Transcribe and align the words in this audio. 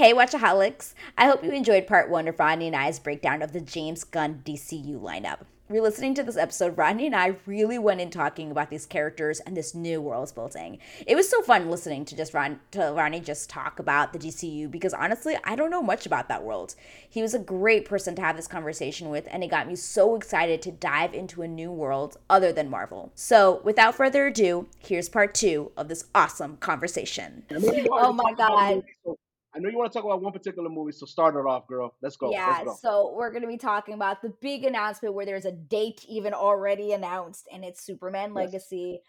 Hey, 0.00 0.14
Watchaholics! 0.14 0.94
I 1.18 1.26
hope 1.26 1.44
you 1.44 1.50
enjoyed 1.50 1.86
part 1.86 2.08
one 2.08 2.26
of 2.26 2.40
Rodney 2.40 2.68
and 2.68 2.74
I's 2.74 2.98
breakdown 2.98 3.42
of 3.42 3.52
the 3.52 3.60
James 3.60 4.02
Gunn 4.02 4.40
DCU 4.46 4.98
lineup. 4.98 5.40
You're 5.70 5.82
listening 5.82 6.14
to 6.14 6.22
this 6.22 6.38
episode, 6.38 6.78
Rodney 6.78 7.04
and 7.04 7.14
I 7.14 7.36
really 7.44 7.78
went 7.78 8.00
in 8.00 8.08
talking 8.08 8.50
about 8.50 8.70
these 8.70 8.86
characters 8.86 9.40
and 9.40 9.54
this 9.54 9.74
new 9.74 10.00
world's 10.00 10.32
building. 10.32 10.78
It 11.06 11.16
was 11.16 11.28
so 11.28 11.42
fun 11.42 11.68
listening 11.68 12.06
to 12.06 12.16
just 12.16 12.32
Ron, 12.32 12.60
to 12.70 12.94
Rodney 12.96 13.20
just 13.20 13.50
talk 13.50 13.78
about 13.78 14.14
the 14.14 14.18
DCU 14.18 14.70
because 14.70 14.94
honestly, 14.94 15.36
I 15.44 15.54
don't 15.54 15.70
know 15.70 15.82
much 15.82 16.06
about 16.06 16.28
that 16.28 16.44
world. 16.44 16.76
He 17.06 17.20
was 17.20 17.34
a 17.34 17.38
great 17.38 17.84
person 17.84 18.14
to 18.14 18.22
have 18.22 18.36
this 18.36 18.48
conversation 18.48 19.10
with, 19.10 19.28
and 19.30 19.44
it 19.44 19.50
got 19.50 19.68
me 19.68 19.76
so 19.76 20.14
excited 20.14 20.62
to 20.62 20.72
dive 20.72 21.12
into 21.12 21.42
a 21.42 21.46
new 21.46 21.70
world 21.70 22.16
other 22.30 22.54
than 22.54 22.70
Marvel. 22.70 23.12
So, 23.14 23.60
without 23.64 23.96
further 23.96 24.28
ado, 24.28 24.66
here's 24.78 25.10
part 25.10 25.34
two 25.34 25.72
of 25.76 25.88
this 25.88 26.06
awesome 26.14 26.56
conversation. 26.56 27.44
Oh 27.50 28.14
my 28.14 28.32
god! 28.32 28.82
I 29.54 29.58
know 29.58 29.68
you 29.68 29.76
want 29.76 29.92
to 29.92 29.98
talk 29.98 30.04
about 30.04 30.22
one 30.22 30.32
particular 30.32 30.68
movie, 30.68 30.92
so 30.92 31.06
start 31.06 31.34
it 31.34 31.38
off, 31.40 31.66
girl. 31.66 31.94
Let's 32.00 32.16
go. 32.16 32.30
Yeah, 32.30 32.46
Let's 32.62 32.64
go. 32.64 32.76
so 32.80 33.14
we're 33.16 33.30
going 33.30 33.42
to 33.42 33.48
be 33.48 33.56
talking 33.56 33.94
about 33.94 34.22
the 34.22 34.32
big 34.40 34.64
announcement 34.64 35.14
where 35.14 35.26
there's 35.26 35.44
a 35.44 35.52
date 35.52 36.04
even 36.08 36.34
already 36.34 36.92
announced, 36.92 37.48
and 37.52 37.64
it's 37.64 37.84
Superman 37.84 38.30
Yes. 38.30 38.36
Legacy. 38.36 39.00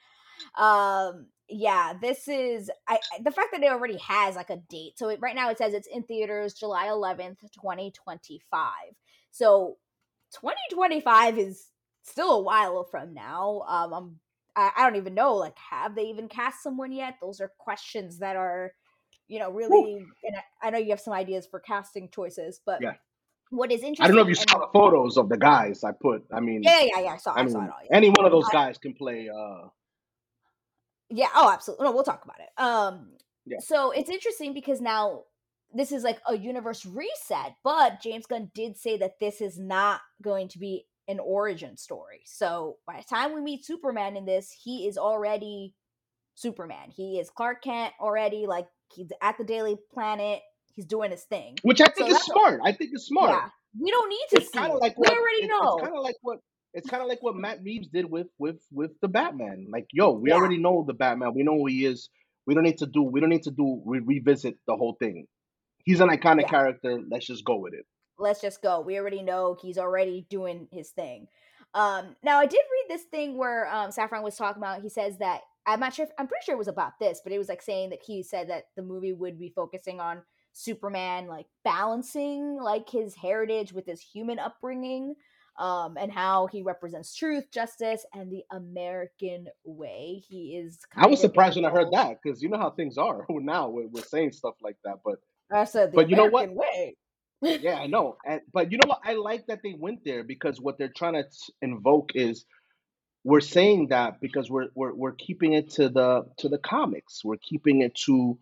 Um, 0.57 1.27
yeah, 1.47 1.93
this 2.01 2.27
is 2.27 2.71
I 2.87 2.97
the 3.23 3.31
fact 3.31 3.49
that 3.51 3.61
it 3.61 3.71
already 3.71 3.97
has 3.97 4.35
like 4.35 4.49
a 4.49 4.57
date. 4.69 4.93
So 4.97 5.09
it, 5.09 5.19
right 5.21 5.35
now 5.35 5.49
it 5.49 5.57
says 5.57 5.73
it's 5.73 5.87
in 5.87 6.03
theaters 6.03 6.53
July 6.53 6.87
11th, 6.87 7.39
2025. 7.53 8.71
So 9.31 9.77
2025 10.33 11.37
is 11.37 11.67
still 12.03 12.31
a 12.31 12.41
while 12.41 12.83
from 12.83 13.13
now. 13.13 13.63
Um, 13.67 13.93
I'm 13.93 14.19
I, 14.55 14.71
I 14.77 14.83
don't 14.85 14.95
even 14.97 15.13
know 15.13 15.35
like 15.35 15.57
have 15.57 15.95
they 15.95 16.03
even 16.03 16.27
cast 16.27 16.63
someone 16.63 16.91
yet? 16.91 17.15
Those 17.21 17.41
are 17.41 17.51
questions 17.59 18.19
that 18.19 18.35
are 18.35 18.73
you 19.31 19.39
know 19.39 19.49
really 19.49 20.05
and 20.25 20.35
I, 20.35 20.67
I 20.67 20.69
know 20.71 20.77
you 20.77 20.89
have 20.89 20.99
some 20.99 21.13
ideas 21.13 21.47
for 21.49 21.59
casting 21.59 22.09
choices, 22.09 22.59
but 22.65 22.81
Yeah. 22.81 22.93
what 23.49 23.71
is 23.71 23.81
interesting 23.81 24.03
I 24.03 24.07
don't 24.07 24.17
know 24.17 24.23
if 24.23 24.27
you 24.27 24.35
saw 24.35 24.59
the 24.59 24.67
photos 24.73 25.17
of 25.17 25.29
the 25.29 25.37
guys 25.37 25.83
I 25.83 25.93
put. 25.93 26.25
I 26.31 26.39
mean, 26.41 26.61
yeah, 26.63 26.81
yeah, 26.81 26.99
yeah, 26.99 27.13
I 27.13 27.17
saw, 27.17 27.33
I 27.33 27.41
I, 27.43 27.47
saw 27.47 27.59
mean, 27.59 27.67
it 27.67 27.71
all. 27.71 27.79
Yeah. 27.89 27.97
any 27.97 28.09
one 28.09 28.25
of 28.25 28.31
those 28.31 28.49
guys 28.49 28.77
can 28.77 28.93
play. 28.93 29.29
uh 29.29 29.67
Yeah. 31.09 31.27
Oh, 31.35 31.49
absolutely. 31.51 31.85
No, 31.85 31.91
we'll 31.93 32.03
talk 32.03 32.23
about 32.25 32.39
it. 32.39 32.49
Um. 32.61 33.11
Yeah. 33.45 33.57
So 33.59 33.91
it's 33.91 34.09
interesting 34.09 34.53
because 34.53 34.81
now 34.81 35.23
this 35.73 35.91
is 35.91 36.03
like 36.03 36.19
a 36.27 36.37
universe 36.37 36.85
reset, 36.85 37.55
but 37.63 38.01
James 38.01 38.25
Gunn 38.25 38.51
did 38.53 38.77
say 38.77 38.97
that 38.97 39.19
this 39.19 39.41
is 39.41 39.57
not 39.57 40.01
going 40.21 40.47
to 40.49 40.59
be 40.59 40.85
an 41.07 41.19
origin 41.19 41.77
story. 41.77 42.21
So 42.25 42.77
by 42.85 42.97
the 42.97 43.03
time 43.15 43.33
we 43.33 43.41
meet 43.41 43.65
Superman 43.65 44.15
in 44.17 44.25
this, 44.25 44.51
he 44.63 44.87
is 44.87 44.97
already 44.97 45.73
Superman. 46.35 46.91
He 46.95 47.19
is 47.19 47.29
Clark 47.29 47.63
Kent 47.63 47.93
already. 47.99 48.45
Like 48.47 48.67
he's 48.95 49.09
at 49.21 49.37
the 49.37 49.43
Daily 49.43 49.77
Planet. 49.93 50.39
He's 50.73 50.85
doing 50.85 51.11
his 51.11 51.23
thing. 51.23 51.57
Which 51.63 51.81
I 51.81 51.85
think 51.87 52.09
So 52.09 52.15
is 52.15 52.23
smart. 52.23 52.61
I 52.63 52.71
think 52.71 52.91
it's 52.93 53.05
smart. 53.05 53.31
Yeah. 53.31 53.49
We 53.79 53.91
don't 53.91 54.09
need 54.09 54.25
to 54.31 54.37
It's 54.37 54.51
see. 54.51 54.59
Kinda 54.59 54.77
like 54.77 54.97
we 54.97 55.03
what, 55.07 55.17
already 55.17 55.43
it- 55.43 55.47
know. 55.47 55.73
It's 55.77 55.83
kind 55.83 55.95
of 55.97 56.03
like 56.03 56.15
what. 56.21 56.39
It's 56.73 56.89
kind 56.89 57.03
of 57.03 57.09
like 57.09 57.21
what 57.21 57.35
Matt 57.35 57.59
Reeves 57.63 57.89
did 57.89 58.09
with 58.09 58.27
with 58.39 58.57
with 58.71 58.91
the 59.01 59.09
Batman. 59.09 59.67
Like, 59.69 59.87
yo, 59.91 60.11
we 60.11 60.29
Yeah. 60.29 60.35
already 60.37 60.57
know 60.57 60.85
the 60.87 60.93
Batman. 60.93 61.33
We 61.35 61.43
know 61.43 61.57
who 61.57 61.65
he 61.67 61.85
is. 61.85 62.09
We 62.47 62.53
don't 62.55 62.63
need 62.63 62.77
to 62.77 62.85
do. 62.85 63.03
We 63.03 63.19
don't 63.19 63.29
need 63.29 63.43
to 63.43 63.51
do 63.51 63.81
re- 63.85 63.99
revisit 63.99 64.55
the 64.67 64.75
whole 64.77 64.95
thing. 64.99 65.27
He's 65.83 65.99
an 65.99 66.07
iconic 66.09 66.43
Yeah. 66.43 66.47
character. 66.49 67.01
Let's 67.09 67.25
just 67.27 67.43
go 67.45 67.57
with 67.57 67.73
it. 67.73 67.85
let's 68.17 68.39
just 68.39 68.61
go. 68.61 68.79
We 68.81 68.99
already 68.99 69.23
know 69.23 69.57
he's 69.59 69.79
already 69.79 70.27
doing 70.29 70.67
his 70.71 70.91
thing. 70.91 71.27
Um, 71.73 72.15
now 72.23 72.37
I 72.37 72.45
did 72.45 72.59
read 72.71 72.85
this 72.95 73.03
thing 73.05 73.35
where 73.35 73.67
um, 73.73 73.89
Safran 73.89 74.21
was 74.21 74.35
talking 74.37 74.61
about. 74.61 74.81
He 74.83 74.89
says 74.89 75.17
that 75.17 75.41
I'm 75.65 75.79
not 75.79 75.93
sure. 75.93 76.05
If, 76.05 76.11
I'm 76.17 76.27
pretty 76.27 76.43
sure 76.45 76.55
it 76.55 76.59
was 76.59 76.67
about 76.67 76.93
this, 76.99 77.21
but 77.23 77.33
it 77.33 77.37
was 77.37 77.49
like 77.49 77.61
saying 77.61 77.91
that 77.91 78.01
he 78.05 78.23
said 78.23 78.49
that 78.49 78.65
the 78.75 78.81
movie 78.81 79.13
would 79.13 79.39
be 79.39 79.53
focusing 79.55 79.99
on 79.99 80.21
Superman, 80.53 81.27
like 81.27 81.45
balancing 81.63 82.59
like 82.61 82.89
his 82.89 83.15
heritage 83.15 83.71
with 83.73 83.85
his 83.85 84.01
human 84.01 84.39
upbringing, 84.39 85.15
um, 85.59 85.97
and 85.97 86.11
how 86.11 86.47
he 86.47 86.61
represents 86.61 87.15
truth, 87.15 87.51
justice, 87.51 88.05
and 88.13 88.31
the 88.31 88.43
American 88.51 89.47
way. 89.63 90.23
He 90.27 90.57
is. 90.57 90.79
I 90.95 91.07
was 91.07 91.21
surprised 91.21 91.55
when 91.55 91.65
I 91.65 91.69
heard 91.69 91.91
that 91.91 92.17
because 92.21 92.41
you 92.41 92.49
know 92.49 92.57
how 92.57 92.71
things 92.71 92.97
are 92.97 93.25
now. 93.29 93.69
We're, 93.69 93.87
we're 93.87 94.03
saying 94.03 94.31
stuff 94.31 94.55
like 94.61 94.77
that, 94.83 94.99
but 95.05 95.19
I 95.51 95.65
said, 95.65 95.91
the 95.91 95.95
But 95.95 96.09
you 96.09 96.15
know 96.15 96.25
what? 96.25 96.49
American 96.49 96.55
way. 96.55 96.95
yeah, 97.41 97.75
I 97.75 97.87
know. 97.87 98.17
And, 98.25 98.41
but 98.53 98.71
you 98.71 98.77
know 98.77 98.87
what? 98.87 99.01
I 99.03 99.13
like 99.13 99.47
that 99.47 99.61
they 99.63 99.75
went 99.77 100.03
there 100.05 100.23
because 100.23 100.61
what 100.61 100.77
they're 100.77 100.93
trying 100.95 101.13
to 101.13 101.25
invoke 101.61 102.11
is 102.15 102.45
we're 103.23 103.41
saying 103.41 103.87
that 103.89 104.19
because 104.21 104.49
we're 104.49 104.67
we're 104.75 104.93
we're 104.93 105.11
keeping 105.13 105.53
it 105.53 105.69
to 105.71 105.89
the 105.89 106.25
to 106.39 106.49
the 106.49 106.57
comics. 106.57 107.21
We're 107.23 107.37
keeping 107.37 107.81
it 107.81 107.95
to 108.05 108.37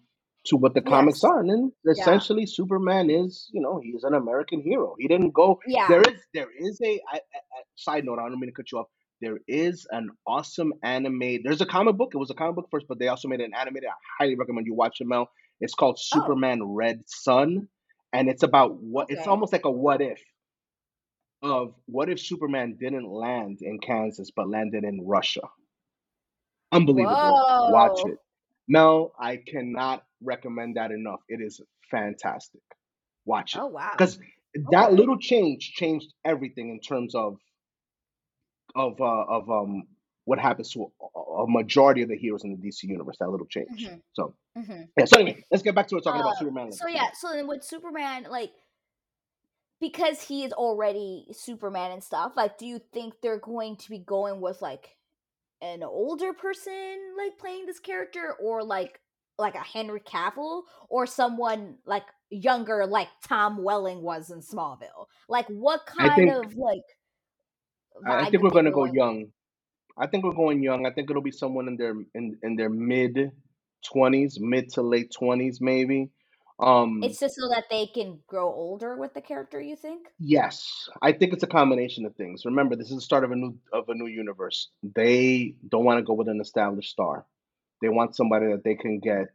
to 0.46 0.56
what 0.56 0.74
the 0.74 0.82
comics 0.82 1.24
are, 1.24 1.40
and 1.42 1.50
then 1.50 1.72
Yeah. 1.86 1.92
essentially 1.92 2.46
Superman 2.46 3.10
is 3.10 3.50
you 3.52 3.62
know 3.62 3.80
he's 3.84 4.04
an 4.04 4.14
American 4.14 4.62
hero. 4.62 4.96
He 4.98 5.08
didn't 5.08 5.32
go. 5.34 5.60
Yeah. 5.68 5.88
There 5.90 6.02
is 6.02 6.22
there 6.34 6.48
is 6.58 6.80
a, 6.82 6.94
I, 7.12 7.16
I, 7.16 7.18
I- 7.18 7.64
side 7.76 8.06
note. 8.06 8.20
I 8.20 8.30
don't 8.30 8.40
mean 8.40 8.50
to 8.50 8.54
cut 8.54 8.72
you 8.72 8.80
off. 8.80 8.88
There 9.22 9.40
is 9.50 9.86
an 9.92 10.12
awesome 10.26 10.72
anime. 10.82 11.40
There's 11.44 11.60
a 11.60 11.66
comic 11.66 11.98
book. 11.98 12.12
It 12.14 12.18
was 12.18 12.30
a 12.32 12.34
comic 12.34 12.56
book 12.56 12.68
first, 12.72 12.86
but 12.88 13.00
they 13.00 13.10
also 13.10 13.28
made 13.28 13.42
an 13.42 13.52
animated. 13.54 13.90
I 13.90 13.94
highly 14.24 14.36
recommend 14.36 14.66
you 14.66 14.74
watch 14.76 15.02
it, 15.02 15.08
Mel. 15.08 15.30
It's 15.60 15.74
called 15.74 15.98
Oh. 16.00 16.20
Superman 16.20 16.64
Red 16.64 17.02
Sun, 17.06 17.68
and 18.14 18.30
it's 18.30 18.44
about 18.44 18.82
what 18.82 19.08
it's 19.10 19.28
almost 19.28 19.52
like 19.52 19.66
a 19.66 19.72
what 19.72 20.02
if 20.02 20.22
of 21.42 21.74
what 21.86 22.10
if 22.10 22.20
Superman 22.20 22.78
didn't 22.80 23.08
land 23.10 23.60
in 23.62 23.80
Kansas 23.80 24.32
but 24.36 24.50
landed 24.50 24.84
in 24.84 25.06
Russia. 25.08 25.42
Unbelievable. 26.72 27.36
Watch 27.70 28.06
it. 28.06 28.20
No, 28.68 29.12
I 29.20 29.38
cannot 29.38 30.06
recommend 30.24 30.78
that 30.78 30.92
enough. 30.92 31.22
It 31.30 31.42
is 31.42 31.62
fantastic. 31.92 32.62
Watch 33.26 33.56
it 33.56 33.62
Oh 33.62 33.68
wow. 33.68 33.92
because 33.94 34.20
that 34.72 34.90
Okay. 34.90 34.96
little 34.98 35.18
change 35.20 35.72
changed 35.74 36.14
everything 36.26 36.70
in 36.70 36.80
terms 36.80 37.16
of 37.16 37.38
of 38.76 39.00
uh, 39.02 39.24
of 39.30 39.50
um 39.50 39.84
what 40.26 40.40
happens 40.40 40.72
to 40.74 40.92
a, 41.16 41.20
a 41.44 41.50
majority 41.50 42.04
of 42.04 42.10
the 42.10 42.18
heroes 42.18 42.44
in 42.44 42.52
the 42.52 42.58
DC 42.58 42.84
universe. 42.84 43.18
That 43.20 43.30
little 43.30 43.48
change. 43.48 43.88
Mhm. 43.90 44.02
So 44.14 44.36
hmm 44.56 44.82
yeah. 44.98 45.06
So 45.06 45.18
anyway, 45.20 45.44
let's 45.52 45.64
get 45.64 45.76
back 45.76 45.88
to 45.90 45.98
it 45.98 46.04
talking 46.04 46.22
about 46.22 46.34
Uh, 46.34 46.40
Superman. 46.40 46.72
So 46.72 46.88
yeah, 46.88 47.12
so 47.14 47.30
then 47.34 47.48
with 47.48 47.64
Superman, 47.64 48.28
like 48.30 48.52
because 49.80 50.22
he 50.22 50.44
is 50.44 50.54
already 50.54 51.26
Superman 51.32 51.92
and 51.92 52.04
stuff, 52.04 52.34
like 52.36 52.58
do 52.58 52.66
you 52.66 52.80
think 52.94 53.16
they're 53.22 53.40
going 53.40 53.78
to 53.78 53.90
be 53.90 54.00
going 54.00 54.42
with 54.42 54.62
like 54.62 54.96
an 55.62 55.84
older 55.84 56.34
person 56.34 56.98
like 57.18 57.38
playing 57.38 57.66
this 57.66 57.80
character 57.80 58.34
or 58.42 58.64
like 58.64 59.00
like 59.38 59.56
a 59.56 59.60
Henry 59.60 60.02
Cavill 60.02 60.64
or 60.90 61.06
someone 61.06 61.78
like 61.86 62.04
younger 62.30 62.86
like 62.86 63.08
Tom 63.26 63.64
Welling 63.64 64.02
was 64.02 64.30
in 64.32 64.42
Smallville? 64.42 65.06
Like 65.28 65.48
what 65.48 65.86
kind 65.86 66.16
think- 66.16 66.46
of 66.46 66.56
like 66.56 66.82
I, 68.08 68.30
think 68.30 68.44
we're 68.44 68.50
gonna 68.50 68.72
go 68.72 68.84
with? 68.84 68.94
young. 68.94 69.26
I 69.98 70.08
think 70.08 70.24
we're 70.24 70.34
going 70.34 70.64
young. 70.64 70.86
I 70.86 70.92
think 70.92 71.10
it'll 71.10 71.22
be 71.22 71.32
someone 71.32 71.68
in 71.68 71.76
their 71.76 71.94
in 72.16 72.38
in 72.44 72.56
their 72.56 72.70
mid 72.70 73.32
twenties, 73.84 74.38
mid 74.40 74.70
to 74.74 74.82
late 74.82 75.12
twenties, 75.12 75.60
maybe. 75.60 76.10
Um, 76.60 77.02
It's 77.04 77.20
just 77.20 77.36
so 77.36 77.48
that 77.50 77.66
they 77.70 77.88
can 77.88 78.20
grow 78.28 78.54
older 78.54 78.96
with 78.98 79.14
the 79.14 79.22
character, 79.22 79.62
you 79.62 79.76
think? 79.76 80.08
yes, 80.20 80.90
I 81.02 81.14
think 81.14 81.34
it's 81.34 81.44
a 81.44 81.48
combination 81.48 82.06
of 82.06 82.16
things. 82.16 82.44
Remember, 82.46 82.76
this 82.76 82.90
is 82.90 82.96
the 82.96 83.02
start 83.02 83.24
of 83.24 83.32
a 83.32 83.36
new 83.36 83.58
of 83.72 83.88
a 83.88 83.94
new 83.96 84.08
universe. 84.08 84.70
They 84.84 85.56
don't 85.70 85.86
want 85.86 86.00
to 86.00 86.04
go 86.04 86.14
with 86.14 86.28
an 86.28 86.42
established 86.42 86.92
star. 86.92 87.26
They 87.82 87.88
want 87.90 88.16
somebody 88.16 88.48
that 88.48 88.64
they 88.66 88.76
can 88.76 89.00
get 89.00 89.30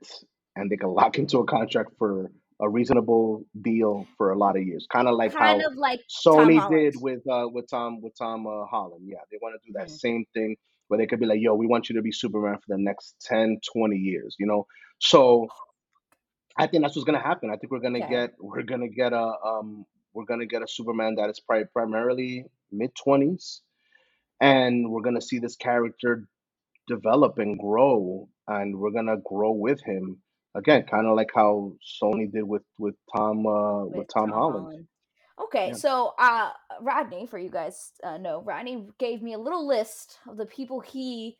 and 0.57 0.71
they 0.71 0.77
can 0.77 0.91
lock 1.01 1.19
into 1.19 1.39
a 1.39 1.47
contract 1.47 1.93
for 1.99 2.31
a 2.61 2.69
reasonable 2.69 3.45
deal 3.63 4.07
for 4.19 4.31
a 4.33 4.39
lot 4.39 4.57
of 4.57 4.63
years. 4.65 4.87
Kind 4.93 5.09
of 5.09 5.17
like 5.17 5.33
kind 5.33 5.63
how 5.63 5.67
of 5.71 5.77
like 5.77 6.01
Tom 6.25 6.49
Sony 6.49 6.59
Holland. 6.59 6.93
did 6.93 6.95
with 7.01 7.27
uh 7.27 7.49
with 7.51 7.69
Tom 7.71 8.03
with 8.03 8.13
Tom 8.19 8.47
uh, 8.47 8.67
Holland. 8.67 9.05
Yeah, 9.09 9.19
they 9.31 9.39
want 9.41 9.59
to 9.61 9.67
do 9.67 9.73
that 9.79 9.89
Mhm. 9.89 9.99
same 9.99 10.25
thing 10.35 10.57
where 10.89 10.99
they 10.99 11.07
could 11.07 11.21
be 11.21 11.27
like, 11.27 11.41
"Yo, 11.41 11.55
we 11.55 11.67
want 11.67 11.89
you 11.89 11.95
to 11.97 12.03
be 12.03 12.13
Superman 12.13 12.57
for 12.57 12.77
the 12.77 12.79
next 12.79 13.17
10, 13.23 13.59
20 13.73 13.97
years," 13.97 14.37
you 14.39 14.47
know? 14.47 14.67
So, 15.01 15.49
I 16.59 16.67
think 16.69 16.85
that's 16.85 16.97
what's 16.97 17.07
going 17.07 17.21
to 17.21 17.27
happen. 17.27 17.51
I 17.51 17.57
think 17.57 17.73
we're 17.73 17.81
going 17.81 17.95
to 17.95 18.03
Okay. 18.03 18.09
get 18.09 18.33
we're 18.41 18.63
going 18.65 18.83
to 18.83 18.89
get 18.89 19.13
a 19.13 19.35
um 19.45 19.87
we're 20.15 20.27
to 20.41 20.47
get 20.47 20.63
a 20.63 20.69
Superman 20.69 21.17
that 21.17 21.31
is 21.31 21.41
primarily 21.73 22.47
mid 22.73 22.93
20s 22.97 23.61
and 24.41 24.91
we're 24.91 25.03
going 25.03 25.17
to 25.17 25.23
see 25.23 25.41
this 25.41 25.57
character 25.57 26.29
develop 26.89 27.39
and 27.39 27.59
grow 27.59 28.29
and 28.49 28.77
we're 28.79 28.91
going 28.93 29.07
to 29.07 29.19
grow 29.27 29.53
with 29.53 29.83
him. 29.85 30.19
Again, 30.57 30.85
kind 30.91 31.07
of 31.07 31.17
like 31.17 31.31
how 31.35 31.75
Sony 32.03 32.33
did 32.33 32.45
with 32.45 32.63
with 32.79 32.97
Tom 33.17 33.47
uh 33.47 33.85
with, 33.87 34.09
Tom, 34.13 34.31
Holland. 34.31 34.87
Okay, 35.43 35.73
Yeah. 35.73 35.75
so 35.75 36.15
uh 36.19 36.51
Rodney, 36.81 37.27
for 37.27 37.39
you 37.39 37.51
guys 37.51 37.93
uh, 38.05 38.19
know, 38.19 38.43
Rodney 38.43 38.87
gave 38.99 39.23
me 39.23 39.35
a 39.35 39.39
little 39.39 39.67
list 39.67 40.19
of 40.29 40.37
the 40.39 40.47
people 40.47 40.81
he 40.81 41.39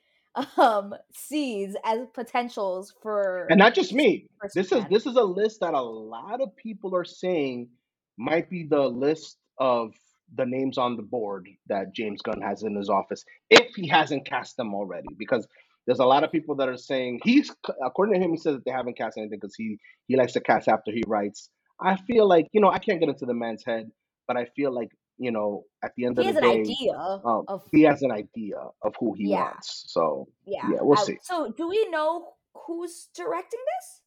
um 0.57 0.95
sees 1.13 1.77
as 1.85 2.07
potentials 2.13 2.95
for 3.03 3.47
And 3.51 3.59
not 3.59 3.75
just 3.75 3.93
me. 3.93 4.27
This 4.55 4.73
is 4.73 4.85
this 4.91 5.07
is 5.07 5.17
a 5.17 5.23
list 5.23 5.61
that 5.61 5.75
a 5.75 5.81
lot 5.81 6.41
of 6.41 6.55
people 6.57 6.95
are 6.97 7.05
saying 7.05 7.69
might 8.17 8.51
be 8.51 8.65
the 8.65 8.83
list 8.83 9.39
of 9.59 9.93
the 10.37 10.47
names 10.47 10.79
on 10.79 10.97
the 10.97 11.03
board 11.03 11.49
that 11.69 11.95
James 11.95 12.21
Gunn 12.23 12.41
has 12.41 12.63
in 12.63 12.75
his 12.75 12.89
office 12.89 13.25
if 13.51 13.75
he 13.75 13.87
hasn't 13.89 14.27
cast 14.27 14.57
them 14.57 14.75
already. 14.75 15.09
Because 15.19 15.47
there's 15.87 16.01
a 16.01 16.05
lot 16.05 16.25
of 16.25 16.33
people 16.33 16.57
that 16.57 16.69
are 16.69 16.77
saying 16.77 17.21
he's 17.25 17.53
according 17.85 18.15
to 18.15 18.25
him, 18.25 18.33
he 18.33 18.39
says 18.39 18.57
that 18.57 18.65
they 18.65 18.71
haven't 18.73 18.97
cast 18.97 19.19
anything 19.19 19.39
because 19.41 19.55
he 19.55 19.79
he 20.09 20.17
likes 20.17 20.33
to 20.33 20.41
cast 20.41 20.69
after 20.69 20.91
he 20.91 21.03
writes. 21.07 21.51
I 21.81 21.97
feel 21.97 22.27
like 22.29 22.49
you 22.53 22.61
know 22.61 22.71
I 22.71 22.79
can't 22.79 23.01
get 23.01 23.09
into 23.09 23.27
the 23.27 23.35
man's 23.35 23.65
head, 23.65 23.91
but 24.27 24.37
I 24.37 24.47
feel 24.57 24.73
like 24.75 24.91
you 25.19 25.31
know 25.31 25.65
at 25.85 25.93
the 25.97 26.07
end 26.07 26.19
he 26.19 26.29
of 26.29 26.35
has 26.35 26.43
the 26.43 26.49
an 26.49 26.57
day, 26.57 26.61
idea 26.61 26.93
um, 26.99 27.45
of 27.49 27.63
he 27.73 27.83
has 27.83 28.03
an 28.03 28.11
idea 28.11 28.57
of 28.83 28.95
who 28.99 29.15
he 29.15 29.29
yeah, 29.29 29.43
wants. 29.43 29.85
So 29.89 30.29
yeah. 30.47 30.69
yeah, 30.71 30.79
we'll 30.81 30.99
I, 30.99 31.03
see. 31.03 31.19
so 31.23 31.53
do 31.57 31.69
we 31.69 31.89
know 31.91 32.35
who's 32.67 33.09
directing 33.15 33.61
this? 33.61 34.01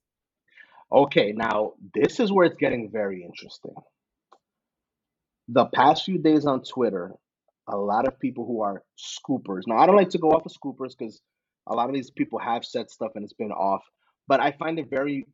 Okay, 0.91 1.33
now 1.35 1.73
this 1.93 2.19
is 2.19 2.31
where 2.31 2.45
it's 2.45 2.57
getting 2.57 2.89
very 2.91 3.23
interesting. 3.23 3.75
The 5.49 5.65
past 5.65 6.05
few 6.05 6.17
days 6.17 6.45
on 6.45 6.63
Twitter, 6.63 7.13
a 7.67 7.77
lot 7.77 8.07
of 8.07 8.19
people 8.19 8.45
who 8.45 8.61
are 8.61 8.83
scoopers. 8.97 9.63
Now 9.67 9.77
I 9.77 9.85
don't 9.85 9.95
like 9.95 10.09
to 10.11 10.17
go 10.17 10.29
off 10.29 10.45
of 10.45 10.51
scoopers 10.51 10.93
because 10.97 11.21
a 11.67 11.75
lot 11.75 11.89
of 11.89 11.95
these 11.95 12.09
people 12.09 12.39
have 12.39 12.63
said 12.63 12.89
stuff 12.89 13.11
and 13.15 13.23
it's 13.23 13.33
been 13.33 13.51
off. 13.51 13.83
But 14.27 14.39
I 14.39 14.51
find 14.51 14.79
it 14.79 14.89
very 14.89 15.25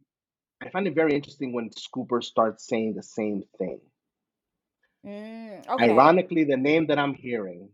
I 0.61 0.69
find 0.69 0.87
it 0.87 0.95
very 0.95 1.13
interesting 1.13 1.53
when 1.53 1.69
scoopers 1.71 2.23
start 2.23 2.61
saying 2.61 2.93
the 2.95 3.03
same 3.03 3.43
thing. 3.57 3.79
Mm, 5.05 5.67
okay. 5.69 5.91
Ironically, 5.91 6.43
the 6.45 6.57
name 6.57 6.87
that 6.87 6.97
I'm 6.97 7.13
hearing 7.13 7.69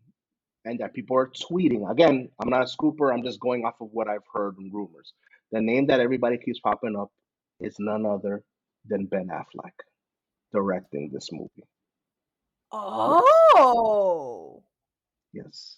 and 0.66 0.80
that 0.80 0.94
people 0.94 1.16
are 1.18 1.28
tweeting, 1.30 1.90
again, 1.90 2.30
I'm 2.42 2.50
not 2.50 2.64
a 2.64 2.66
scooper, 2.66 3.14
I'm 3.14 3.24
just 3.24 3.40
going 3.40 3.66
off 3.66 3.76
of 3.82 3.90
what 3.92 4.08
I've 4.08 4.26
heard 4.34 4.58
and 4.58 4.74
rumors. 4.74 5.14
The 5.52 5.62
name 5.62 5.88
that 5.88 6.00
everybody 6.00 6.38
keeps 6.38 6.60
popping 6.60 6.96
up 6.96 7.12
is 7.60 7.76
none 7.80 8.06
other 8.06 8.44
than 8.86 9.06
Ben 9.06 9.28
Affleck 9.28 9.74
directing 10.52 11.10
this 11.14 11.30
movie. 11.32 11.68
Oh, 12.72 14.64
Yes. 15.34 15.78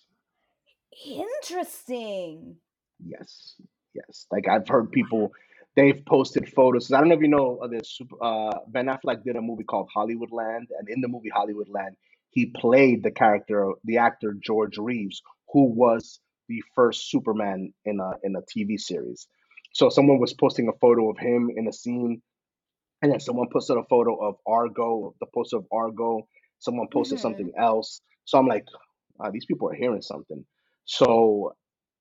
interesting. 1.06 2.56
Yes. 3.04 3.56
Yes. 3.94 4.28
Like 4.32 4.48
I've 4.48 4.68
heard 4.68 4.92
people 4.92 5.32
they've 5.76 6.04
posted 6.06 6.50
photos. 6.54 6.92
I 6.92 7.00
don't 7.00 7.10
know 7.10 7.16
if 7.16 7.22
you 7.22 7.28
know 7.28 7.58
of 7.62 7.72
this. 7.72 8.00
Uh, 8.22 8.52
Ben 8.68 8.88
Affleck 8.88 9.24
did 9.24 9.36
a 9.36 9.42
movie 9.42 9.64
called 9.64 9.90
Hollywoodland, 9.96 10.68
and 10.80 10.90
in 10.90 11.02
the 11.02 11.08
movie 11.08 11.32
Hollywoodland, 11.36 11.96
he 12.32 12.48
played 12.48 13.04
the 13.04 13.12
character, 13.12 13.72
the 13.84 13.98
actor 13.98 14.36
George 14.42 14.78
Reeves, 14.78 15.22
who 15.54 15.66
was 15.66 16.20
the 16.48 16.64
first 16.76 17.10
Superman 17.10 17.74
in 17.86 18.00
a 18.00 18.12
in 18.24 18.36
a 18.36 18.42
TV 18.42 18.80
series. 18.80 19.28
So 19.74 19.90
someone 19.90 20.20
was 20.20 20.34
posting 20.34 20.68
a 20.68 20.78
photo 20.80 21.10
of 21.10 21.18
him 21.18 21.50
in 21.56 21.68
a 21.68 21.74
scene, 21.74 22.22
and 23.02 23.12
then 23.12 23.20
someone 23.20 23.48
posted 23.52 23.78
a 23.78 23.84
photo 23.90 24.16
of 24.18 24.36
Argo, 24.48 25.16
the 25.20 25.28
poster 25.34 25.58
of 25.58 25.66
Argo. 25.72 26.28
Someone 26.60 26.88
posted 26.92 27.20
hmm 27.20 27.20
something 27.20 27.52
else. 27.58 28.02
So 28.26 28.38
I'm 28.38 28.48
like, 28.48 28.66
uh, 29.20 29.32
these 29.32 29.46
people 29.46 29.70
are 29.70 29.74
hearing 29.74 30.02
something. 30.02 30.46
So, 30.86 31.54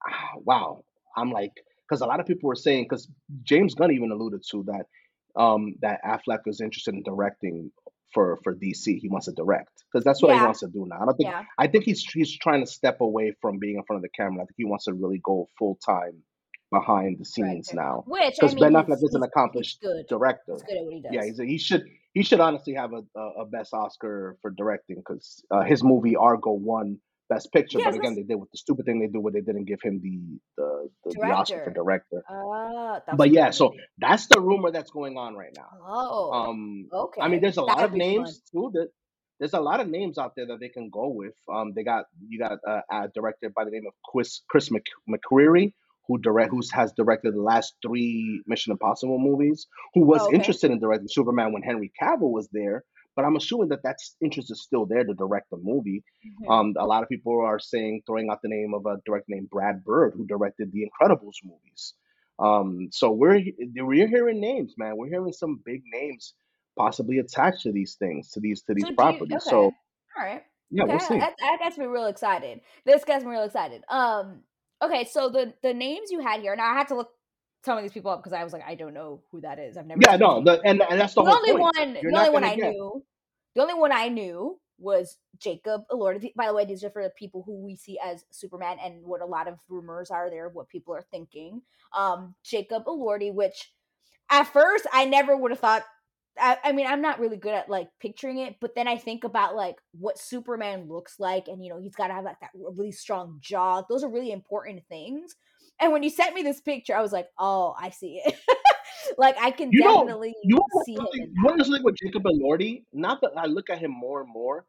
ah, 0.06 0.30
wow. 0.44 0.84
I'm 1.16 1.30
like, 1.32 1.52
because 1.90 2.02
a 2.02 2.06
lot 2.06 2.20
of 2.20 2.26
people 2.26 2.48
were 2.48 2.54
saying, 2.54 2.84
because 2.84 3.08
James 3.42 3.74
Gunn 3.74 3.90
even 3.90 4.12
alluded 4.12 4.42
to 4.52 4.62
that, 4.64 4.86
um, 5.40 5.74
that 5.82 6.00
Affleck 6.04 6.40
is 6.46 6.60
interested 6.60 6.94
in 6.94 7.02
directing 7.02 7.72
for 8.14 8.38
for 8.44 8.54
DC. 8.54 8.98
He 8.98 9.08
wants 9.08 9.26
to 9.26 9.32
direct 9.32 9.70
because 9.92 10.04
that's 10.04 10.22
what 10.22 10.34
he 10.36 10.42
wants 10.42 10.60
to 10.60 10.68
do 10.68 10.86
now. 10.88 10.98
I 11.02 11.04
don't 11.06 11.16
think. 11.16 11.30
yeah, 11.30 11.44
I 11.58 11.66
think 11.66 11.84
he's 11.84 12.04
he's 12.04 12.36
trying 12.38 12.60
to 12.64 12.66
step 12.70 13.00
away 13.00 13.34
from 13.40 13.58
being 13.58 13.76
in 13.76 13.82
front 13.84 13.98
of 13.98 14.02
the 14.02 14.08
camera. 14.08 14.42
I 14.42 14.46
think 14.46 14.54
he 14.56 14.64
wants 14.64 14.84
to 14.86 14.94
really 14.94 15.20
go 15.22 15.48
full 15.58 15.78
time 15.84 16.22
behind 16.72 17.18
the 17.18 17.24
scenes 17.24 17.68
director. 17.68 17.76
now 17.76 18.04
Which 18.06 18.22
I 18.22 18.28
because 18.30 18.54
mean, 18.54 18.72
Ben 18.72 18.72
Affleck 18.74 19.02
is 19.02 19.14
an 19.14 19.22
accomplished 19.24 19.80
good. 19.82 19.96
He's 19.98 20.06
director. 20.06 20.56
good 20.66 20.76
at 20.78 20.84
what 20.84 20.94
he 20.94 21.04
Yeah, 21.10 21.20
does. 21.20 21.26
he's 21.30 21.40
a, 21.40 21.44
he 21.46 21.58
should 21.58 21.84
he 22.14 22.22
should 22.22 22.40
honestly 22.40 22.74
have 22.74 22.92
a 22.92 23.02
a, 23.18 23.42
a 23.42 23.46
best 23.46 23.72
Oscar 23.74 24.36
for 24.42 24.50
directing 24.50 24.96
because 24.96 25.44
uh, 25.50 25.62
his 25.62 25.82
movie 25.82 26.14
Argo 26.16 26.52
won 26.52 26.98
Best 27.30 27.52
Picture, 27.52 27.78
Yes, 27.80 27.86
but 27.86 27.96
again 28.00 28.16
they 28.16 28.24
did 28.24 28.36
with 28.36 28.50
the 28.52 28.58
stupid 28.58 28.86
thing 28.86 29.00
they 29.00 29.08
do 29.08 29.20
where 29.22 29.32
they 29.32 29.42
didn't 29.42 29.66
give 29.66 29.80
him 29.82 30.00
the 30.02 30.18
the 30.58 30.90
the, 31.06 31.14
the 31.14 31.20
Oscar 31.32 31.64
for 31.64 31.70
director. 31.72 32.22
that's 33.06 33.18
But 33.18 33.32
yeah, 33.32 33.50
so 33.52 33.74
that's 33.98 34.26
the 34.28 34.40
rumor 34.40 34.72
that's 34.72 34.92
going 34.92 35.16
on 35.18 35.36
right 35.36 35.54
now. 35.56 35.68
Oh, 35.86 36.32
Um, 36.32 36.88
okay. 36.92 37.22
I 37.22 37.28
mean, 37.28 37.40
there's 37.42 37.58
a 37.58 37.62
lot 37.62 37.78
That'd 37.78 37.92
of 37.92 37.94
be 37.94 38.00
fun. 38.00 38.08
names 38.26 38.42
too. 38.52 38.70
That 38.74 38.88
there's 39.40 39.54
a 39.54 39.60
lot 39.60 39.80
of 39.80 39.88
names 39.88 40.18
out 40.18 40.34
there 40.36 40.46
that 40.48 40.60
they 40.60 40.68
can 40.70 40.90
go 40.90 41.08
with. 41.08 41.34
Um, 41.52 41.72
they 41.74 41.84
got 41.84 42.06
you 42.28 42.38
got 42.38 42.58
uh, 42.68 42.82
a 42.92 43.08
director 43.14 43.50
by 43.56 43.64
the 43.64 43.70
name 43.70 43.84
of 43.88 43.94
Chris 44.10 44.42
Chris 44.50 44.70
Mc, 44.70 44.84
McQuarrie, 45.08 45.72
who 46.08 46.18
direct 46.18 46.50
who's 46.52 46.70
has 46.72 46.92
directed 46.92 47.34
the 47.34 47.42
last 47.42 47.74
three 47.86 48.42
Mission 48.46 48.72
Impossible 48.72 49.18
movies. 49.18 49.66
Who 49.94 50.04
was 50.06 50.22
Oh, 50.22 50.26
okay. 50.28 50.36
interested 50.36 50.70
in 50.70 50.80
directing 50.80 51.08
Superman 51.08 51.52
when 51.52 51.62
Henry 51.62 51.92
Cavill 52.00 52.30
was 52.32 52.48
there, 52.52 52.84
but 53.16 53.24
I'm 53.24 53.36
assuming 53.36 53.68
that 53.68 53.82
that 53.82 53.96
interest 54.22 54.50
is 54.50 54.62
still 54.62 54.86
there 54.86 55.04
to 55.04 55.14
direct 55.14 55.50
the 55.50 55.56
movie. 55.56 56.02
hmm 56.22 56.50
Um, 56.50 56.74
a 56.78 56.86
lot 56.86 57.02
of 57.02 57.08
people 57.08 57.40
are 57.44 57.58
saying 57.58 58.02
throwing 58.06 58.30
out 58.30 58.40
the 58.42 58.48
name 58.48 58.72
of 58.74 58.86
a 58.86 58.98
director 59.04 59.26
named 59.28 59.50
Brad 59.50 59.84
Bird, 59.84 60.14
who 60.16 60.26
directed 60.26 60.72
the 60.72 60.88
Incredibles 60.88 61.36
movies. 61.44 61.94
Um, 62.38 62.88
so 62.90 63.10
we're 63.12 63.42
we're 63.76 64.08
hearing 64.08 64.40
names, 64.40 64.74
man. 64.78 64.96
We're 64.96 65.08
hearing 65.08 65.32
some 65.32 65.60
big 65.64 65.82
names 65.92 66.34
possibly 66.76 67.18
attached 67.18 67.62
to 67.62 67.72
these 67.72 67.96
things, 67.96 68.30
to 68.30 68.40
these 68.40 68.62
to 68.62 68.74
these 68.74 68.84
So 68.84 68.90
do 68.90 68.94
you? 68.94 68.96
properties. 68.96 69.36
Okay. 69.46 69.50
So 69.50 69.70
All 70.16 70.24
right. 70.24 70.42
yeah, 70.70 70.84
Okay. 70.84 70.92
we'll 70.92 71.00
see. 71.00 71.18
That, 71.18 71.34
that 71.38 71.58
gets 71.60 71.76
me 71.78 71.86
real 71.86 72.06
excited. 72.06 72.60
This 72.84 73.04
gets 73.04 73.24
me 73.24 73.30
real 73.30 73.44
excited. 73.44 73.84
Um. 73.88 74.40
Okay. 74.82 75.04
So 75.04 75.28
the 75.28 75.52
the 75.62 75.74
names 75.74 76.10
you 76.10 76.20
had 76.20 76.40
here. 76.40 76.56
Now 76.56 76.72
I 76.72 76.74
had 76.78 76.88
to 76.88 76.96
look 76.96 77.10
some 77.64 77.76
of 77.76 77.82
these 77.84 77.92
people 77.92 78.10
up 78.10 78.22
because 78.22 78.32
I 78.32 78.44
was 78.44 78.52
like, 78.52 78.62
I 78.66 78.74
don't 78.74 78.94
know 78.94 79.22
who 79.30 79.40
that 79.42 79.58
is. 79.58 79.76
I've 79.76 79.86
never 79.86 80.00
Yeah, 80.02 80.16
no, 80.16 80.42
the 80.42 80.60
and 80.64 80.82
and 80.82 81.00
that's 81.00 81.14
the 81.14 81.22
The 81.22 81.30
only 81.30 81.52
point. 81.52 81.62
one, 81.76 81.98
You're 82.00 82.12
the 82.12 82.18
only 82.18 82.30
one 82.30 82.44
I 82.44 82.56
get. 82.56 82.72
knew, 82.72 83.04
the 83.54 83.62
only 83.62 83.74
one 83.74 83.92
I 83.92 84.08
knew 84.08 84.58
was 84.78 85.18
Jacob 85.38 85.82
Elordi. 85.90 86.34
By 86.34 86.46
the 86.46 86.54
way, 86.54 86.64
these 86.64 86.82
are 86.84 86.90
for 86.90 87.02
the 87.02 87.10
people 87.10 87.42
who 87.44 87.62
we 87.62 87.76
see 87.76 87.98
as 88.02 88.24
Superman 88.30 88.78
and 88.82 89.04
what 89.04 89.20
a 89.20 89.26
lot 89.26 89.48
of 89.48 89.58
rumors 89.68 90.10
are 90.10 90.30
there, 90.30 90.48
what 90.48 90.68
people 90.68 90.94
are 90.94 91.04
thinking. 91.10 91.62
Um, 91.96 92.34
Jacob 92.42 92.84
Elordi, 92.86 93.32
which 93.34 93.72
at 94.30 94.44
first 94.44 94.86
I 94.92 95.04
never 95.04 95.36
would 95.36 95.50
have 95.50 95.60
thought. 95.60 95.84
I, 96.38 96.56
I 96.64 96.72
mean, 96.72 96.86
I'm 96.86 97.02
not 97.02 97.18
really 97.20 97.36
good 97.36 97.52
at 97.54 97.68
like 97.68 97.88
picturing 98.00 98.38
it, 98.38 98.56
but 98.60 98.74
then 98.74 98.88
I 98.88 98.96
think 98.96 99.24
about 99.24 99.56
like 99.56 99.76
what 99.92 100.18
Superman 100.18 100.88
looks 100.88 101.20
like, 101.20 101.48
and 101.48 101.62
you 101.62 101.70
know, 101.70 101.80
he's 101.80 101.96
got 101.96 102.08
to 102.08 102.14
have 102.14 102.24
like 102.24 102.40
that 102.40 102.50
really 102.54 102.92
strong 102.92 103.38
jaw. 103.40 103.82
Those 103.88 104.02
are 104.04 104.08
really 104.10 104.32
important 104.32 104.82
things. 104.88 105.34
And 105.80 105.92
when 105.92 106.02
you 106.02 106.10
sent 106.10 106.34
me 106.34 106.42
this 106.42 106.60
picture, 106.60 106.94
I 106.94 107.00
was 107.00 107.12
like, 107.12 107.28
oh, 107.38 107.74
I 107.78 107.90
see 107.90 108.20
it. 108.24 108.34
like 109.18 109.36
I 109.40 109.50
can 109.50 109.70
You 109.72 109.80
know, 109.80 109.98
definitely 110.00 110.34
you 110.44 110.56
want 110.56 110.86
see 110.86 110.96
something? 110.96 111.32
You 111.34 111.44
want 111.44 111.58
that. 111.58 111.64
something 111.64 111.82
with 111.82 111.96
Jacob 111.96 112.24
Elordi? 112.24 112.84
Not 112.92 113.20
that 113.22 113.32
I 113.36 113.46
look 113.46 113.70
at 113.70 113.78
him 113.78 113.90
more 113.90 114.20
and 114.20 114.30
more. 114.30 114.66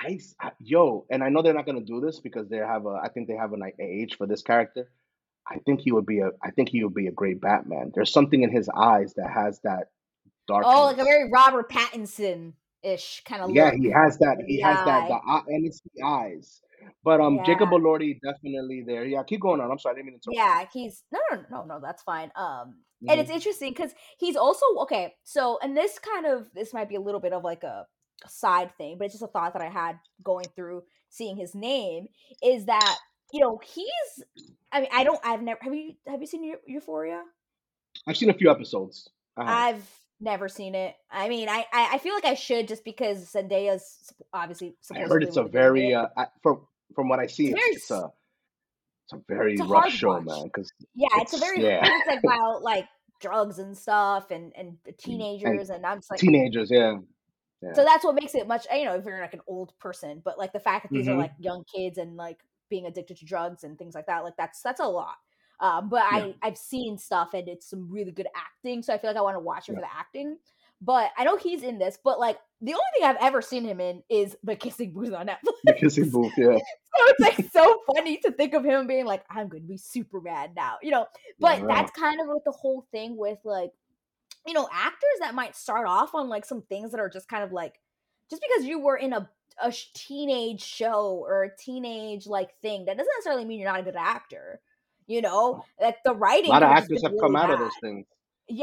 I, 0.00 0.18
I- 0.40 0.52
yo, 0.58 1.06
and 1.10 1.22
I 1.22 1.28
know 1.28 1.42
they're 1.42 1.54
not 1.54 1.66
gonna 1.66 1.80
do 1.80 2.00
this 2.00 2.18
because 2.20 2.48
they 2.48 2.56
have 2.56 2.86
a. 2.86 3.00
I 3.02 3.08
think 3.08 3.28
they 3.28 3.36
have 3.36 3.52
an 3.52 3.62
age 3.80 4.16
for 4.16 4.26
this 4.26 4.42
character. 4.42 4.90
I 5.48 5.58
think 5.66 5.80
he 5.80 5.92
would 5.92 6.06
be 6.06 6.20
a. 6.20 6.30
I 6.42 6.50
think 6.50 6.68
he 6.68 6.82
would 6.82 6.94
be 6.94 7.06
a 7.06 7.12
great 7.12 7.40
Batman. 7.40 7.92
There's 7.94 8.12
something 8.12 8.42
in 8.42 8.50
his 8.50 8.68
eyes 8.68 9.14
that 9.16 9.30
has 9.32 9.60
that 9.62 9.88
dark. 10.48 10.64
Oh, 10.66 10.86
like 10.86 10.98
a 10.98 11.04
very 11.04 11.30
Robert 11.30 11.70
Pattinson 11.70 12.54
ish 12.82 13.22
kind 13.24 13.42
of 13.42 13.50
Yeah, 13.50 13.66
look 13.66 13.74
he 13.74 13.90
has 13.90 14.18
that. 14.18 14.38
He 14.46 14.60
has 14.60 14.84
that. 14.84 15.08
The 15.08 15.52
and 15.52 15.66
it's 15.66 15.80
the 15.94 16.02
eyes. 16.02 16.60
But 17.04 17.20
um, 17.20 17.36
Yeah, 17.36 17.44
Jacob 17.44 17.70
Elordi 17.70 18.18
definitely 18.22 18.84
there. 18.86 19.04
Yeah, 19.04 19.22
keep 19.22 19.40
going 19.40 19.60
on. 19.60 19.70
I'm 19.70 19.78
sorry, 19.78 19.94
I 19.94 19.96
didn't 19.96 20.06
mean 20.06 20.20
to 20.20 20.30
interrupt 20.30 20.36
yeah. 20.36 20.64
He's 20.72 21.02
no, 21.12 21.20
no, 21.32 21.42
no, 21.50 21.64
no. 21.64 21.80
That's 21.80 22.02
fine. 22.02 22.30
Um, 22.36 22.76
and 23.08 23.20
it's 23.20 23.30
hmm 23.30 23.34
interesting 23.34 23.70
because 23.72 23.92
he's 24.18 24.36
also 24.36 24.64
okay. 24.82 25.14
So, 25.24 25.58
and 25.62 25.76
this 25.76 25.98
kind 25.98 26.26
of 26.26 26.48
this 26.54 26.72
might 26.72 26.88
be 26.88 26.94
a 26.96 27.00
little 27.00 27.20
bit 27.20 27.32
of 27.32 27.42
like 27.44 27.62
a, 27.64 27.86
side 28.28 28.70
thing, 28.76 28.96
but 28.98 29.06
it's 29.06 29.14
just 29.14 29.24
a 29.24 29.26
thought 29.26 29.52
that 29.54 29.62
I 29.62 29.68
had 29.68 29.98
going 30.22 30.46
through 30.54 30.84
seeing 31.08 31.36
his 31.36 31.54
name 31.54 32.06
is 32.42 32.66
that 32.66 32.96
you 33.32 33.40
know 33.40 33.60
he's. 33.64 34.24
I 34.70 34.80
mean, 34.80 34.90
I 34.92 35.04
don't. 35.04 35.20
I've 35.24 35.42
never. 35.42 35.58
Have 35.62 35.74
you? 35.74 35.94
Have 36.06 36.20
you 36.20 36.26
seen 36.26 36.44
Eu- 36.44 36.62
Euphoria? 36.66 37.22
I've 38.06 38.16
seen 38.16 38.30
a 38.30 38.34
few 38.34 38.50
episodes. 38.50 39.08
I 39.36 39.44
have. 39.44 39.74
I've 39.76 40.00
never 40.20 40.48
seen 40.48 40.74
it. 40.74 40.94
I 41.10 41.28
mean, 41.28 41.48
I 41.48 41.66
I, 41.72 41.90
I 41.94 41.98
feel 41.98 42.14
like 42.14 42.24
I 42.24 42.34
should 42.34 42.68
just 42.68 42.84
because 42.84 43.32
Zendaya's 43.32 43.84
sup- 44.02 44.26
obviously 44.32 44.76
I 44.94 45.00
heard 45.00 45.22
supposedly 45.22 45.24
it's 45.24 45.36
a 45.36 45.44
really 45.44 45.50
good 45.50 45.72
in 45.74 45.80
very 45.80 45.90
it. 45.90 45.94
uh, 45.94 46.08
I, 46.16 46.26
from 46.42 46.66
from 46.94 47.08
what 47.08 47.20
I 47.20 47.26
see, 47.26 47.48
It's 47.48 47.52
it's 47.52 47.66
very 47.66 47.74
it's 47.76 47.90
s- 47.90 47.90
a 47.90 48.10
it's 49.06 49.12
a 49.14 49.22
very 49.28 49.58
it's 49.58 49.60
a 49.60 49.64
rough 49.64 49.88
show, 49.88 50.20
watch. 50.20 50.22
man. 50.22 50.44
Because 50.44 50.72
Yeah, 50.94 51.08
it's 51.20 51.32
a 51.34 51.38
it's 51.38 51.38
very 51.38 51.60
yeah, 51.60 51.82
it's 51.82 52.06
like 52.06 52.18
about 52.24 52.62
like 52.62 52.88
drugs 53.20 53.58
and 53.58 53.76
stuff 53.76 54.30
and 54.30 54.52
and 54.56 54.78
the 54.84 54.92
and 55.04 55.28
teenagers 55.32 55.70
and 55.70 55.86
I'm 55.86 55.98
just 55.98 56.10
like 56.10 56.22
teenagers, 56.22 56.70
yeah, 56.70 56.98
yeah. 57.62 57.74
so 57.74 57.84
that's 57.84 58.04
what 58.04 58.14
makes 58.14 58.34
it 58.34 58.46
much 58.46 58.66
you 58.72 58.84
know 58.84 58.94
if 58.96 59.04
you're 59.04 59.20
like 59.20 59.34
an 59.34 59.40
old 59.46 59.76
person 59.78 60.20
but 60.24 60.38
like 60.38 60.52
the 60.52 60.60
fact 60.60 60.82
that 60.84 60.92
these 60.92 61.08
are 61.08 61.14
hmm 61.14 61.18
like 61.18 61.32
young 61.38 61.64
kids 61.74 61.98
and 61.98 62.16
like 62.16 62.44
being 62.68 62.86
addicted 62.86 63.16
to 63.16 63.24
drugs 63.24 63.64
and 63.64 63.78
things 63.78 63.94
like 63.94 64.06
that 64.06 64.24
like 64.24 64.36
that's 64.36 64.62
that's 64.62 64.80
a 64.80 64.86
lot. 64.86 65.16
Um, 65.60 65.88
but 65.88 66.02
Yeah, 66.10 66.26
I 66.26 66.34
I've 66.42 66.56
seen 66.58 66.98
stuff 66.98 67.34
and 67.34 67.46
it's 67.48 67.68
some 67.68 67.88
really 67.90 68.10
good 68.10 68.26
acting, 68.34 68.82
so 68.82 68.92
I 68.94 68.98
feel 68.98 69.10
like 69.10 69.16
I 69.16 69.22
want 69.22 69.36
to 69.36 69.40
watch 69.40 69.68
it 69.68 69.74
for 69.74 69.80
the 69.80 69.94
acting. 69.94 70.38
But 70.84 71.12
I 71.16 71.22
know 71.22 71.36
he's 71.36 71.62
in 71.62 71.78
this, 71.78 71.96
but 72.02 72.18
like 72.18 72.38
the 72.60 72.72
only 72.72 72.82
thing 72.94 73.04
I've 73.04 73.16
ever 73.20 73.40
seen 73.40 73.64
him 73.64 73.80
in 73.80 74.02
is 74.08 74.36
The 74.42 74.56
Kissing 74.56 74.92
Booth 74.92 75.14
on 75.14 75.26
Netflix. 75.28 75.52
The 75.64 75.74
kissing 75.74 76.10
booth, 76.10 76.32
yeah, 76.36 76.58
So 76.96 77.06
it's 77.06 77.20
like 77.20 77.46
so 77.52 77.80
funny 77.94 78.18
to 78.18 78.32
think 78.32 78.52
of 78.54 78.64
him 78.64 78.88
being 78.88 79.04
like, 79.04 79.24
I'm 79.30 79.48
going 79.48 79.62
to 79.62 79.68
be 79.68 79.76
Superman 79.76 80.50
now, 80.56 80.76
you 80.82 80.90
know. 80.90 81.00
yeah, 81.00 81.32
But 81.38 81.62
right. 81.62 81.68
that's 81.68 81.92
kind 81.92 82.20
of 82.20 82.26
what 82.26 82.44
the 82.44 82.52
whole 82.52 82.86
thing 82.90 83.16
with 83.16 83.38
like, 83.44 83.70
you 84.44 84.54
know, 84.54 84.68
actors 84.72 85.18
that 85.20 85.34
might 85.34 85.54
start 85.54 85.86
off 85.86 86.14
on 86.14 86.28
like 86.28 86.44
some 86.44 86.62
things 86.62 86.90
that 86.90 87.00
are 87.00 87.08
just 87.08 87.28
kind 87.28 87.44
of 87.44 87.52
like, 87.52 87.80
just 88.28 88.42
because 88.42 88.66
you 88.66 88.80
were 88.80 88.96
in 88.96 89.12
a 89.12 89.28
a 89.62 89.72
teenage 89.94 90.62
show 90.62 91.22
or 91.24 91.44
a 91.44 91.56
teenage 91.56 92.26
like 92.26 92.58
thing, 92.60 92.86
that 92.86 92.96
doesn't 92.96 93.12
necessarily 93.18 93.44
mean 93.44 93.60
you're 93.60 93.70
not 93.70 93.80
a 93.80 93.84
good 93.84 93.96
actor. 93.96 94.60
You 95.06 95.20
know, 95.20 95.62
Oh, 95.62 95.64
like 95.80 95.98
the 96.04 96.14
writing 96.14 96.50
A 96.50 96.54
lot 96.54 96.62
of 96.62 96.70
actors 96.70 97.02
have 97.02 97.12
come 97.20 97.34
really 97.34 97.44
out 97.44 97.50
of 97.50 97.58
those 97.58 97.72
things. 97.80 98.06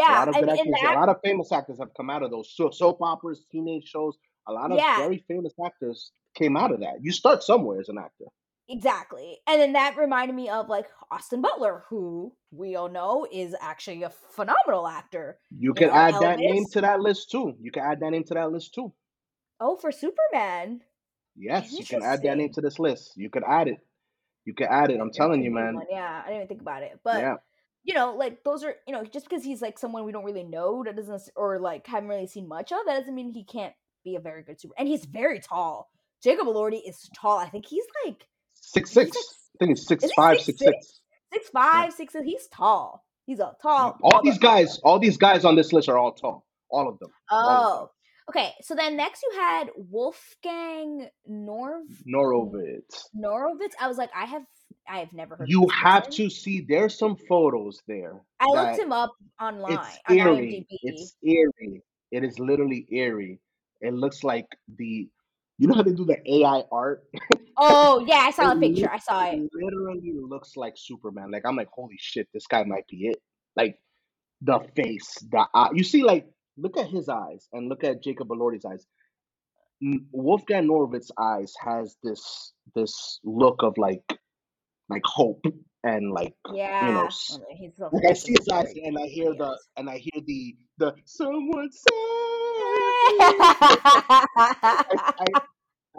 A 0.07 0.11
Yeah, 0.11 0.11
lot 0.11 0.27
of 0.27 0.37
and 0.37 0.39
good 0.39 0.49
in 0.49 0.49
actors, 0.49 0.81
a 0.83 0.91
lot 0.91 1.07
of 1.09 1.21
famous 1.23 1.51
actors 1.51 1.77
have 1.79 1.93
come 1.93 2.09
out 2.09 2.23
of 2.23 2.31
those 2.31 2.51
so 2.55 2.69
soap 2.69 2.97
operas, 3.01 3.45
teenage 3.51 3.87
shows. 3.87 4.17
A 4.47 4.51
lot 4.51 4.71
of 4.71 4.83
Yeah. 4.83 4.95
very 4.95 5.19
famous 5.27 5.53
actors 5.63 6.11
came 6.35 6.57
out 6.57 6.71
of 6.71 6.79
that. 6.81 6.97
You 7.01 7.11
start 7.11 7.43
somewhere 7.43 7.79
as 7.79 7.89
an 7.89 7.97
actor. 7.97 8.25
Exactly. 8.67 9.39
And 9.47 9.59
then 9.59 9.73
that 9.73 9.97
reminded 9.97 10.35
me 10.35 10.49
of 10.49 10.69
like 10.69 10.87
Austin 11.09 11.41
Butler, 11.41 11.85
who 11.89 12.35
we 12.51 12.75
all 12.75 12.89
know 12.89 13.27
is 13.31 13.55
actually 13.59 14.03
a 14.03 14.09
phenomenal 14.11 14.87
actor. 14.87 15.39
You 15.51 15.73
You 15.73 15.73
can 15.75 15.89
know, 15.89 15.91
add 15.91 16.19
that 16.21 16.39
name 16.39 16.65
to 16.71 16.81
that 16.81 17.01
list 17.01 17.29
too. 17.29 17.55
You 17.61 17.71
can 17.71 17.83
add 17.83 17.99
that 17.99 18.09
name 18.09 18.23
to 18.25 18.33
that 18.33 18.51
list 18.51 18.73
too. 18.73 18.93
Oh, 19.61 19.77
for 19.77 19.91
Superman. 19.91 20.83
Yes, 21.35 21.79
you 21.79 21.85
can 21.85 22.03
add 22.03 22.21
that 22.23 22.37
name 22.37 22.51
to 22.53 22.61
this 22.61 22.79
list. 22.79 23.13
You 23.15 23.29
could 23.29 23.43
add 23.43 23.67
it. 23.67 23.79
You 24.45 24.53
can 24.53 24.67
add 24.69 24.91
it. 24.91 24.99
I'm 25.01 25.11
telling 25.11 25.43
you, 25.43 25.51
man. 25.51 25.87
Yeah, 25.89 26.21
I 26.23 26.27
didn't 26.27 26.35
even 26.37 26.47
think 26.47 26.61
about 26.61 26.83
it. 26.83 26.99
But 27.03 27.15
Yeah. 27.19 27.35
You 27.83 27.93
know, 27.93 28.13
like 28.15 28.43
those 28.43 28.63
are 28.63 28.75
you 28.87 28.93
know, 28.93 29.03
just 29.03 29.27
because 29.29 29.43
he's 29.43 29.61
like 29.61 29.79
someone 29.79 30.05
we 30.05 30.11
don't 30.11 30.25
really 30.25 30.43
know, 30.43 30.83
that 30.83 30.95
doesn't 30.95 31.21
or 31.35 31.59
like 31.59 31.87
haven't 31.87 32.09
really 32.09 32.27
seen 32.27 32.47
much 32.47 32.71
of, 32.71 32.79
that 32.85 32.99
doesn't 32.99 33.15
mean 33.15 33.31
he 33.31 33.43
can't 33.43 33.73
be 34.03 34.15
a 34.15 34.19
very 34.19 34.43
good 34.43 34.59
super. 34.59 34.75
And 34.77 34.87
he's 34.87 35.05
very 35.05 35.39
tall. 35.39 35.89
Jacob 36.23 36.47
Elordi 36.47 36.81
is 36.87 37.09
tall. 37.15 37.37
I 37.37 37.49
think 37.49 37.65
he's 37.65 37.85
like 38.05 38.27
Six 38.53 38.89
he's 38.91 38.97
like 38.97 39.13
six. 39.13 39.17
I 39.55 39.65
think 39.65 39.69
he's 39.77 39.87
six 39.87 40.03
he 40.03 40.09
six 40.09 40.43
six 40.45 40.59
six? 40.59 40.59
six. 40.59 41.01
Six 41.33 41.49
Yeah. 41.73 41.81
five, 41.83 41.93
six 41.93 42.13
six. 42.13 42.25
He's 42.25 42.47
tall. 42.47 43.05
He's 43.25 43.39
a 43.39 43.55
tall 43.61 43.97
All 44.01 44.21
these 44.23 44.37
motherfucker. 44.37 44.41
guys, 44.41 44.79
all 44.83 44.99
these 44.99 45.17
guys 45.17 45.45
on 45.45 45.55
this 45.55 45.71
list 45.71 45.87
are 45.89 45.97
all 45.97 46.11
tall. 46.13 46.45
All 46.71 46.89
of 46.89 46.97
them. 46.99 47.09
All 47.29 47.39
of 47.39 47.79
them. 47.79 47.87
Oh, 47.87 47.89
okay. 48.29 48.53
So 48.61 48.75
then 48.75 48.97
next 48.97 49.21
you 49.23 49.39
had 49.39 49.69
Wolfgang 49.77 51.07
Norv 51.29 51.83
Norovitz. 52.07 53.05
Norovitz. 53.15 53.73
I 53.79 53.87
was 53.87 53.97
like, 53.97 54.09
I 54.15 54.25
have 54.25 54.43
I 54.89 54.99
have 54.99 55.13
never 55.13 55.35
heard 55.35 55.49
You 55.49 55.67
have 55.69 56.05
person. 56.05 56.25
to 56.25 56.29
see. 56.29 56.65
There's 56.67 56.97
some 56.97 57.15
photos 57.27 57.81
there 57.87 58.21
I 58.39 58.45
looked 58.47 58.79
him 58.79 58.91
up 58.91 59.11
online 59.39 59.73
it's 59.73 59.99
on 60.09 60.17
eerie. 60.17 60.67
IMDb. 60.71 60.77
It's 60.81 61.15
eerie. 61.23 61.83
It 62.11 62.23
is 62.23 62.39
literally 62.39 62.87
eerie. 62.91 63.39
It 63.81 63.93
looks 63.93 64.23
like 64.23 64.47
the. 64.77 65.07
You 65.57 65.67
know 65.67 65.75
how 65.75 65.83
they 65.83 65.91
do 65.91 66.05
the 66.05 66.17
AI 66.25 66.63
art? 66.71 67.03
Oh 67.57 68.03
yeah, 68.07 68.19
I 68.19 68.31
saw 68.37 68.53
a 68.53 68.55
picture. 68.55 68.89
I 68.89 68.97
saw 68.97 69.25
it. 69.25 69.39
it 69.39 69.49
literally 69.53 70.13
looks 70.15 70.55
like 70.55 70.73
Superman. 70.77 71.31
Like 71.31 71.45
I'm 71.45 71.57
like, 71.57 71.67
holy 71.69 71.97
shit, 71.99 72.27
this 72.33 72.47
guy 72.47 72.63
might 72.63 72.87
be 72.87 73.07
it. 73.07 73.17
Like 73.57 73.77
the 74.41 74.59
face, 74.75 75.17
the 75.29 75.45
eye. 75.53 75.69
You 75.73 75.83
see, 75.83 76.01
like 76.03 76.27
look 76.57 76.77
at 76.77 76.87
his 76.87 77.09
eyes 77.09 77.47
and 77.51 77.67
look 77.67 77.83
at 77.83 78.01
Jacob 78.01 78.29
Elordi's 78.29 78.63
eyes. 78.65 78.85
Wolfgang 80.11 80.67
Norvitz's 80.67 81.11
eyes 81.19 81.53
has 81.63 81.97
this 82.03 82.53
this 82.75 83.19
look 83.23 83.61
of 83.63 83.77
like 83.77 84.01
like 84.89 85.03
hope 85.05 85.45
and 85.83 86.11
like 86.11 86.33
yeah. 86.53 86.87
you 86.87 86.93
know 86.93 87.09
Yeah. 87.59 87.87
Like 87.91 88.05
I 88.09 88.13
see 88.13 88.35
his 88.37 88.47
eyes 88.49 88.73
and 88.83 88.97
I 89.03 89.07
hear 89.07 89.33
the 89.33 89.57
and 89.77 89.89
I 89.89 89.97
hear 89.97 90.21
the 90.25 90.55
the 90.77 90.95
someone 91.05 91.71
say. 91.71 91.87
I, 93.21 95.05
I 95.19 95.25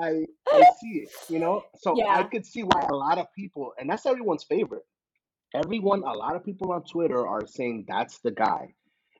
I 0.00 0.24
I 0.50 0.64
see 0.80 1.02
it, 1.02 1.10
you 1.28 1.38
know. 1.38 1.64
So 1.78 1.94
I 2.02 2.22
could 2.24 2.46
see 2.46 2.62
why 2.62 2.86
a 2.88 2.94
lot 2.94 3.18
of 3.18 3.26
people, 3.36 3.72
and 3.78 3.88
that's 3.90 4.06
everyone's 4.06 4.44
favorite. 4.44 4.84
Everyone, 5.54 6.04
a 6.04 6.12
lot 6.12 6.36
of 6.36 6.44
people 6.44 6.72
on 6.72 6.84
Twitter 6.84 7.26
are 7.26 7.46
saying 7.46 7.86
that's 7.88 8.18
the 8.20 8.30
guy, 8.30 8.74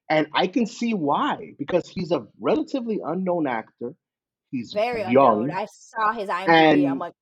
and 0.09 0.29
I 0.33 0.47
can 0.47 0.67
see 0.67 0.95
why 0.95 1.55
because 1.59 1.89
he's 1.89 2.12
a 2.12 2.27
relatively 2.41 3.00
unknown 3.05 3.47
actor. 3.47 3.95
He's 4.50 4.73
Very 4.73 5.03
unknown. 5.03 5.49
young, 5.49 5.50
I 5.57 5.67
saw 5.71 6.12
his 6.12 6.29
IMDb. 6.29 6.91
I'm 6.91 6.99
like, 6.99 7.15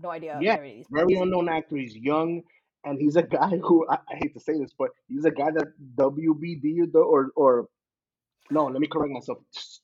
no 0.00 0.10
idea 0.10 0.38
yeah, 0.40 0.56
very 0.90 1.14
unknown 1.14 1.48
actor. 1.48 1.76
He's 1.76 1.96
young, 1.96 2.42
and 2.84 2.98
he's 3.00 3.16
a 3.16 3.22
guy 3.38 3.56
who 3.58 3.86
I, 3.88 3.94
I 3.94 4.14
hate 4.22 4.34
to 4.34 4.40
say 4.40 4.58
this, 4.58 4.72
but 4.78 4.90
he's 5.08 5.24
a 5.24 5.30
guy 5.30 5.50
that 5.50 5.72
WBD 5.96 6.94
or 6.94 7.30
or 7.36 7.68
no, 8.50 8.66
let 8.66 8.80
me 8.80 8.86
correct 8.86 9.12
myself. 9.12 9.38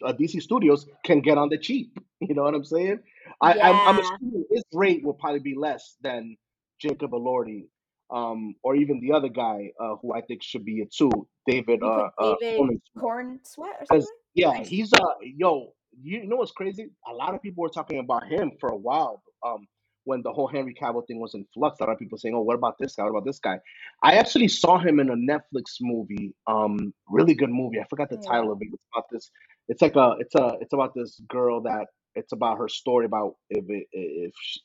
Uh, 0.05 0.13
DC 0.13 0.43
Studios 0.43 0.87
can 1.05 1.21
get 1.21 1.39
on 1.39 1.49
the 1.49 1.59
cheap. 1.59 1.99
You 2.21 2.35
know 2.35 2.43
what 2.43 2.53
I'm 2.53 2.65
saying? 2.65 2.99
I, 3.41 3.53
I'm, 3.53 3.77
I'm 3.87 3.97
Yeah. 3.97 4.03
assuming 4.03 4.45
his 4.51 4.65
rate 4.73 5.05
will 5.05 5.15
probably 5.15 5.39
be 5.39 5.55
less 5.55 5.95
than 6.01 6.37
Jacob 6.81 7.13
Elordi, 7.13 7.69
um, 8.11 8.57
or 8.65 8.75
even 8.75 8.99
the 8.99 9.13
other 9.13 9.29
guy 9.29 9.71
uh, 9.79 9.95
who 10.03 10.13
I 10.13 10.23
think 10.23 10.43
should 10.43 10.65
be 10.65 10.81
it 10.81 10.93
too, 10.93 11.29
David 11.47 11.81
uh, 11.81 12.11
uh, 12.19 12.35
David 12.41 12.59
Corenswet. 12.59 13.01
Corn 13.01 13.41
Sweat 13.45 13.77
or 13.81 13.87
something? 13.87 14.09
yeah, 14.35 14.65
he's 14.65 14.93
uh 14.93 15.15
yo, 15.23 15.75
you 16.03 16.27
know 16.27 16.37
what's 16.37 16.51
crazy? 16.51 16.91
A 17.09 17.13
lot 17.15 17.35
of 17.35 17.41
people 17.41 17.63
were 17.63 17.69
talking 17.69 18.01
about 18.01 18.27
him 18.27 18.51
for 18.59 18.71
a 18.71 18.77
while. 18.77 19.23
Um, 19.47 19.69
when 20.09 20.23
the 20.23 20.33
whole 20.33 20.49
Henry 20.49 20.75
Cavill 20.75 21.07
thing 21.07 21.21
was 21.21 21.35
in 21.35 21.47
flux, 21.55 21.81
a 21.81 21.85
lot 21.85 21.93
of 21.93 21.99
people 22.01 22.19
saying, 22.19 22.35
"Oh, 22.35 22.43
what 22.43 22.57
about 22.57 22.77
this 22.81 22.97
guy? 22.97 23.05
What 23.05 23.11
about 23.11 23.27
this 23.27 23.41
guy?" 23.41 23.59
I 24.03 24.15
actually 24.23 24.49
saw 24.49 24.79
him 24.79 25.01
in 25.01 25.11
a 25.11 25.17
Netflix 25.33 25.67
movie. 25.83 26.35
Um, 26.47 26.95
really 27.09 27.35
good 27.35 27.51
movie. 27.51 27.81
I 27.81 27.87
forgot 27.91 28.11
the 28.11 28.21
Yeah. 28.23 28.31
title 28.33 28.53
of 28.53 28.59
it. 28.63 28.69
It's 28.73 28.85
about 28.95 29.07
this. 29.13 29.31
It's 29.69 29.83
like 29.83 29.97
a. 29.97 30.17
It's 30.21 30.35
a. 30.37 30.47
It's 30.63 30.75
about 30.75 30.95
this 30.95 31.21
girl 31.29 31.63
that. 31.63 31.87
It's 32.17 32.33
about 32.33 32.59
her 32.59 32.69
story 32.69 33.07
about 33.07 33.37
if 33.51 33.65
it, 33.69 33.87
if 33.93 34.35
she, 34.41 34.61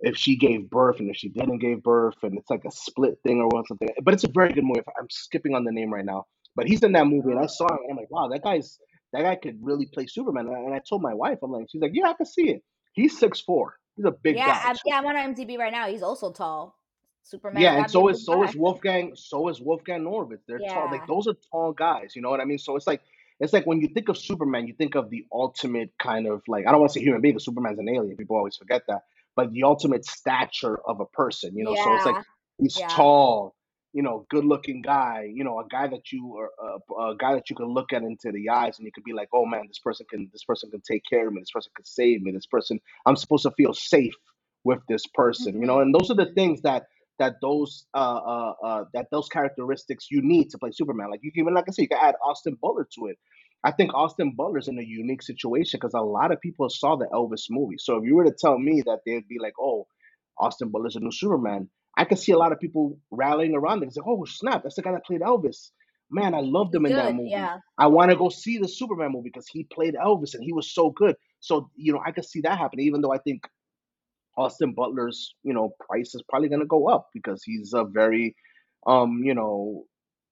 if 0.00 0.16
she 0.16 0.36
gave 0.36 0.70
birth 0.70 1.00
and 1.00 1.10
if 1.10 1.16
she 1.16 1.28
didn't 1.28 1.58
give 1.58 1.82
birth, 1.82 2.16
and 2.24 2.38
it's 2.38 2.50
like 2.50 2.64
a 2.66 2.70
split 2.72 3.16
thing 3.24 3.40
or 3.40 3.48
what 3.48 3.68
something. 3.68 3.88
But 4.04 4.14
it's 4.14 4.24
a 4.24 4.30
very 4.32 4.52
good 4.52 4.64
movie. 4.64 4.82
I'm 4.98 5.08
skipping 5.10 5.54
on 5.54 5.64
the 5.64 5.72
name 5.72 5.92
right 5.92 6.04
now, 6.04 6.26
but 6.56 6.68
he's 6.68 6.82
in 6.82 6.92
that 6.92 7.06
movie, 7.08 7.32
and 7.32 7.40
I 7.40 7.46
saw 7.46 7.66
him. 7.66 7.78
And 7.84 7.92
I'm 7.92 7.96
like, 7.98 8.10
wow, 8.10 8.28
that 8.28 8.42
guy's 8.44 8.78
that 9.12 9.22
guy 9.22 9.36
could 9.36 9.58
really 9.62 9.86
play 9.86 10.06
Superman. 10.06 10.46
And 10.48 10.56
I, 10.56 10.60
and 10.60 10.74
I 10.74 10.80
told 10.88 11.02
my 11.02 11.14
wife, 11.14 11.38
I'm 11.42 11.52
like, 11.52 11.66
she's 11.70 11.82
like, 11.82 11.92
yeah, 11.94 12.08
I 12.10 12.14
can 12.14 12.26
see 12.26 12.50
it. 12.50 12.62
He's 12.94 13.18
six 13.18 13.40
four. 13.40 13.74
He's 13.96 14.04
a 14.06 14.10
big 14.10 14.36
Yeah, 14.36 14.46
guy. 14.46 14.60
I'm, 14.70 14.76
yeah, 14.86 14.98
I'm 14.98 15.06
on 15.06 15.16
IMDb 15.16 15.58
right 15.58 15.72
now. 15.72 15.86
He's 15.86 16.02
also 16.02 16.32
tall. 16.32 16.76
Superman. 17.24 17.62
yeah, 17.62 17.74
and 17.74 17.82
gotta 17.82 17.92
be 17.92 17.98
a 17.98 18.02
so 18.02 18.08
is 18.08 18.24
so 18.24 18.42
is. 18.44 18.56
Wolfgang. 18.56 19.12
So 19.14 19.48
is 19.48 19.60
Wolfgang 19.60 20.02
Norvitz. 20.02 20.40
They're 20.48 20.58
tall. 20.58 20.88
Like 20.90 21.06
those 21.06 21.26
are 21.28 21.34
tall 21.50 21.72
guys. 21.72 22.16
You 22.16 22.22
know 22.22 22.30
what 22.30 22.40
I 22.40 22.44
mean? 22.44 22.58
So 22.58 22.76
it's 22.76 22.86
like 22.86 23.02
it's 23.38 23.52
like 23.52 23.64
when 23.66 23.80
you 23.80 23.88
think 23.88 24.08
of 24.08 24.18
Superman, 24.18 24.66
you 24.66 24.74
think 24.74 24.94
of 24.94 25.10
the 25.10 25.26
ultimate 25.32 25.92
kind 25.98 26.26
of 26.26 26.42
like 26.48 26.66
I 26.66 26.72
don't 26.72 26.80
want 26.80 26.92
to 26.92 26.98
say 26.98 27.04
human 27.04 27.20
being 27.20 27.34
because 27.34 27.44
Superman's 27.44 27.78
an 27.78 27.88
alien. 27.88 28.16
People 28.16 28.36
always 28.36 28.56
forget 28.56 28.82
that, 28.88 29.02
but 29.36 29.52
the 29.52 29.62
ultimate 29.64 30.04
stature 30.04 30.78
of 30.86 31.00
a 31.00 31.06
person. 31.06 31.56
You 31.56 31.64
know, 31.64 31.74
so 31.74 31.94
it's 31.94 32.06
like 32.06 32.16
he's 32.58 32.76
Yeah. 32.76 32.88
tall. 32.88 33.54
You 33.92 34.02
know, 34.02 34.26
good 34.30 34.44
looking 34.44 34.82
guy. 34.82 35.30
You 35.32 35.44
know, 35.44 35.58
a 35.60 35.66
guy 35.68 35.86
that 35.88 36.12
you 36.12 36.36
are 36.38 36.50
uh, 36.62 37.10
a 37.10 37.16
guy 37.16 37.34
that 37.34 37.50
you 37.50 37.56
can 37.56 37.66
look 37.66 37.92
at 37.92 38.02
into 38.02 38.32
the 38.32 38.48
eyes 38.48 38.78
and 38.78 38.86
you 38.86 38.92
could 38.92 39.04
be 39.04 39.12
like, 39.12 39.28
oh 39.34 39.46
man, 39.46 39.64
this 39.68 39.78
person 39.78 40.06
can 40.10 40.28
this 40.32 40.44
person 40.44 40.70
can 40.70 40.80
take 40.80 41.02
care 41.08 41.28
of 41.28 41.34
me. 41.34 41.40
This 41.40 41.50
person 41.50 41.72
can 41.76 41.84
save 41.84 42.22
me. 42.22 42.32
This 42.32 42.46
person 42.46 42.80
I'm 43.06 43.16
supposed 43.16 43.44
to 43.44 43.50
feel 43.52 43.74
safe 43.74 44.14
with 44.64 44.80
this 44.88 45.06
person. 45.14 45.60
You 45.60 45.66
know, 45.66 45.80
hmm 45.80 45.80
and 45.80 45.94
those 45.94 46.10
are 46.10 46.14
the 46.16 46.32
things 46.34 46.62
that 46.62 46.84
that 47.18 47.34
those 47.42 47.86
uh, 47.94 47.98
uh, 48.26 48.54
uh, 48.64 48.84
that 48.94 49.06
those 49.10 49.28
characteristics 49.28 50.06
you 50.10 50.22
need 50.22 50.50
to 50.50 50.58
play 50.58 50.70
Superman. 50.72 51.10
Like 51.10 51.20
you 51.22 51.32
can 51.32 51.42
even 51.42 51.54
like 51.54 51.64
I 51.68 51.72
said, 51.72 51.82
you 51.82 51.88
can 51.88 51.98
add 52.00 52.14
Austin 52.24 52.56
Butler 52.60 52.88
to 52.98 53.06
it. 53.06 53.18
I 53.64 53.70
think 53.72 53.94
Austin 53.94 54.34
Butler's 54.36 54.68
in 54.68 54.78
a 54.78 54.82
unique 54.82 55.22
situation 55.22 55.78
because 55.80 55.94
a 55.94 56.00
lot 56.00 56.32
of 56.32 56.40
people 56.40 56.68
saw 56.68 56.96
the 56.96 57.06
Elvis 57.12 57.46
movie. 57.50 57.76
So 57.78 57.96
if 57.98 58.04
you 58.04 58.16
were 58.16 58.24
to 58.24 58.34
tell 58.38 58.58
me 58.58 58.82
that 58.86 59.00
they'd 59.06 59.28
be 59.28 59.38
like, 59.40 59.54
"Oh, 59.60 59.86
Austin 60.38 60.70
Butler's 60.70 60.96
a 60.96 61.00
new 61.00 61.12
Superman," 61.12 61.68
I 61.96 62.04
could 62.04 62.18
see 62.18 62.32
a 62.32 62.38
lot 62.38 62.52
of 62.52 62.60
people 62.60 62.98
rallying 63.10 63.54
around 63.54 63.78
it 63.78 63.86
and 63.86 63.92
say, 63.92 64.00
"Oh 64.04 64.24
snap, 64.24 64.62
that's 64.62 64.76
the 64.76 64.82
guy 64.82 64.92
that 64.92 65.04
played 65.04 65.20
Elvis." 65.20 65.70
Man, 66.10 66.34
I 66.34 66.40
loved 66.40 66.74
him 66.74 66.84
in 66.84 66.92
that 66.92 67.14
movie. 67.14 67.30
Yeah. 67.30 67.58
I 67.78 67.86
want 67.86 68.10
to 68.10 68.16
go 68.16 68.28
see 68.28 68.58
the 68.58 68.68
Superman 68.68 69.12
movie 69.12 69.30
because 69.30 69.48
he 69.48 69.64
played 69.64 69.94
Elvis 69.94 70.34
and 70.34 70.44
he 70.44 70.52
was 70.52 70.70
so 70.70 70.90
good. 70.90 71.16
So 71.40 71.70
you 71.74 71.92
know, 71.92 72.00
I 72.04 72.12
could 72.12 72.24
see 72.24 72.42
that 72.42 72.58
happen. 72.58 72.80
Even 72.80 73.00
though 73.00 73.12
I 73.12 73.18
think 73.18 73.46
Austin 74.36 74.74
Butler's, 74.74 75.34
you 75.42 75.52
know, 75.52 75.74
price 75.80 76.14
is 76.14 76.22
probably 76.28 76.48
going 76.48 76.60
to 76.60 76.66
go 76.66 76.88
up 76.88 77.08
because 77.12 77.42
he's 77.44 77.72
a 77.74 77.84
very, 77.84 78.34
um, 78.86 79.22
you 79.24 79.34
know, 79.34 79.84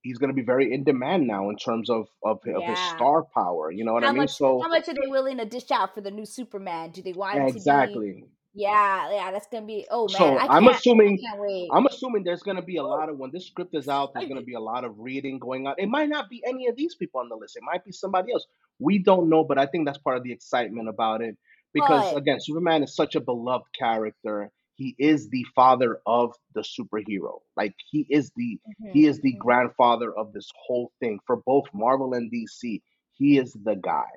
he's 0.03 0.19
going 0.19 0.31
to 0.31 0.35
be 0.35 0.43
very 0.43 0.73
in 0.73 0.85
demand 0.85 1.27
now 1.27 1.51
in 1.51 1.57
terms 1.57 1.91
of 1.91 2.07
of, 2.25 2.41
of 2.47 2.63
his 2.63 2.79
star 2.79 3.25
power. 3.35 3.71
You 3.71 3.85
know 3.85 3.93
what 3.93 4.05
I 4.05 4.09
mean? 4.09 4.19
much? 4.19 4.37
So 4.37 4.61
How 4.63 4.69
much 4.69 4.89
are 4.89 4.95
they 4.95 5.09
willing 5.09 5.39
to 5.39 5.45
dish 5.45 5.71
out 5.71 5.95
for 5.95 6.01
the 6.01 6.11
new 6.11 6.25
Superman? 6.25 6.91
Do 6.91 7.03
they 7.03 7.13
want 7.13 7.37
him 7.37 7.47
to 7.47 7.53
be? 7.53 7.59
exactly. 7.59 8.25
Yeah, 8.55 9.11
yeah. 9.13 9.31
That's 9.33 9.47
gonna 9.49 9.67
be. 9.67 9.87
Oh 9.91 10.09
man, 10.09 10.37
So 10.37 10.39
I 10.39 10.49
I'm 10.49 10.67
can't. 10.67 10.85
I 11.07 11.09
assuming 11.09 11.27
can't 11.27 11.41
wait. 11.41 11.73
I'm 11.73 11.87
assuming 11.87 12.25
there's 12.25 12.43
going 12.43 12.57
to 12.57 12.63
be 12.63 12.77
a 12.79 12.83
Woo, 12.83 12.85
lot 12.85 13.09
of 13.09 13.19
when 13.19 13.31
this 13.33 13.47
script 13.47 13.75
is 13.75 13.89
out, 13.89 14.13
there's 14.13 14.27
going 14.27 14.39
to 14.39 14.45
excited. 14.45 14.47
be 14.47 14.55
a 14.55 14.61
lot 14.61 14.85
of 14.85 14.99
reading 14.99 15.39
going 15.39 15.67
on. 15.67 15.75
It 15.79 15.89
might 15.89 16.09
not 16.09 16.29
be 16.29 16.43
any 16.47 16.67
of 16.69 16.77
these 16.77 16.95
people 16.97 17.21
on 17.21 17.29
the 17.29 17.37
list. 17.37 17.57
It 17.57 17.63
might 17.65 17.85
be 17.85 17.93
somebody 17.93 18.33
else. 18.33 18.47
We 18.79 18.99
don't 18.99 19.31
know, 19.31 19.45
but 19.45 19.59
I 19.59 19.67
think 19.67 19.87
that's 19.87 19.99
part 19.99 20.17
of 20.19 20.25
the 20.25 20.33
excitement 20.33 20.89
about 20.89 21.23
it 21.23 21.37
because 21.73 22.13
But 22.13 22.17
again, 22.17 22.39
Superman 22.41 22.83
is 22.83 22.95
such 22.95 23.15
a 23.15 23.21
beloved 23.21 23.67
character. 23.79 24.51
He 24.77 24.95
is 24.99 25.29
the 25.31 25.45
father 25.55 26.01
of 26.07 26.35
the 26.55 26.63
superhero. 26.63 27.41
Like 27.57 27.75
he 27.91 28.07
is 28.11 28.33
the 28.37 28.59
he 28.93 29.07
mhm, 29.07 29.07
is 29.07 29.21
the 29.21 29.35
mhm. 29.35 29.39
grandfather 29.39 30.13
of 30.13 30.33
this 30.33 30.51
whole 30.67 30.93
thing 31.01 31.21
for 31.27 31.37
both 31.47 31.67
Marvel 31.73 32.15
and 32.15 32.31
DC. 32.31 32.83
He 33.13 33.39
is 33.39 33.53
the 33.55 33.77
guy. 33.77 34.11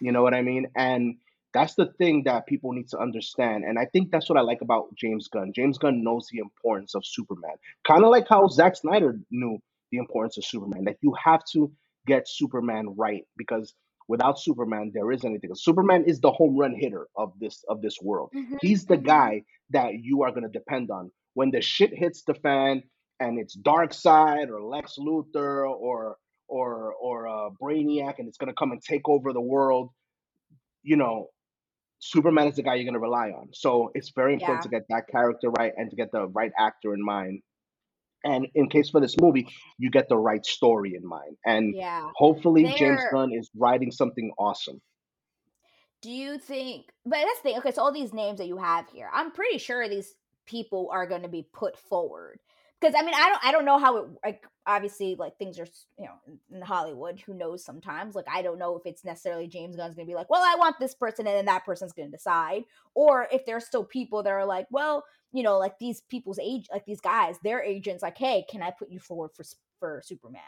You 0.00 0.12
know 0.12 0.22
what 0.22 0.34
I 0.34 0.42
mean? 0.42 0.68
And 0.76 1.16
that's 1.52 1.74
the 1.74 1.86
thing 1.98 2.22
that 2.24 2.46
people 2.46 2.72
need 2.72 2.88
to 2.88 2.98
understand. 2.98 3.64
And 3.64 3.78
I 3.78 3.86
think 3.86 4.10
that's 4.10 4.28
what 4.28 4.38
I 4.38 4.42
like 4.42 4.60
about 4.60 4.94
James 4.96 5.28
Gunn. 5.28 5.52
James 5.54 5.78
Gunn 5.78 6.02
knows 6.04 6.28
the 6.30 6.38
importance 6.38 6.94
of 6.94 7.04
Superman. 7.04 7.56
Kind 7.86 8.04
of 8.04 8.10
like 8.10 8.28
how 8.28 8.46
Zack 8.48 8.76
Snyder 8.76 9.18
knew 9.30 9.58
the 9.90 9.98
importance 9.98 10.36
of 10.38 10.44
Superman. 10.44 10.84
Like 10.84 10.98
you 11.00 11.14
have 11.22 11.42
to 11.52 11.70
get 12.06 12.28
Superman 12.28 12.94
right 12.96 13.24
because 13.36 13.74
without 14.08 14.38
Superman, 14.38 14.92
there 14.94 15.10
is 15.12 15.24
anything. 15.24 15.50
Superman 15.54 16.04
is 16.04 16.20
the 16.20 16.30
home 16.30 16.56
run 16.56 16.74
hitter 16.74 17.08
of 17.16 17.32
this 17.40 17.64
of 17.68 17.82
this 17.82 17.96
world. 18.00 18.30
Mhm, 18.34 18.58
He's 18.60 18.86
the 18.86 18.96
guy 18.96 19.42
that 19.70 19.94
you 20.00 20.22
are 20.22 20.32
gonna 20.32 20.48
depend 20.48 20.90
on. 20.90 21.10
When 21.34 21.50
the 21.50 21.60
shit 21.60 21.92
hits 21.96 22.22
the 22.22 22.34
fan 22.34 22.82
and 23.18 23.38
it's 23.38 23.56
Darkseid 23.56 24.48
or 24.48 24.62
Lex 24.62 24.96
Luthor 24.98 25.68
or 25.68 26.16
or 26.48 26.94
or 26.94 27.26
a 27.26 27.50
Brainiac 27.50 28.18
and 28.18 28.28
it's 28.28 28.38
gonna 28.38 28.54
come 28.54 28.72
and 28.72 28.82
take 28.82 29.08
over 29.08 29.32
the 29.32 29.40
world, 29.40 29.90
you 30.82 30.96
know, 30.96 31.28
Superman 32.00 32.48
is 32.48 32.56
the 32.56 32.62
guy 32.62 32.74
you're 32.74 32.86
gonna 32.86 32.98
rely 32.98 33.30
on. 33.30 33.50
So 33.52 33.90
it's 33.94 34.10
very 34.10 34.34
important 34.34 34.64
Yeah. 34.64 34.70
to 34.70 34.76
get 34.80 34.88
that 34.88 35.08
character 35.08 35.50
right 35.50 35.72
and 35.76 35.90
to 35.90 35.96
get 35.96 36.10
the 36.12 36.26
right 36.28 36.52
actor 36.58 36.94
in 36.94 37.04
mind. 37.04 37.42
And 38.24 38.48
in 38.54 38.68
case 38.68 38.90
for 38.90 39.00
this 39.00 39.16
movie, 39.20 39.46
you 39.78 39.90
get 39.90 40.08
the 40.08 40.16
right 40.18 40.44
story 40.44 40.94
in 40.94 41.06
mind. 41.06 41.36
And 41.46 41.74
Yeah. 41.74 42.10
hopefully 42.16 42.64
James 42.64 43.00
They're 43.00 43.10
Gunn 43.12 43.32
is 43.32 43.50
writing 43.56 43.90
something 43.90 44.32
awesome. 44.38 44.80
Do 46.02 46.10
you 46.10 46.38
think? 46.38 46.90
But 47.04 47.24
that's 47.24 47.40
the 47.40 47.42
thing. 47.42 47.58
Okay, 47.58 47.72
so 47.72 47.82
all 47.82 47.92
these 47.92 48.14
names 48.14 48.38
that 48.38 48.46
you 48.46 48.56
have 48.56 48.88
here, 48.88 49.10
I'm 49.12 49.32
pretty 49.32 49.58
sure 49.58 49.88
these 49.88 50.14
people 50.46 50.88
are 50.92 51.06
going 51.06 51.22
to 51.22 51.28
be 51.28 51.46
put 51.52 51.78
forward. 51.78 52.40
Because 52.80 52.94
I 52.98 53.02
mean, 53.02 53.14
I 53.14 53.28
don't, 53.28 53.44
I 53.44 53.52
don't 53.52 53.64
know 53.64 53.78
how 53.78 53.96
it. 53.98 54.04
Like, 54.24 54.42
obviously, 54.66 55.14
like 55.18 55.36
things 55.38 55.58
are, 55.58 55.66
you 55.98 56.06
know, 56.06 56.36
in- 56.50 56.62
Hollywood. 56.62 57.20
Who 57.20 57.34
knows? 57.34 57.64
Sometimes, 57.64 58.14
like, 58.14 58.26
I 58.32 58.42
don't 58.42 58.58
know 58.58 58.76
if 58.76 58.86
it's 58.86 59.04
necessarily 59.04 59.48
James 59.48 59.76
Gunn's 59.76 59.96
to 59.96 60.04
be 60.04 60.14
like, 60.14 60.30
well, 60.30 60.42
I 60.42 60.56
want 60.58 60.76
this 60.80 60.94
person, 60.94 61.26
and 61.26 61.36
then 61.36 61.44
that 61.46 61.66
person's 61.66 61.92
to 61.94 62.08
decide, 62.08 62.62
or 62.94 63.28
if 63.32 63.44
there's 63.44 63.66
still 63.66 63.84
people 63.84 64.22
that 64.22 64.30
are 64.32 64.46
like, 64.46 64.66
well, 64.70 65.04
you 65.32 65.42
know, 65.42 65.58
like 65.58 65.78
these 65.78 66.00
people's 66.08 66.38
age, 66.38 66.66
like 66.72 66.86
these 66.86 67.00
guys, 67.00 67.36
their 67.44 67.62
agents, 67.62 68.02
like, 68.02 68.18
hey, 68.18 68.44
can 68.50 68.62
I 68.62 68.70
put 68.70 68.90
you 68.90 68.98
forward 68.98 69.30
for 69.34 69.44
for 69.78 70.02
Superman? 70.04 70.40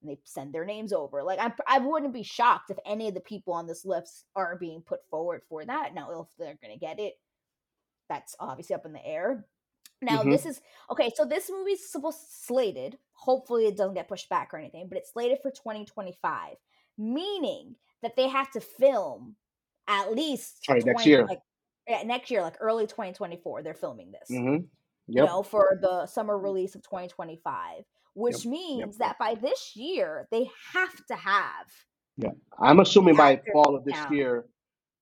and 0.00 0.10
they 0.10 0.18
send 0.24 0.52
their 0.52 0.64
names 0.64 0.92
over. 0.92 1.22
Like 1.22 1.38
I, 1.40 1.52
I 1.66 1.78
wouldn't 1.78 2.12
be 2.12 2.22
shocked 2.22 2.70
if 2.70 2.78
any 2.86 3.08
of 3.08 3.14
the 3.14 3.20
people 3.20 3.52
on 3.52 3.66
this 3.66 3.84
list 3.84 4.24
are 4.36 4.56
being 4.56 4.82
put 4.82 5.00
forward 5.10 5.42
for 5.48 5.64
that. 5.64 5.94
Now, 5.94 6.20
if 6.20 6.28
they're 6.38 6.58
gonna 6.62 6.78
get 6.78 7.00
it, 7.00 7.14
that's 8.08 8.36
obviously 8.40 8.74
up 8.74 8.86
in 8.86 8.92
the 8.92 9.04
air. 9.04 9.44
Now, 10.00 10.22
hmm 10.22 10.30
this 10.30 10.46
is 10.46 10.60
okay. 10.90 11.10
So 11.14 11.24
this 11.24 11.50
movie's 11.50 11.90
supposed 11.90 12.18
slated. 12.30 12.98
Hopefully, 13.14 13.66
it 13.66 13.76
doesn't 13.76 13.94
get 13.94 14.08
pushed 14.08 14.28
back 14.28 14.54
or 14.54 14.58
anything, 14.58 14.88
but 14.88 14.98
it's 14.98 15.12
slated 15.12 15.38
for 15.42 15.50
2025, 15.50 16.56
meaning 16.96 17.76
that 18.02 18.14
they 18.16 18.28
have 18.28 18.50
to 18.52 18.60
film 18.60 19.36
at 19.88 20.12
least 20.12 20.64
Sorry, 20.64 20.82
next 20.82 21.06
year. 21.06 21.26
like 21.28 21.40
yeah, 21.88 22.02
next 22.04 22.30
year, 22.30 22.42
like 22.42 22.56
early 22.60 22.86
2024. 22.86 23.62
They're 23.62 23.74
filming 23.74 24.12
this 24.12 24.28
hmm 24.28 24.56
you 25.14 25.22
Yep. 25.22 25.26
know, 25.26 25.42
for 25.42 25.78
the 25.82 26.06
summer 26.06 26.38
release 26.38 26.74
of 26.74 26.82
2025, 26.82 27.84
which 28.14 28.44
Yep. 28.44 28.44
Yep. 28.44 28.52
means 28.52 28.98
that 28.98 29.18
by 29.18 29.34
this 29.34 29.74
year 29.74 30.28
they 30.30 30.48
have 30.74 31.06
to 31.06 31.16
have 31.16 31.66
Yeah. 32.16 32.30
I'm 32.60 32.80
assuming 32.80 33.16
by 33.16 33.40
fall 33.52 33.74
of 33.76 33.84
this 33.84 33.94
down. 33.94 34.10
year, 34.10 34.46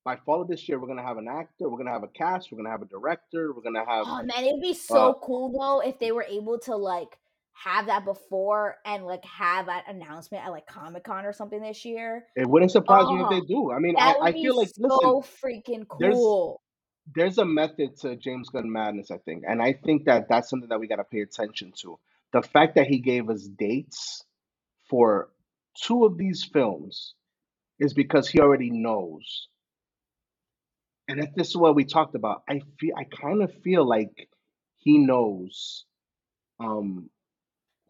by 0.06 0.16
fall 0.25 0.40
of 0.40 0.46
this 0.46 0.68
year, 0.68 0.78
we're 0.78 0.86
gonna 0.86 1.02
have 1.02 1.18
an 1.18 1.26
actor, 1.28 1.68
we're 1.68 1.78
gonna 1.78 1.90
have 1.90 2.04
a 2.04 2.08
cast, 2.08 2.50
we're 2.52 2.56
gonna 2.58 2.70
have 2.70 2.80
a 2.80 2.86
director, 2.86 3.52
we're 3.52 3.60
gonna 3.60 3.84
have 3.84 4.06
Oh 4.06 4.22
man, 4.22 4.44
it'd 4.44 4.62
be 4.62 4.70
uh 4.70 4.75
so 4.75 5.20
cool 5.20 5.52
though 5.52 5.80
if 5.86 5.98
they 5.98 6.12
were 6.12 6.22
able 6.30 6.60
to 6.60 6.76
like 6.76 7.18
have 7.52 7.86
that 7.86 8.04
before 8.04 8.76
and 8.86 9.04
like 9.04 9.25
have 9.25 9.66
that 9.66 9.84
announcement 9.88 10.44
at 10.44 10.50
like 10.52 10.66
Comic 10.66 11.02
Con 11.02 11.26
or 11.26 11.32
something 11.32 11.60
this 11.60 11.84
year. 11.84 12.25
it 12.36 12.46
wouldn't 12.46 12.70
surprise 12.70 13.06
me 13.08 13.20
if 13.20 13.26
Oh, 13.26 13.30
they 13.30 13.40
do. 13.40 13.72
I 13.72 13.78
mean, 13.80 13.96
I, 13.98 14.14
I 14.22 14.32
feel 14.32 14.56
like 14.56 14.68
listen, 14.78 14.90
so 14.90 15.25
freaking 15.44 15.84
there's 15.98 16.14
cool. 16.14 16.60
there's 17.14 17.38
a 17.38 17.44
method 17.44 17.96
to 18.02 18.14
James 18.14 18.48
Gunn 18.50 18.70
madness, 18.70 19.10
I 19.10 19.18
think, 19.18 19.42
and 19.48 19.60
I 19.60 19.72
think 19.72 20.04
that 20.04 20.28
that's 20.28 20.48
something 20.48 20.68
that 20.68 20.78
we 20.78 20.86
got 20.86 20.96
to 20.96 21.04
pay 21.04 21.20
attention 21.20 21.72
to. 21.82 21.98
The 22.32 22.42
fact 22.42 22.76
that 22.76 22.86
he 22.86 23.00
gave 23.00 23.28
us 23.28 23.42
dates 23.58 24.22
for 24.88 25.30
two 25.82 26.04
of 26.04 26.16
these 26.16 26.44
films 26.44 27.14
is 27.80 27.92
because 27.92 28.28
he 28.28 28.38
already 28.38 28.70
knows. 28.70 29.48
And 31.08 31.20
if 31.20 31.34
this 31.34 31.48
is 31.48 31.56
what 31.56 31.75
we 31.75 31.84
talked 31.84 32.14
about, 32.14 32.42
I 32.48 32.60
feel 32.80 32.94
I 32.96 33.04
kind 33.04 33.42
of 33.42 33.52
feel 33.62 33.86
like 33.86 34.28
he 34.76 34.98
knows 34.98 35.84
um 36.60 37.10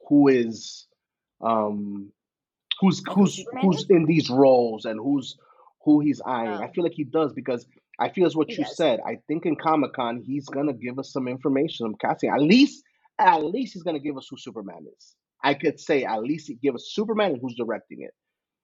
who 0.09 0.29
is 0.29 0.87
um 1.41 2.13
who's 2.81 3.03
who's 3.15 3.45
who's 3.61 3.87
in 3.89 4.05
these 4.07 4.29
roles 4.31 4.85
and 4.85 4.99
who's 4.99 5.37
who 5.85 6.01
he's 6.01 6.21
eyeing. 6.21 6.63
I 6.63 6.67
Oh, 6.67 6.73
feel 6.75 6.85
like 6.85 6.95
he 6.95 7.05
does 7.05 7.33
because 7.33 7.67
I 7.99 8.11
feel 8.11 8.27
as 8.27 8.37
what 8.37 8.51
you 8.51 8.65
does. 8.65 8.77
said. 8.77 9.01
I 9.07 9.19
think 9.29 9.47
in 9.47 9.57
Comic 9.57 9.95
Con 9.95 10.23
he's 10.25 10.47
gonna 10.49 10.75
give 10.75 10.99
us 10.99 11.13
some 11.13 11.29
information, 11.29 11.85
some 11.85 11.95
casting. 12.01 12.31
At 12.31 12.41
least, 12.43 12.83
at 13.19 13.39
least 13.45 13.75
he's 13.75 13.83
gonna 13.83 14.01
give 14.01 14.17
us 14.19 14.27
who 14.31 14.37
Superman 14.37 14.87
is. 14.97 15.15
I 15.43 15.55
could 15.55 15.79
say 15.81 16.05
at 16.05 16.23
least 16.23 16.49
he 16.49 16.55
give 16.55 16.75
us 16.75 16.91
Superman 16.93 17.33
and 17.33 17.41
who's 17.41 17.55
directing 17.55 18.03
it. 18.03 18.13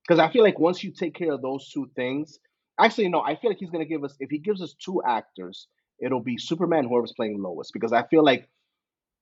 Because 0.07 0.19
I 0.19 0.31
feel 0.33 0.43
like 0.43 0.59
once 0.59 0.83
you 0.83 0.91
take 0.93 1.15
care 1.15 1.33
of 1.33 1.43
those 1.43 1.71
two 1.71 1.88
things, 1.95 2.38
actually 2.79 3.09
no, 3.09 3.21
I 3.21 3.37
feel 3.37 3.51
like 3.51 3.59
he's 3.59 3.71
gonna 3.71 3.85
give 3.85 4.05
us 4.05 4.17
if 4.21 4.31
he 4.31 4.39
gives 4.39 4.63
us 4.63 4.75
two 4.75 5.03
actors, 5.07 5.67
it'll 6.01 6.23
be 6.23 6.39
Superman, 6.39 6.87
whoever's 6.89 7.13
playing 7.17 7.43
Lois. 7.43 7.71
Because 7.73 7.93
I 7.93 8.05
feel 8.05 8.25
like 8.25 8.49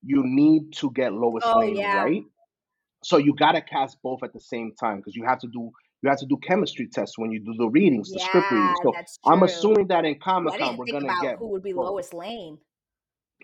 you 0.03 0.23
need 0.25 0.73
to 0.75 0.91
get 0.91 1.13
Lois 1.13 1.45
Oh 1.47 1.59
Lane 1.61 1.77
yeah, 1.77 2.03
right. 2.03 2.23
So 3.03 3.17
you 3.17 3.35
gotta 3.35 3.61
cast 3.61 3.99
both 4.03 4.23
at 4.23 4.33
the 4.33 4.41
same 4.41 4.73
time 4.79 4.99
because 4.99 5.17
you 5.17 5.25
have 5.25 5.39
to 5.41 5.49
do 5.49 5.71
you 6.03 6.09
have 6.09 6.19
to 6.19 6.27
do 6.27 6.39
chemistry 6.39 6.89
tests 6.89 7.19
when 7.19 7.31
you 7.31 7.41
do 7.41 7.55
the 7.59 7.69
readings, 7.69 8.11
the 8.11 8.21
script 8.21 8.51
readings. 8.51 8.79
So 8.83 8.93
that's 8.95 9.19
I'm 9.27 9.43
assuming 9.43 9.89
that 9.89 10.05
in 10.05 10.19
Comic 10.19 10.59
Con 10.59 10.77
we're 10.77 10.87
gonna 10.87 11.13
get 11.21 11.37
who 11.39 11.49
would 11.49 11.63
be 11.63 11.73
both. 11.73 11.91
Lois 11.91 12.13
Lane. 12.13 12.59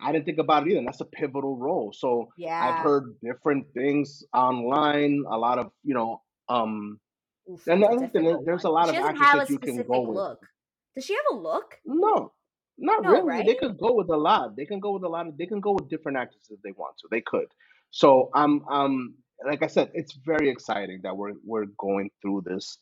I 0.03 0.13
didn't 0.13 0.27
think 0.27 0.39
about 0.39 0.67
it 0.67 0.71
either. 0.71 0.79
And 0.79 0.87
that's 0.87 1.01
a 1.01 1.07
pivotal 1.07 1.57
role. 1.57 1.93
So 1.93 2.29
yeah. 2.37 2.61
I've 2.63 2.85
heard 2.85 3.17
different 3.23 3.73
things 3.73 4.25
online, 4.35 5.25
a 5.31 5.39
lot 5.39 5.59
of, 5.59 5.71
you 5.85 5.95
know, 5.95 6.23
um 6.49 7.01
Oof, 7.51 7.67
and 7.69 7.83
the 7.83 7.87
other 7.89 8.09
thing 8.09 8.27
is 8.27 8.37
there's 8.45 8.65
a 8.65 8.71
lot 8.71 8.89
She 8.89 8.97
of 8.97 8.97
actors 9.05 9.33
that 9.33 9.51
you 9.51 9.59
can 9.59 9.85
go 9.85 10.03
with. 10.03 10.17
look. 10.17 10.47
Does 10.95 11.05
she 11.05 11.15
have 11.15 11.25
a 11.33 11.37
look? 11.37 11.79
No, 11.85 12.33
not 12.79 13.05
No, 13.05 13.11
really. 13.11 13.43
They 13.43 13.55
right? 13.55 13.57
could 13.57 13.79
go 13.79 13.95
with 13.95 14.11
a 14.11 14.17
lot. 14.17 14.57
They 14.57 14.67
can 14.67 14.81
go 14.81 14.93
with 14.93 15.05
a 15.05 15.09
lot 15.09 15.27
of 15.29 15.37
they 15.39 15.47
can 15.47 15.61
go 15.61 15.73
with 15.73 15.89
different 15.91 16.19
actors 16.19 16.43
if 16.51 16.61
they 16.63 16.73
want 16.73 16.97
to. 16.99 17.09
They 17.11 17.23
could. 17.23 17.47
So 17.91 18.31
I'm 18.35 18.67
um 18.69 19.17
like 19.47 19.63
I 19.63 19.69
said, 19.69 19.91
it's 19.95 20.15
very 20.27 20.51
exciting 20.51 21.01
that 21.05 21.17
we're 21.17 21.35
we're 21.45 21.67
going 21.79 22.11
through 22.23 22.43
this 22.47 22.79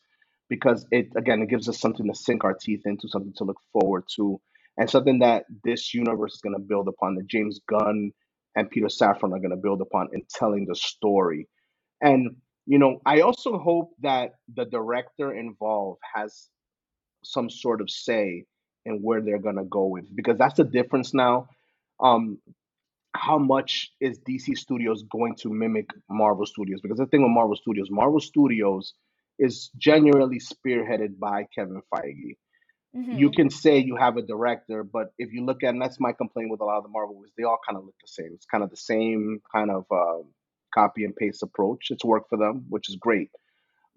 because 0.49 0.87
it 0.93 1.09
again 1.17 1.43
it 1.43 1.49
gives 1.51 1.69
us 1.69 1.81
something 1.81 2.07
to 2.09 2.15
sink 2.15 2.45
our 2.45 2.55
teeth 2.55 2.83
into, 2.87 3.09
something 3.09 3.35
to 3.39 3.45
look 3.45 3.59
forward 3.73 4.05
to, 4.17 4.41
and 4.79 4.91
something 4.91 5.21
that 5.21 5.45
this 5.65 5.95
universe 5.95 6.35
is 6.35 6.41
gonna 6.43 6.61
build 6.61 6.89
upon, 6.89 7.17
that 7.17 7.27
James 7.29 7.61
Gunn 7.69 8.13
and 8.57 8.71
Peter 8.71 8.87
Safran 8.89 9.33
are 9.35 9.41
gonna 9.41 9.57
build 9.57 9.81
upon 9.81 10.09
in 10.13 10.23
telling 10.31 10.67
the 10.67 10.77
story. 10.77 11.49
And 12.03 12.37
you 12.67 12.79
know, 12.79 13.01
I 13.05 13.21
also 13.21 13.59
hope 13.59 13.93
that 14.03 14.33
the 14.55 14.65
director 14.65 15.33
involved 15.35 16.01
has 16.15 16.49
some 17.25 17.51
sort 17.51 17.81
of 17.81 17.91
say 17.91 18.45
in 18.87 19.01
where 19.03 19.21
they're 19.23 19.39
gonna 19.39 19.65
go 19.65 19.87
with 19.87 20.15
because 20.15 20.39
that's 20.39 20.57
the 20.57 20.65
difference 20.65 21.15
now. 21.15 21.49
Um, 22.01 22.39
how 23.15 23.39
much 23.39 23.93
is 24.01 24.19
DC 24.21 24.57
Studios 24.59 25.05
going 25.05 25.37
to 25.37 25.49
mimic 25.49 25.89
Marvel 26.11 26.47
Studios? 26.47 26.81
Because 26.83 26.99
the 26.99 27.07
thing 27.07 27.23
with 27.23 27.31
Marvel 27.31 27.57
Studios, 27.57 27.89
Marvel 27.91 28.21
Studios 28.21 28.95
is 29.39 29.71
genuinely 29.79 30.41
spearheaded 30.41 31.19
by 31.19 31.47
Kevin 31.55 31.83
Feige. 31.93 32.37
You 33.11 33.31
Mm-hmm. 33.31 33.31
can 33.31 33.51
say 33.51 33.79
you 33.79 33.97
have 33.97 34.17
a 34.17 34.23
director, 34.23 34.83
but 34.85 35.13
if 35.19 35.33
you 35.33 35.45
look 35.45 35.63
at, 35.63 35.71
and 35.71 35.83
that's 35.83 36.01
my 36.01 36.13
complaint 36.13 36.51
with 36.51 36.61
a 36.61 36.65
lot 36.65 36.79
of 36.79 36.83
the 36.85 36.89
Marvel 36.91 37.15
movies, 37.17 37.33
they 37.39 37.45
all 37.45 37.59
kind 37.67 37.79
of 37.79 37.85
look 37.85 37.95
the 38.01 38.09
same. 38.09 38.31
It's 38.35 38.47
kind 38.47 38.65
of 38.65 38.71
the 38.71 38.77
same 38.77 39.41
kind 39.55 39.71
of 39.71 39.85
uh, 39.91 40.25
copy 40.75 41.05
and 41.05 41.17
paste 41.17 41.43
approach. 41.45 41.89
It's 41.91 42.05
worked 42.05 42.31
for 42.31 42.39
them, 42.39 42.67
which 42.71 42.91
is 42.91 42.97
great 42.97 43.31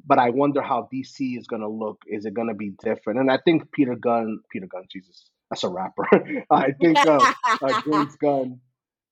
but 0.08 0.20
I 0.20 0.32
wonder 0.32 0.62
how 0.62 0.90
DC 0.94 1.38
is 1.38 1.48
gonna 1.48 1.70
look. 1.70 2.00
Is 2.08 2.26
it 2.26 2.34
gonna 2.36 2.56
be 2.56 2.74
different? 2.84 3.20
And 3.20 3.32
I 3.32 3.40
think 3.46 3.72
Peter 3.74 3.96
Gunn, 3.96 4.40
Peter 4.52 4.68
Gunn, 4.68 4.86
Jesus, 4.92 5.30
that's 5.50 5.64
a 5.64 5.70
rapper. 5.70 6.08
I 6.52 6.72
think 6.82 7.06
uh, 7.06 7.26
uh, 7.64 7.74
James 7.86 8.16
Gunn, 8.18 8.62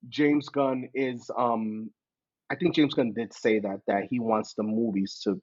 James 0.09 0.49
Gunn 0.49 0.89
is. 0.95 1.29
Um, 1.37 1.91
I 2.51 2.55
think 2.55 2.75
James 2.75 2.93
Gunn 2.95 3.13
did 3.13 3.33
say 3.33 3.59
that 3.59 3.81
that 3.87 4.05
he 4.09 4.19
wants 4.19 4.55
the 4.55 4.63
movies 4.63 5.21
to 5.25 5.41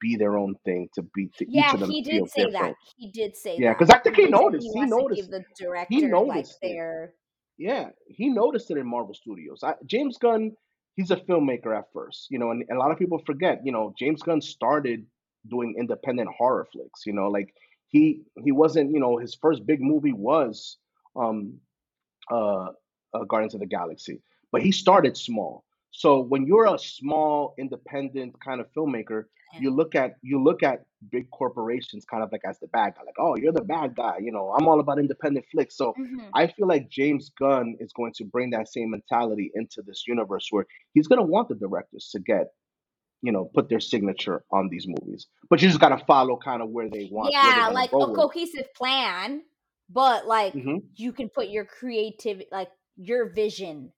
be 0.00 0.16
their 0.16 0.38
own 0.38 0.56
thing, 0.64 0.88
to 0.96 1.02
be 1.14 1.30
to 1.38 1.46
each 1.56 1.74
of 1.74 1.80
them 1.80 1.90
he 1.90 2.02
did 2.02 2.28
say 2.28 2.50
that. 2.52 2.74
He 2.96 3.10
did 3.10 3.36
say 3.36 3.58
Yeah, 3.58 3.74
because 3.74 3.90
I 3.90 3.98
think 4.00 4.16
He 4.16 4.26
he 4.26 4.28
noticed. 4.28 4.70
he 4.70 4.70
He 4.74 4.86
to 4.86 4.86
noticed 4.86 5.30
the 5.30 5.40
it. 5.40 5.46
He 5.88 6.02
director 6.02 6.18
like 6.28 6.48
their 6.62 7.14
Yeah, 7.58 7.90
he 8.08 8.30
noticed 8.30 8.72
it 8.72 8.78
in 8.78 8.88
Marvel 8.88 9.14
Studios. 9.14 9.60
I, 9.64 9.74
James 9.86 10.18
Gunn, 10.18 10.52
he's 10.96 11.10
a 11.10 11.16
filmmaker 11.16 11.76
at 11.76 11.84
first, 11.92 12.28
you 12.30 12.38
know, 12.38 12.50
and, 12.50 12.64
and 12.68 12.76
a 12.76 12.80
lot 12.80 12.90
of 12.90 12.98
people 12.98 13.18
forget, 13.24 13.60
you 13.64 13.72
know, 13.72 13.94
James 13.98 14.22
Gunn 14.22 14.40
started 14.40 15.06
doing 15.48 15.74
independent 15.78 16.28
horror 16.36 16.66
flicks, 16.72 17.06
you 17.06 17.12
know, 17.12 17.28
like 17.28 17.54
he 17.88 18.22
he 18.44 18.52
wasn't, 18.52 18.92
you 18.92 19.00
know, 19.00 19.16
his 19.16 19.34
first 19.34 19.66
big 19.66 19.80
movie 19.80 20.12
was 20.12 20.78
um 21.16 21.58
uh, 22.30 22.68
uh 23.14 23.24
Guardians 23.28 23.54
of 23.54 23.60
the 23.60 23.66
Galaxy, 23.66 24.22
but 24.50 24.62
he 24.62 24.72
started 24.72 25.16
small. 25.16 25.64
So 25.92 26.20
when 26.20 26.46
you're 26.46 26.74
a 26.74 26.78
small 26.78 27.54
independent 27.58 28.34
kind 28.42 28.60
of 28.60 28.66
filmmaker, 28.76 29.24
you 29.60 29.70
look 29.70 29.94
at 29.94 30.16
you 30.22 30.42
look 30.42 30.62
at 30.62 30.84
big 31.10 31.30
corporations 31.30 32.04
kind 32.06 32.22
of 32.22 32.32
like 32.32 32.40
as 32.48 32.58
the 32.60 32.68
bad 32.68 32.94
guy, 32.96 33.02
like, 33.04 33.14
oh, 33.18 33.36
you're 33.36 33.52
the 33.52 33.62
bad 33.62 33.94
guy, 33.94 34.16
you 34.20 34.32
know, 34.32 34.54
I'm 34.58 34.66
all 34.66 34.80
about 34.80 34.98
independent 34.98 35.44
flicks. 35.52 35.76
So 35.76 35.94
Mhm. 35.98 36.30
I 36.34 36.46
feel 36.46 36.66
like 36.66 36.88
James 36.88 37.30
Gunn 37.38 37.76
is 37.78 37.92
going 37.92 38.12
to 38.14 38.24
bring 38.24 38.50
that 38.50 38.68
same 38.68 38.90
mentality 38.90 39.50
into 39.54 39.82
this 39.82 40.04
universe 40.06 40.48
where 40.50 40.66
he's 40.94 41.06
going 41.06 41.18
to 41.18 41.26
want 41.26 41.48
the 41.50 41.54
directors 41.54 42.08
to 42.12 42.20
get, 42.20 42.54
you 43.20 43.32
know, 43.32 43.50
put 43.54 43.68
their 43.68 43.80
signature 43.80 44.44
on 44.50 44.68
these 44.70 44.86
movies. 44.88 45.26
But 45.50 45.60
you 45.60 45.68
just 45.68 45.80
got 45.80 45.90
to 45.90 46.04
follow 46.06 46.38
kind 46.38 46.62
of 46.62 46.70
where 46.70 46.88
they 46.88 47.08
want, 47.10 47.34
where 47.40 47.52
they're 47.52 47.64
Yeah, 47.64 47.70
like 47.72 47.90
go 47.90 48.00
a 48.00 48.12
with. 48.12 48.14
cohesive 48.14 48.72
plan, 48.74 49.42
but 49.90 50.26
like 50.26 50.54
hmm 50.54 50.78
you 50.96 51.12
can 51.12 51.28
put 51.28 51.48
your 51.48 51.64
creativity, 51.64 52.48
like 52.50 52.70
your 52.96 53.30
vision 53.30 53.92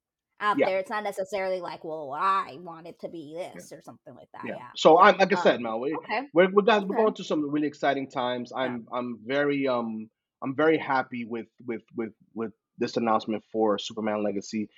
out 0.44 0.56
Yeah. 0.58 0.66
there. 0.66 0.78
It's 0.78 0.90
not 0.90 1.04
necessarily 1.04 1.60
like, 1.70 1.82
well, 1.84 2.12
I 2.12 2.58
want 2.60 2.86
it 2.86 2.96
to 3.00 3.08
be 3.08 3.34
this 3.36 3.72
or 3.72 3.80
something 3.88 4.14
like 4.20 4.28
that. 4.34 4.42
Yeah. 4.46 4.56
Yeah. 4.60 4.68
So 4.76 4.98
I'm 5.04 5.16
like 5.18 5.32
I 5.32 5.36
Um, 5.36 5.42
said, 5.42 5.60
Mel, 5.60 5.80
we, 5.80 5.94
okay. 6.00 6.20
we're 6.34 6.50
we're 6.54 6.62
guys 6.70 6.82
we're 6.84 6.94
Okay. 6.94 7.02
going 7.02 7.14
through 7.14 7.24
some 7.32 7.42
really 7.54 7.66
exciting 7.74 8.08
times. 8.10 8.52
Yeah. 8.54 8.62
I'm 8.62 8.86
I'm 8.96 9.08
very 9.24 9.60
um 9.66 9.90
I'm 10.42 10.54
very 10.64 10.78
happy 10.78 11.22
with 11.34 11.48
with 11.68 11.82
with 11.96 12.12
with 12.34 12.52
this 12.78 12.96
announcement 12.96 13.42
for 13.52 13.78
Superman 13.78 14.22
Legacy. 14.28 14.68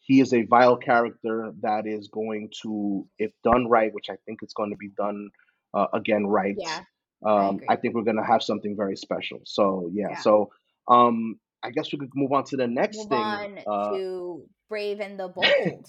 He 0.00 0.20
is 0.20 0.34
a 0.34 0.42
vital 0.42 0.76
character 0.76 1.36
that 1.62 1.86
is 1.86 2.08
going 2.08 2.50
to, 2.62 3.06
if 3.18 3.32
done 3.42 3.68
right, 3.70 3.90
which 3.96 4.08
I 4.10 4.16
think 4.26 4.40
it's 4.42 4.52
going 4.52 4.68
to 4.70 4.76
be 4.76 4.90
done 5.04 5.30
uh, 5.72 5.86
again 5.94 6.26
right. 6.26 6.54
Yeah. 6.58 6.80
Um, 7.24 7.54
agree. 7.54 7.66
I 7.70 7.76
think 7.76 7.94
we're 7.94 8.02
going 8.10 8.18
to 8.24 8.30
have 8.32 8.42
something 8.42 8.74
very 8.76 8.96
special. 8.96 9.40
So 9.44 9.88
yeah. 9.94 10.08
Yeah. 10.10 10.18
So 10.18 10.50
um, 10.88 11.40
I 11.62 11.70
guess 11.70 11.90
we 11.90 11.98
could 11.98 12.10
move 12.14 12.32
on 12.32 12.44
to 12.50 12.56
the 12.58 12.66
next 12.66 12.98
Move 12.98 13.08
thing. 13.08 13.64
Uh, 13.66 13.90
to 13.92 14.42
Brave 14.68 15.00
and 15.00 15.18
the 15.18 15.28
Bold. 15.34 15.86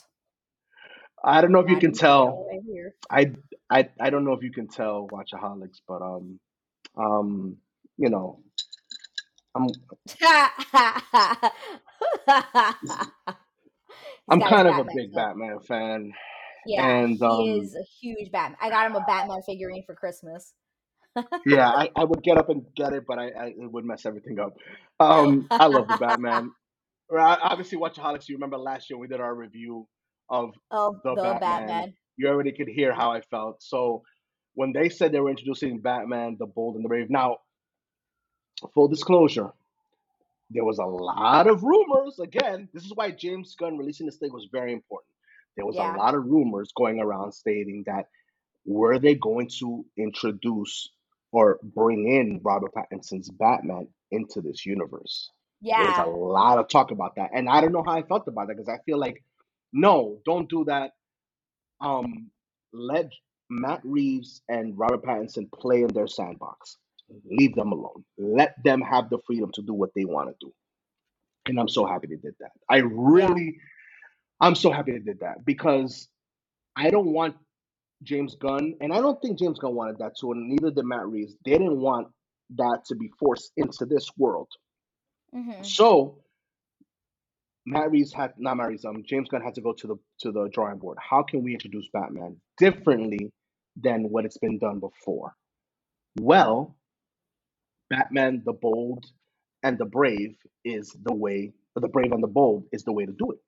I 1.24 1.42
don't 1.42 1.52
know 1.52 1.60
if 1.60 1.70
you 1.70 1.78
can 1.78 1.92
tell. 1.92 2.28
Boyle 2.28 2.48
right 2.52 2.62
here. 2.66 2.96
I 3.10 3.32
I 3.70 3.90
I 4.00 4.10
don't 4.10 4.26
know 4.26 4.34
if 4.34 4.44
you 4.44 4.52
can 4.52 4.68
tell, 4.68 5.08
Watchaholics, 5.08 5.82
but 5.88 6.02
um 6.02 6.40
um 6.98 7.58
you 7.98 8.10
know 8.10 8.40
I'm 9.56 9.68
I'm 14.30 14.42
kind 14.42 14.68
of 14.68 14.78
a 14.80 14.86
big. 14.96 15.14
Batman 15.14 15.60
fan, 15.62 16.14
Yeah, 16.68 16.84
and 16.84 17.22
he 17.22 17.26
um 17.26 17.62
is 17.62 17.76
a 17.76 17.84
huge 18.02 18.32
Batman. 18.32 18.58
I 18.62 18.70
got 18.70 18.88
him 18.88 18.96
a 18.96 19.06
Batman 19.06 19.42
figurine 19.44 19.84
for 19.86 19.96
Christmas. 19.96 20.54
yeah, 21.46 21.70
I, 21.70 21.90
I 21.96 22.04
would 22.04 22.22
get 22.24 22.38
up 22.38 22.50
and 22.50 22.66
get 22.76 22.94
it, 22.94 23.06
but 23.08 23.18
I, 23.18 23.30
I 23.30 23.46
it 23.48 23.72
would 23.72 23.86
mess 23.86 24.06
everything 24.06 24.40
up. 24.40 24.58
Um, 25.00 25.48
I 25.52 25.68
love 25.68 25.88
the 25.88 25.98
Batman. 25.98 26.52
Right, 27.10 27.38
Obviously, 27.42 27.78
Watchaholics. 27.78 28.28
You 28.28 28.36
remember 28.36 28.58
last 28.58 28.90
year 28.90 28.98
we 28.98 29.08
did 29.08 29.20
our 29.22 29.34
review 29.34 29.88
of 30.30 30.56
of 30.72 30.96
the 31.04 31.14
the 31.16 31.22
Batman. 31.22 31.68
Batman. 31.68 31.94
You 32.18 32.30
already 32.30 32.52
could 32.52 32.68
hear 32.68 32.94
how 32.94 33.12
I 33.12 33.22
felt. 33.22 33.62
So 33.62 34.04
when 34.56 34.72
they 34.74 34.90
said 34.90 35.12
they 35.12 35.20
were 35.20 35.30
introducing 35.30 35.80
Batman, 35.80 36.38
the 36.40 36.46
Bold 36.48 36.76
and 36.76 36.84
the 36.84 36.90
Brave, 36.90 37.10
now 37.10 37.38
full 38.74 38.88
disclosure, 38.88 39.52
there 40.50 40.64
was 40.64 40.80
a 40.80 40.86
lot 40.86 41.48
of 41.48 41.64
rumors. 41.64 42.20
Again, 42.20 42.70
this 42.74 42.86
is 42.86 42.94
why 42.96 43.12
James 43.12 43.56
Gunn 43.56 43.78
releasing 43.78 44.06
this 44.06 44.18
thing 44.18 44.32
was 44.34 44.48
very 44.52 44.74
important. 44.74 45.10
There 45.56 45.66
was 45.66 45.76
Yeah. 45.76 45.96
a 45.96 45.98
lot 45.98 46.16
of 46.16 46.26
rumors 46.26 46.72
going 46.76 47.00
around 47.00 47.34
stating 47.34 47.84
that 47.86 48.10
were 48.66 48.98
they 48.98 49.16
going 49.16 49.50
to 49.60 49.86
introduce 49.98 50.90
or 51.32 51.60
bring 51.62 52.08
in 52.08 52.40
Robert 52.44 52.74
Pattinson's 52.74 53.30
Batman 53.30 53.88
into 54.12 54.42
this 54.42 54.66
universe? 54.66 55.32
There 55.76 55.86
was 55.86 55.98
a 55.98 56.06
lot 56.06 56.60
of 56.60 56.70
talk 56.70 56.92
about 56.92 57.16
that, 57.18 57.32
and 57.34 57.50
I 57.50 57.62
don't 57.62 57.74
know 57.74 57.84
how 57.86 57.94
I 57.94 58.04
felt 58.04 58.28
about 58.28 58.48
that 58.48 58.58
because 58.58 58.70
I 58.70 58.80
feel 58.86 59.00
like 59.00 59.24
no, 59.74 60.20
don't 60.26 60.50
do 60.50 60.66
that. 60.66 60.92
Um, 61.82 62.32
let 62.74 63.12
Matt 63.50 63.82
Reeves 63.84 64.42
and 64.50 64.78
Robert 64.78 65.04
Pattinson 65.04 65.52
play 65.52 65.82
in 65.84 65.90
their 65.90 66.08
sandbox. 66.08 66.78
Leave 67.30 67.56
them 67.56 67.72
alone. 67.72 68.04
Let 68.18 68.56
them 68.64 68.82
have 68.82 69.10
the 69.10 69.20
freedom 69.28 69.52
to 69.54 69.62
do 69.62 69.74
what 69.74 69.92
they 69.96 70.06
want 70.06 70.30
to 70.30 70.36
do. 70.48 70.54
And 71.48 71.60
I'm 71.60 71.70
so 71.70 71.86
happy 71.86 72.08
they 72.08 72.18
did 72.18 72.36
that. 72.42 72.52
I 72.70 72.78
Yeah. 73.14 73.30
really, 73.30 73.60
I'm 74.42 74.56
so 74.56 74.72
happy 74.72 74.94
they 74.94 75.00
did 75.00 75.22
that 75.22 75.46
because 75.46 76.10
I 76.76 76.90
don't 76.92 77.14
want 77.14 77.38
James 78.04 78.36
Gunn, 78.36 78.76
and 78.82 78.94
I 78.94 79.02
don't 79.02 79.22
think 79.22 79.40
James 79.40 79.60
Gunn 79.60 79.76
wanted 79.76 80.00
that 80.00 80.18
too, 80.20 80.32
and 80.34 80.50
neither 80.50 80.72
did 80.72 80.86
Matt 80.86 81.08
Reeves. 81.08 81.36
They 81.46 81.54
didn't 81.54 81.80
want 81.80 82.10
that 82.58 82.84
to 82.88 82.96
be 82.96 83.10
forced 83.20 83.52
into 83.58 83.86
this 83.86 84.10
world. 84.18 84.50
Hmm 85.36 85.64
So 85.64 86.20
Matt 87.66 87.92
Reeves 87.92 88.14
had 88.14 88.34
not 88.38 88.58
Matt 88.58 88.70
Reeves, 88.70 88.86
um, 88.86 89.04
James 89.06 89.30
Gunn 89.30 89.42
had 89.42 89.56
to 89.56 89.62
go 89.62 89.74
to 89.74 89.88
the 89.88 89.96
to 90.22 90.32
the 90.32 90.50
drawing 90.50 90.78
board. 90.78 90.98
How 91.00 91.24
can 91.24 91.44
we 91.44 91.54
introduce 91.54 91.88
Batman 91.92 92.38
differently 92.58 93.32
than 93.76 94.04
what 94.10 94.26
it's 94.26 94.38
been 94.38 94.60
done 94.60 94.80
before? 94.80 95.34
Well, 96.20 96.78
Batman 97.90 98.44
the 98.46 98.54
Bold 98.54 99.06
and 99.64 99.78
the 99.78 99.86
Brave 99.86 100.36
is 100.64 100.96
the 101.04 101.14
way, 101.14 101.54
the 101.76 101.88
Brave 101.88 102.12
and 102.12 102.24
the 102.24 102.28
Bold 102.28 102.66
is 102.72 102.84
the 102.84 102.94
way 102.94 103.06
to 103.06 103.12
do 103.12 103.32
it. 103.32 103.40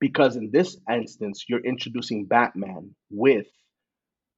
Because 0.00 0.36
in 0.36 0.50
this 0.50 0.78
instance, 0.90 1.44
you're 1.48 1.60
introducing 1.64 2.24
Batman 2.24 2.94
with 3.10 3.46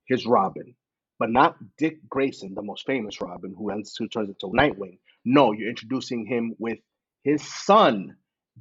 his 0.06 0.26
Robin, 0.26 0.74
but 1.22 1.30
not 1.30 1.56
Dick 1.78 1.98
Grayson, 2.10 2.54
the 2.56 2.62
most 2.64 2.84
famous 2.84 3.22
Robin, 3.22 3.54
who 3.56 3.70
ends 3.70 3.96
who 3.96 4.08
turns 4.08 4.30
into 4.30 4.48
Nightwing. 4.48 4.98
No, 5.24 5.52
you're 5.52 5.70
introducing 5.70 6.26
him 6.26 6.56
with 6.58 6.80
his 7.24 7.42
son, 7.64 8.16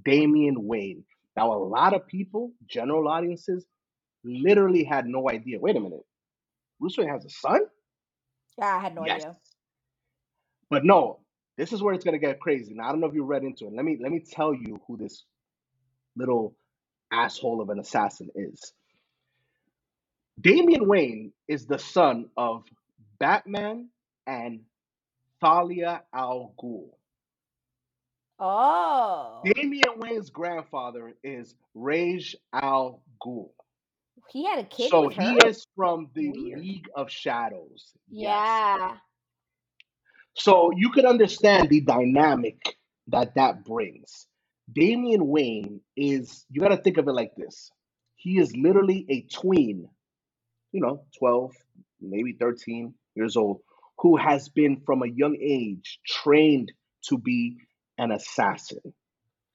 Damian 0.06 0.68
Wayne. 0.68 1.06
Now, 1.38 1.54
a 1.54 1.58
lot 1.64 1.96
of 1.96 2.08
people, 2.08 2.54
general 2.70 3.10
audiences, 3.10 3.66
literally 4.24 4.86
had 4.86 5.08
no 5.08 5.30
idea. 5.30 5.60
Wait 5.60 5.78
a 5.78 5.82
minute, 5.82 6.06
Bruce 6.80 6.98
Wayne 6.98 7.10
has 7.10 7.26
a 7.26 7.32
son? 7.32 7.62
Yeah, 8.58 8.78
I 8.78 8.80
had 8.80 8.96
no 8.96 9.04
Yes, 9.04 9.24
idea. 9.24 9.38
but 10.70 10.86
no. 10.86 11.20
This 11.58 11.74
is 11.74 11.84
where 11.84 11.94
it's 11.96 12.06
gonna 12.06 12.20
get 12.20 12.40
crazy. 12.42 12.74
Now, 12.76 12.90
I 12.90 12.92
don't 12.94 13.02
know 13.02 13.08
if 13.08 13.16
you 13.16 13.26
read 13.26 13.44
into 13.44 13.68
it. 13.68 13.74
Let 13.74 13.86
me 13.86 13.98
let 14.02 14.12
me 14.12 14.22
tell 14.22 14.54
you 14.54 14.82
who 14.88 14.98
this 14.98 15.26
little 16.18 16.56
asshole 17.12 17.62
of 17.62 17.70
an 17.70 17.80
assassin 17.80 18.30
is. 18.36 18.74
Damian 20.42 20.88
Wayne 20.88 21.34
is 21.48 21.66
the 21.68 21.80
son 21.80 22.30
of 22.38 22.66
Batman 23.20 23.90
and 24.28 24.62
Talia 25.42 26.04
Al 26.14 26.54
Ghul. 26.62 26.90
Oh, 28.40 29.42
Damian 29.46 30.00
Wayne's 30.00 30.30
grandfather 30.32 31.14
is 31.24 31.56
Ra's 31.76 32.36
Al 32.54 33.02
Ghul. 33.24 33.52
he 34.30 34.46
had 34.46 34.60
a 34.60 34.64
kid 34.64 34.90
So 34.90 35.10
he 35.10 35.38
is 35.46 35.68
from 35.76 36.10
the 36.16 36.32
Weird. 36.32 36.60
League 36.60 36.90
of 36.96 37.10
Shadows. 37.12 37.94
Yes. 38.10 38.80
Yeah. 38.80 38.98
So 40.36 40.72
you 40.76 40.92
can 40.92 41.06
understand 41.06 41.70
the 41.70 41.82
dynamic 41.82 42.58
that 43.08 43.36
that 43.36 43.66
brings. 43.66 44.28
Damian 44.74 45.28
Wayne 45.28 45.82
is, 45.98 46.46
you 46.50 46.62
got 46.62 46.70
to 46.70 46.78
think 46.78 46.98
of 46.98 47.08
it 47.08 47.14
like 47.14 47.36
this. 47.36 47.72
He 48.16 48.40
is 48.40 48.56
literally 48.56 49.06
a 49.10 49.22
tween, 49.34 49.90
you 50.72 50.82
know, 50.82 51.04
12, 51.20 51.52
maybe 52.00 52.34
13 52.34 52.94
years 53.16 53.38
old, 53.38 53.62
who 54.00 54.18
has 54.18 54.50
been 54.50 54.82
from 54.86 55.04
a 55.04 55.08
young 55.08 55.36
age 55.40 56.00
trained 56.06 56.72
to 57.08 57.18
be 57.18 57.58
an 57.98 58.12
assassin. 58.12 58.94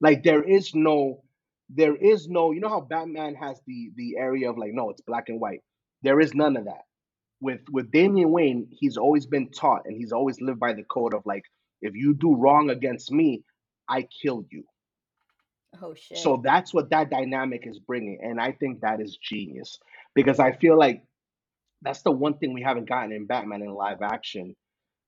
Like 0.00 0.22
there 0.22 0.42
is 0.42 0.74
no, 0.74 1.22
there 1.70 1.96
is 1.96 2.28
no, 2.28 2.52
you 2.52 2.60
know 2.60 2.68
how 2.68 2.80
Batman 2.80 3.34
has 3.34 3.60
the 3.66 3.90
the 3.96 4.16
area 4.18 4.50
of 4.50 4.58
like, 4.58 4.72
no, 4.72 4.90
it's 4.90 5.00
black 5.00 5.28
and 5.28 5.40
white. 5.40 5.62
There 6.02 6.20
is 6.20 6.34
none 6.34 6.56
of 6.56 6.66
that. 6.66 6.82
With 7.40 7.60
with 7.70 7.90
Damian 7.90 8.30
Wayne, 8.30 8.68
he's 8.70 8.96
always 8.96 9.26
been 9.26 9.50
taught 9.50 9.82
and 9.86 9.96
he's 9.96 10.12
always 10.12 10.40
lived 10.40 10.60
by 10.60 10.74
the 10.74 10.84
code 10.84 11.14
of 11.14 11.22
like, 11.24 11.44
if 11.80 11.94
you 11.94 12.14
do 12.14 12.36
wrong 12.36 12.70
against 12.70 13.10
me, 13.10 13.42
I 13.88 14.06
kill 14.22 14.44
you. 14.50 14.64
Oh 15.82 15.94
shit. 15.94 16.18
So 16.18 16.40
that's 16.42 16.72
what 16.72 16.90
that 16.90 17.10
dynamic 17.10 17.66
is 17.66 17.78
bringing, 17.78 18.20
and 18.22 18.40
I 18.40 18.52
think 18.52 18.80
that 18.80 19.00
is 19.00 19.16
genius 19.16 19.78
because 20.14 20.38
I 20.38 20.52
feel 20.52 20.78
like 20.78 21.02
that's 21.86 22.02
the 22.02 22.12
one 22.12 22.38
thing 22.38 22.52
we 22.54 22.62
haven't 22.62 22.88
gotten 22.88 23.12
in 23.12 23.26
Batman 23.26 23.62
in 23.62 23.70
live 23.72 24.02
action. 24.02 24.56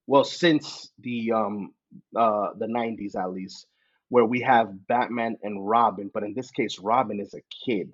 Well, 0.07 0.23
since 0.25 0.91
the 0.99 1.33
um 1.33 1.73
uh 2.17 2.49
the 2.59 2.67
'90s 2.67 3.15
at 3.15 3.31
least, 3.31 3.67
where 4.09 4.25
we 4.25 4.41
have 4.41 4.87
Batman 4.87 5.37
and 5.43 5.67
Robin, 5.67 6.09
but 6.13 6.23
in 6.23 6.33
this 6.35 6.51
case, 6.51 6.79
Robin 6.79 7.19
is 7.19 7.35
a 7.35 7.41
kid. 7.65 7.93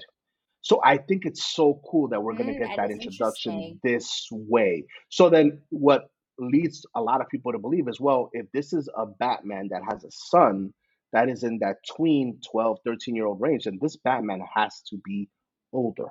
So 0.61 0.81
I 0.83 0.97
think 0.97 1.25
it's 1.25 1.45
so 1.55 1.81
cool 1.89 2.09
that 2.09 2.21
we're 2.23 2.35
gonna 2.35 2.53
Mm, 2.53 2.59
get 2.59 2.75
that 2.75 2.77
that 2.77 2.91
is 2.91 2.91
introduction 2.91 3.65
interesting. 3.65 3.81
this 3.83 4.27
way. 4.31 4.85
So 5.09 5.29
then, 5.29 5.61
what 5.69 6.09
leads 6.39 6.85
a 6.95 7.01
lot 7.01 7.21
of 7.21 7.29
people 7.29 7.53
to 7.53 7.59
believe 7.59 7.87
as 7.87 7.99
well, 8.01 8.29
if 8.33 8.45
this 8.53 8.73
is 8.73 8.89
a 8.97 9.05
Batman 9.05 9.69
that 9.71 9.83
has 9.89 10.03
a 10.03 10.11
son 10.11 10.73
that 11.13 11.29
is 11.29 11.43
in 11.43 11.59
that 11.59 11.77
tween 11.95 12.39
12, 12.51 12.79
13 12.85 13.15
year 13.15 13.25
old 13.27 13.41
range, 13.41 13.65
then 13.65 13.79
this 13.81 13.97
Batman 13.97 14.41
has 14.53 14.81
to 14.89 14.97
be 15.05 15.29
older. 15.73 16.07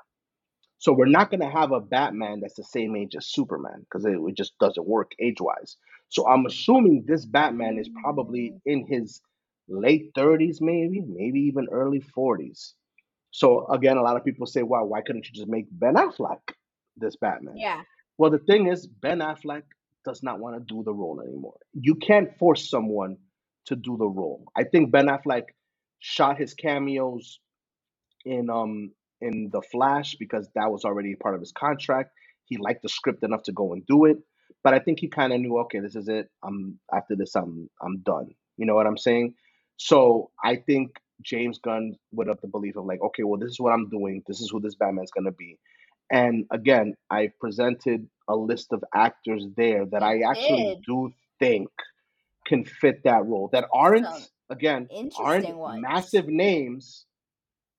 So 0.79 0.93
we're 0.93 1.07
not 1.07 1.31
going 1.31 1.41
to 1.41 1.51
have 1.51 1.73
a 1.73 1.81
Batman 1.81 2.41
that's 2.41 2.55
the 2.55 2.65
same 2.65 2.97
age 2.97 3.15
as 3.17 3.27
Superman 3.27 3.81
because 3.81 4.05
it, 4.05 4.19
it 4.19 4.37
just 4.37 4.59
doesn't 4.59 4.87
work 4.87 5.13
age 5.21 5.41
wise. 5.41 5.77
So 6.09 6.29
I'm 6.29 6.47
assuming 6.47 7.05
this 7.07 7.25
Batman 7.25 7.79
is 7.79 7.89
probably 8.03 8.55
in 8.67 8.87
his 8.87 9.21
late 9.69 10.13
30s, 10.15 10.61
maybe, 10.61 11.01
maybe 11.01 11.41
even 11.41 11.69
early 11.73 12.03
40s. 12.17 12.73
So 13.31 13.67
again, 13.69 13.97
a 13.97 14.03
lot 14.03 14.17
of 14.17 14.25
people 14.25 14.47
say, 14.47 14.63
wow, 14.63 14.85
why 14.85 15.01
couldn't 15.01 15.27
you 15.27 15.33
just 15.33 15.49
make 15.49 15.67
Ben 15.71 15.95
Affleck 15.95 16.41
this 16.97 17.17
Batman? 17.17 17.57
yeah. 17.57 17.83
Well, 18.17 18.31
the 18.31 18.39
thing 18.39 18.69
is, 18.69 18.87
Ben 18.87 19.19
Affleck 19.19 19.63
does 20.05 20.23
not 20.23 20.39
want 20.39 20.57
to 20.57 20.75
do 20.75 20.85
the 20.85 20.93
role 20.93 21.21
anymore. 21.21 21.57
You 21.73 21.97
can't 21.97 22.37
force 22.39 22.71
someone 22.71 23.17
to 23.67 23.77
do 23.77 23.97
the 23.97 24.07
role. 24.07 24.45
I 24.57 24.65
think 24.65 24.93
Ben 24.93 25.07
Affleck 25.07 25.45
shot 25.99 26.39
his 26.39 26.55
cameos 26.55 27.41
in 28.25 28.51
um 28.51 28.93
in 29.25 29.51
The 29.53 29.63
Flash 29.63 30.17
because 30.19 30.49
that 30.55 30.71
was 30.71 30.85
already 30.85 31.15
part 31.17 31.35
of 31.35 31.41
his 31.41 31.53
contract. 31.53 32.13
He 32.47 32.59
liked 32.59 32.83
the 32.83 32.89
script 32.89 33.25
enough 33.25 33.43
to 33.45 33.53
go 33.53 33.73
and 33.73 33.87
do 33.87 34.05
it, 34.05 34.19
but 34.63 34.75
I 34.75 34.79
think 34.79 35.01
he 35.01 35.09
kind 35.09 35.33
of 35.33 35.41
knew, 35.41 35.59
okay, 35.61 35.81
this 35.81 35.97
is 35.97 36.09
it. 36.09 36.29
I'm 36.43 36.79
after 36.93 37.17
this, 37.17 37.35
I'm 37.35 37.71
I'm 37.83 37.99
done. 38.01 38.35
You 38.57 38.67
know 38.67 38.75
what 38.75 38.87
I'm 38.87 38.99
saying? 38.99 39.35
So 39.79 40.31
I 40.45 40.57
think 40.57 40.91
James 41.23 41.59
Gunn 41.59 41.97
would 42.13 42.29
have 42.29 42.41
the 42.43 42.49
belief 42.49 42.77
of 42.77 42.85
like, 42.85 43.01
okay, 43.03 43.23
well, 43.25 43.41
this 43.41 43.51
is 43.53 43.61
what 43.61 43.73
I'm 43.73 43.89
doing. 43.89 44.23
This 44.27 44.41
is 44.41 44.51
who 44.51 44.61
this 44.61 44.75
Batman's 44.75 45.11
gonna 45.11 45.33
be. 45.33 45.59
And 46.11 46.47
again, 46.51 46.95
I 47.11 47.31
presented 47.41 48.09
a 48.29 48.37
list 48.37 48.73
of 48.73 48.85
actors 48.95 49.47
there 49.57 49.87
that 49.87 50.03
I 50.03 50.21
actually 50.21 50.81
do 50.87 51.13
think 51.39 51.69
can 52.47 52.65
fit 52.65 53.03
that 53.05 53.25
role. 53.25 53.49
That 53.53 53.67
aren't 53.73 54.07
again 54.51 54.89
aren't 55.19 55.57
ones. 55.57 55.83
massive 55.83 56.29
names 56.29 57.07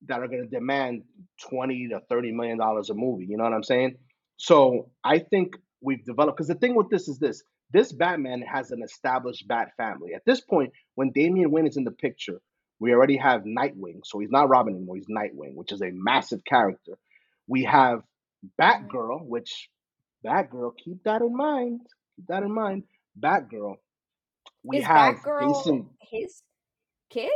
that 0.08 0.20
are 0.20 0.28
going 0.28 0.44
to 0.44 0.50
demand 0.50 1.04
20 1.50 1.90
to 1.90 2.00
30 2.10 2.32
million 2.32 2.58
dollars 2.58 2.90
a 2.90 2.94
movie 2.94 3.26
you 3.26 3.38
know 3.38 3.44
what 3.44 3.54
i'm 3.54 3.64
saying 3.64 3.96
so 4.38 4.90
i 5.04 5.20
think 5.20 5.56
we've 5.82 6.04
developed 6.06 6.38
because 6.38 6.48
the 6.48 6.56
thing 6.56 6.76
with 6.76 6.90
this 6.90 7.08
is 7.08 7.20
this 7.20 7.44
this 7.72 7.92
batman 7.92 8.42
has 8.42 8.72
an 8.72 8.82
established 8.84 9.48
bat 9.48 9.70
family 9.78 10.14
at 10.14 10.24
this 10.26 10.42
point 10.42 10.72
when 10.96 11.12
damian 11.12 11.52
wayne 11.52 11.68
is 11.68 11.78
in 11.78 11.84
the 11.84 11.92
picture 11.92 12.40
we 12.80 12.94
already 12.94 13.18
have 13.18 13.44
nightwing 13.44 14.00
so 14.04 14.20
he's 14.20 14.32
not 14.32 14.50
robin 14.50 14.76
anymore 14.76 14.96
he's 14.96 15.08
nightwing 15.08 15.56
which 15.56 15.72
is 15.72 15.82
a 15.82 15.92
massive 15.94 16.44
character 16.46 16.98
we 17.48 17.64
have 17.64 18.02
batgirl 18.60 19.26
which 19.26 19.70
batgirl 20.26 20.72
keep 20.78 21.04
that 21.04 21.22
in 21.22 21.36
mind 21.36 21.82
keep 22.16 22.28
that 22.28 22.44
in 22.44 22.52
mind 22.54 22.84
batgirl 23.20 23.76
we 24.64 24.78
Is 24.80 24.86
have 24.86 25.16
Batgirl 25.18 25.56
jason 25.64 25.90
his 26.12 26.44
kid? 27.12 27.32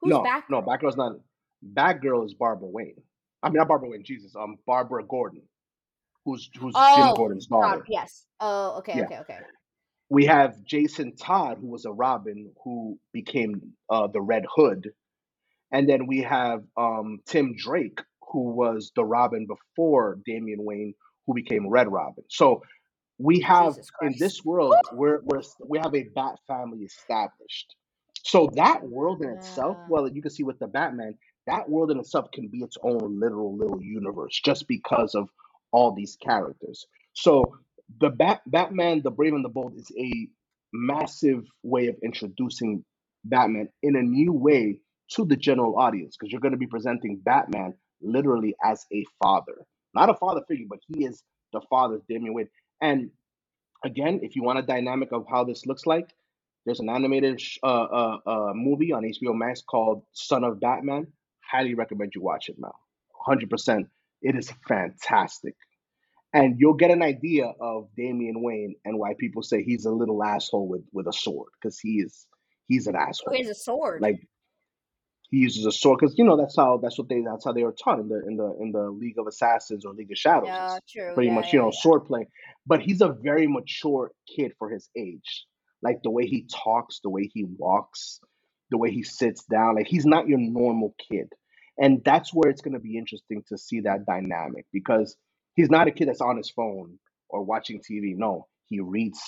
Who's 0.00 0.14
no 0.14 0.22
Batgirl? 0.22 0.42
no 0.50 0.62
batgirl's 0.62 0.96
not 0.96 1.12
batgirl 1.74 2.24
is 2.24 2.34
barbara 2.34 2.68
wayne 2.68 2.94
i 3.42 3.48
mean 3.48 3.56
not 3.56 3.68
barbara 3.68 3.88
wayne 3.88 4.04
jesus 4.04 4.34
um 4.36 4.56
barbara 4.66 5.04
gordon 5.04 5.42
who's 6.24 6.50
who's 6.58 6.74
Jim 6.74 6.82
Oh, 7.08 7.14
Gordon's 7.16 7.46
God, 7.46 7.62
daughter. 7.62 7.84
yes. 7.88 8.26
Oh, 8.40 8.78
okay, 8.78 8.98
Yeah. 8.98 9.04
okay, 9.04 9.18
okay. 9.18 9.38
We 10.10 10.26
have 10.26 10.62
Jason 10.64 11.16
Todd, 11.16 11.58
who 11.60 11.68
was 11.68 11.84
a 11.84 11.92
Robin, 11.92 12.50
who 12.64 12.98
became 13.12 13.72
uh, 13.90 14.06
the 14.08 14.20
Red 14.20 14.44
Hood, 14.54 14.90
and 15.72 15.88
then 15.88 16.06
we 16.06 16.22
have 16.22 16.64
um, 16.76 17.20
Tim 17.26 17.54
Drake, 17.56 18.00
who 18.30 18.50
was 18.50 18.92
the 18.96 19.04
Robin 19.04 19.46
before 19.46 20.18
Damian 20.26 20.64
Wayne, 20.64 20.94
who 21.26 21.34
became 21.34 21.68
Red 21.68 21.90
Robin. 21.90 22.24
So 22.28 22.62
we 23.18 23.40
have 23.40 23.76
in 24.02 24.14
this 24.18 24.44
world, 24.44 24.74
we're, 24.92 25.20
we're 25.24 25.42
we 25.66 25.78
have 25.78 25.94
a 25.94 26.04
Bat 26.14 26.38
family 26.46 26.80
established. 26.84 27.74
So 28.22 28.48
that 28.54 28.82
world 28.82 29.22
in 29.22 29.30
itself, 29.30 29.78
well, 29.86 30.08
you 30.08 30.22
can 30.22 30.30
see 30.30 30.42
with 30.42 30.58
the 30.58 30.66
Batman, 30.66 31.14
that 31.48 31.68
world 31.68 31.90
in 31.90 31.98
itself 31.98 32.30
can 32.32 32.48
be 32.48 32.58
its 32.58 32.76
own 32.82 33.18
literal 33.18 33.56
little 33.56 33.82
universe 33.82 34.38
just 34.44 34.68
because 34.68 35.14
of 35.14 35.28
all 35.72 35.92
these 35.92 36.16
characters. 36.16 36.86
So 37.14 37.56
the 38.00 38.10
Bat 38.10 38.42
Batman, 38.46 39.00
the 39.02 39.10
Brave 39.10 39.34
and 39.34 39.44
the 39.44 39.48
Bold 39.48 39.74
is 39.76 39.90
a 39.98 40.28
massive 40.72 41.44
way 41.62 41.88
of 41.88 41.96
introducing 42.02 42.84
Batman 43.24 43.68
in 43.82 43.96
a 43.96 44.02
new 44.02 44.32
way 44.32 44.80
to 45.12 45.24
the 45.24 45.36
general 45.36 45.78
audience 45.78 46.16
because 46.16 46.30
you're 46.30 46.40
going 46.40 46.52
to 46.52 46.58
be 46.58 46.66
presenting 46.66 47.16
Batman 47.24 47.74
literally 48.02 48.54
as 48.62 48.84
a 48.92 49.04
father, 49.22 49.54
not 49.94 50.10
a 50.10 50.14
father 50.14 50.42
figure, 50.46 50.66
but 50.68 50.80
he 50.86 51.04
is 51.04 51.22
the 51.52 51.62
father 51.70 51.96
of 51.96 52.06
Damian 52.06 52.34
Wayne. 52.34 52.48
And 52.82 53.10
again, 53.84 54.20
if 54.22 54.36
you 54.36 54.42
want 54.42 54.58
a 54.58 54.62
dynamic 54.62 55.12
of 55.12 55.26
how 55.28 55.44
this 55.44 55.64
looks 55.66 55.86
like, 55.86 56.10
there's 56.66 56.80
an 56.80 56.90
animated 56.90 57.40
sh- 57.40 57.58
uh, 57.62 57.66
uh, 57.66 58.18
uh, 58.26 58.52
movie 58.54 58.92
on 58.92 59.02
HBO 59.02 59.34
Max 59.34 59.62
called 59.62 60.02
Son 60.12 60.44
of 60.44 60.60
Batman. 60.60 61.06
Highly 61.50 61.74
recommend 61.74 62.12
you 62.14 62.22
watch 62.22 62.48
it, 62.48 62.56
now. 62.58 62.74
100%. 63.26 63.84
It 64.22 64.36
is 64.36 64.52
fantastic. 64.66 65.54
And 66.34 66.56
you'll 66.58 66.74
get 66.74 66.90
an 66.90 67.02
idea 67.02 67.52
of 67.60 67.88
Damian 67.96 68.42
Wayne 68.42 68.74
and 68.84 68.98
why 68.98 69.14
people 69.18 69.42
say 69.42 69.62
he's 69.62 69.86
a 69.86 69.90
little 69.90 70.22
asshole 70.22 70.68
with, 70.68 70.82
with 70.92 71.06
a 71.06 71.12
sword 71.12 71.48
because 71.60 71.78
he 71.78 72.00
is 72.00 72.26
he's 72.66 72.86
an 72.86 72.96
asshole. 72.96 73.32
he 73.32 73.40
has 73.42 73.48
a 73.50 73.54
sword. 73.54 74.02
Like 74.02 74.20
he 75.30 75.38
uses 75.38 75.64
a 75.64 75.72
sword 75.72 76.00
because 76.00 76.14
you 76.18 76.24
know 76.24 76.36
that's 76.36 76.54
how 76.56 76.78
that's 76.82 76.98
what 76.98 77.08
they 77.08 77.22
that's 77.22 77.44
how 77.46 77.52
they 77.52 77.62
were 77.62 77.74
taught 77.82 77.98
in 77.98 78.08
the 78.08 78.22
in 78.26 78.36
the 78.36 78.56
in 78.60 78.72
the 78.72 78.90
League 78.90 79.18
of 79.18 79.26
Assassins 79.26 79.86
or 79.86 79.94
League 79.94 80.12
of 80.12 80.18
Shadows. 80.18 80.46
yeah, 80.48 80.78
true. 80.88 81.14
pretty 81.14 81.28
Yeah, 81.28 81.34
much 81.34 81.52
you 81.52 81.60
know 81.60 81.70
yeah. 81.72 81.80
sword 81.80 82.04
play. 82.04 82.26
But 82.66 82.82
he's 82.82 83.00
a 83.00 83.08
very 83.22 83.46
mature 83.46 84.10
kid 84.36 84.52
for 84.58 84.68
his 84.68 84.90
age. 84.98 85.46
Like 85.80 86.02
the 86.02 86.10
way 86.10 86.26
he 86.26 86.46
talks, 86.52 87.00
the 87.02 87.10
way 87.10 87.30
he 87.32 87.44
walks, 87.44 88.20
the 88.70 88.78
way 88.78 88.90
he 88.90 89.02
sits 89.02 89.44
down. 89.44 89.76
Like 89.76 89.88
he's 89.88 90.06
not 90.06 90.28
your 90.28 90.38
normal 90.38 90.94
kid. 91.10 91.28
And 91.78 92.02
that's 92.04 92.34
where 92.34 92.50
it's 92.50 92.62
going 92.62 92.74
to 92.74 92.80
be 92.80 92.98
interesting 92.98 93.42
to 93.48 93.58
see 93.58 93.80
that 93.82 94.06
dynamic 94.06 94.66
because 94.72 95.16
he's 95.54 95.70
not 95.70 95.88
a 95.88 95.92
kid 95.92 96.08
that's 96.08 96.20
on 96.22 96.36
his 96.36 96.50
phone 96.50 96.98
or 97.28 97.44
watching 97.44 97.80
TV. 97.80 98.16
No, 98.16 98.46
he 98.66 98.80
reads 98.80 99.20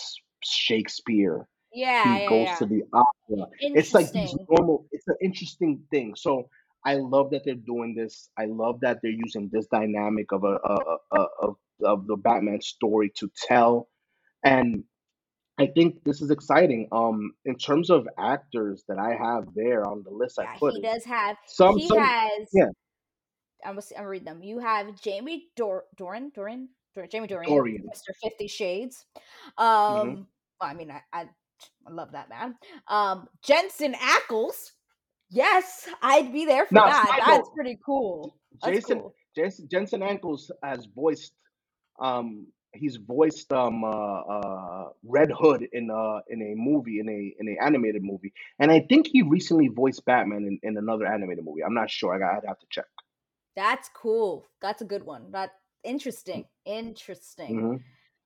Shakespeare. 0.45 1.47
Yeah, 1.73 2.05
He 2.05 2.21
yeah, 2.23 2.29
goes 2.29 2.47
yeah. 2.49 2.57
to 2.57 2.67
the 2.67 2.83
opera. 2.93 3.47
It's 3.75 3.95
like 3.95 4.13
these 4.13 4.35
normal. 4.51 4.87
It's 4.93 5.09
an 5.09 5.17
interesting 5.23 5.83
thing. 5.91 6.15
So 6.17 6.49
I 6.85 6.95
love 6.97 7.31
that 7.33 7.43
they're 7.45 7.55
doing 7.55 7.95
this. 7.95 8.31
I 8.39 8.47
love 8.47 8.81
that 8.83 9.01
they're 9.03 9.13
using 9.13 9.51
this 9.53 9.67
dynamic 9.69 10.33
of 10.33 10.45
a, 10.45 10.59
a, 10.65 10.77
a, 10.77 10.97
a 11.13 11.27
of 11.43 11.57
of 11.85 12.07
the 12.07 12.17
Batman 12.17 12.61
story 12.63 13.13
to 13.19 13.31
tell, 13.49 13.89
and 14.45 14.85
I 15.59 15.67
think 15.67 16.03
this 16.05 16.23
is 16.23 16.31
exciting. 16.31 16.89
Um, 16.91 17.33
in 17.45 17.57
terms 17.57 17.91
of 17.91 18.09
actors 18.19 18.85
that 18.89 18.99
I 18.99 19.15
have 19.15 19.45
there 19.55 19.87
on 19.87 20.03
the 20.03 20.11
list 20.11 20.39
I 20.39 20.45
Yeah, 20.45 20.57
put 20.59 20.75
he 20.75 20.81
does 20.83 21.05
have. 21.05 21.37
some 21.47 21.79
He 21.79 21.87
some 21.89 21.99
has. 21.99 22.49
yeah 22.53 22.67
I'm 23.65 23.75
gonna, 23.75 23.83
I'm 23.91 23.97
gonna 23.99 24.09
read 24.09 24.25
them. 24.25 24.43
You 24.43 24.59
have 24.59 25.01
Jamie 25.01 25.49
Dor- 25.57 25.85
Doran, 25.97 26.31
Doran, 26.35 26.69
Dor- 26.95 27.07
Jamie 27.07 27.27
Dorian, 27.27 27.53
Dorian. 27.53 27.83
Mr. 27.83 28.15
Fifty 28.23 28.47
Shades. 28.49 29.05
hmm 29.57 29.63
Um, 29.63 30.27
well, 30.61 30.71
I 30.71 30.75
mean, 30.75 30.91
I, 30.91 31.03
I, 31.13 31.29
I 31.87 31.91
love 31.91 32.13
that 32.13 32.29
man. 32.31 32.57
Um, 32.89 33.29
Jensen 33.43 33.95
Ackles. 33.95 34.71
Yes, 35.29 35.89
I'd 36.03 36.33
be 36.33 36.45
there 36.45 36.67
for 36.67 36.75
Now, 36.75 36.87
that. 36.87 37.23
That's 37.27 37.51
pretty 37.55 37.79
cool. 37.85 38.35
That's 38.63 38.77
Jason 38.77 39.01
cool. 39.01 39.15
Jason 39.37 39.69
Jensen 39.71 40.01
Ackles 40.01 40.51
has 40.65 40.87
voiced 40.87 41.35
um 42.01 42.47
he's 42.73 42.97
voiced 42.97 43.53
um 43.53 43.85
uh, 43.85 43.89
uh 43.89 44.91
Red 45.03 45.31
Hood 45.33 45.69
in 45.73 45.91
uh 45.91 46.21
in 46.29 46.41
a 46.43 46.55
movie 46.55 47.01
in 47.01 47.09
a 47.09 47.35
in 47.39 47.49
a 47.49 47.63
animated 47.65 48.03
movie 48.03 48.33
and 48.59 48.71
I 48.71 48.81
think 48.81 49.09
he 49.09 49.23
recently 49.23 49.69
voiced 49.69 50.05
Batman 50.05 50.45
in, 50.47 50.61
in 50.63 50.77
another 50.77 51.07
animated 51.07 51.45
movie. 51.45 51.65
I'm 51.65 51.75
not 51.75 51.91
sure. 51.91 52.15
I 52.15 52.19
got 52.19 52.43
I'd 52.45 52.49
have 52.49 52.59
to 52.61 52.67
check. 52.71 52.87
That's 53.57 53.89
cool. 53.95 54.47
That's 54.61 54.83
a 54.83 54.87
good 54.87 55.03
one. 55.05 55.33
That 55.33 55.53
interesting. 55.85 56.47
Interesting. 56.65 57.57
hmm 57.57 57.77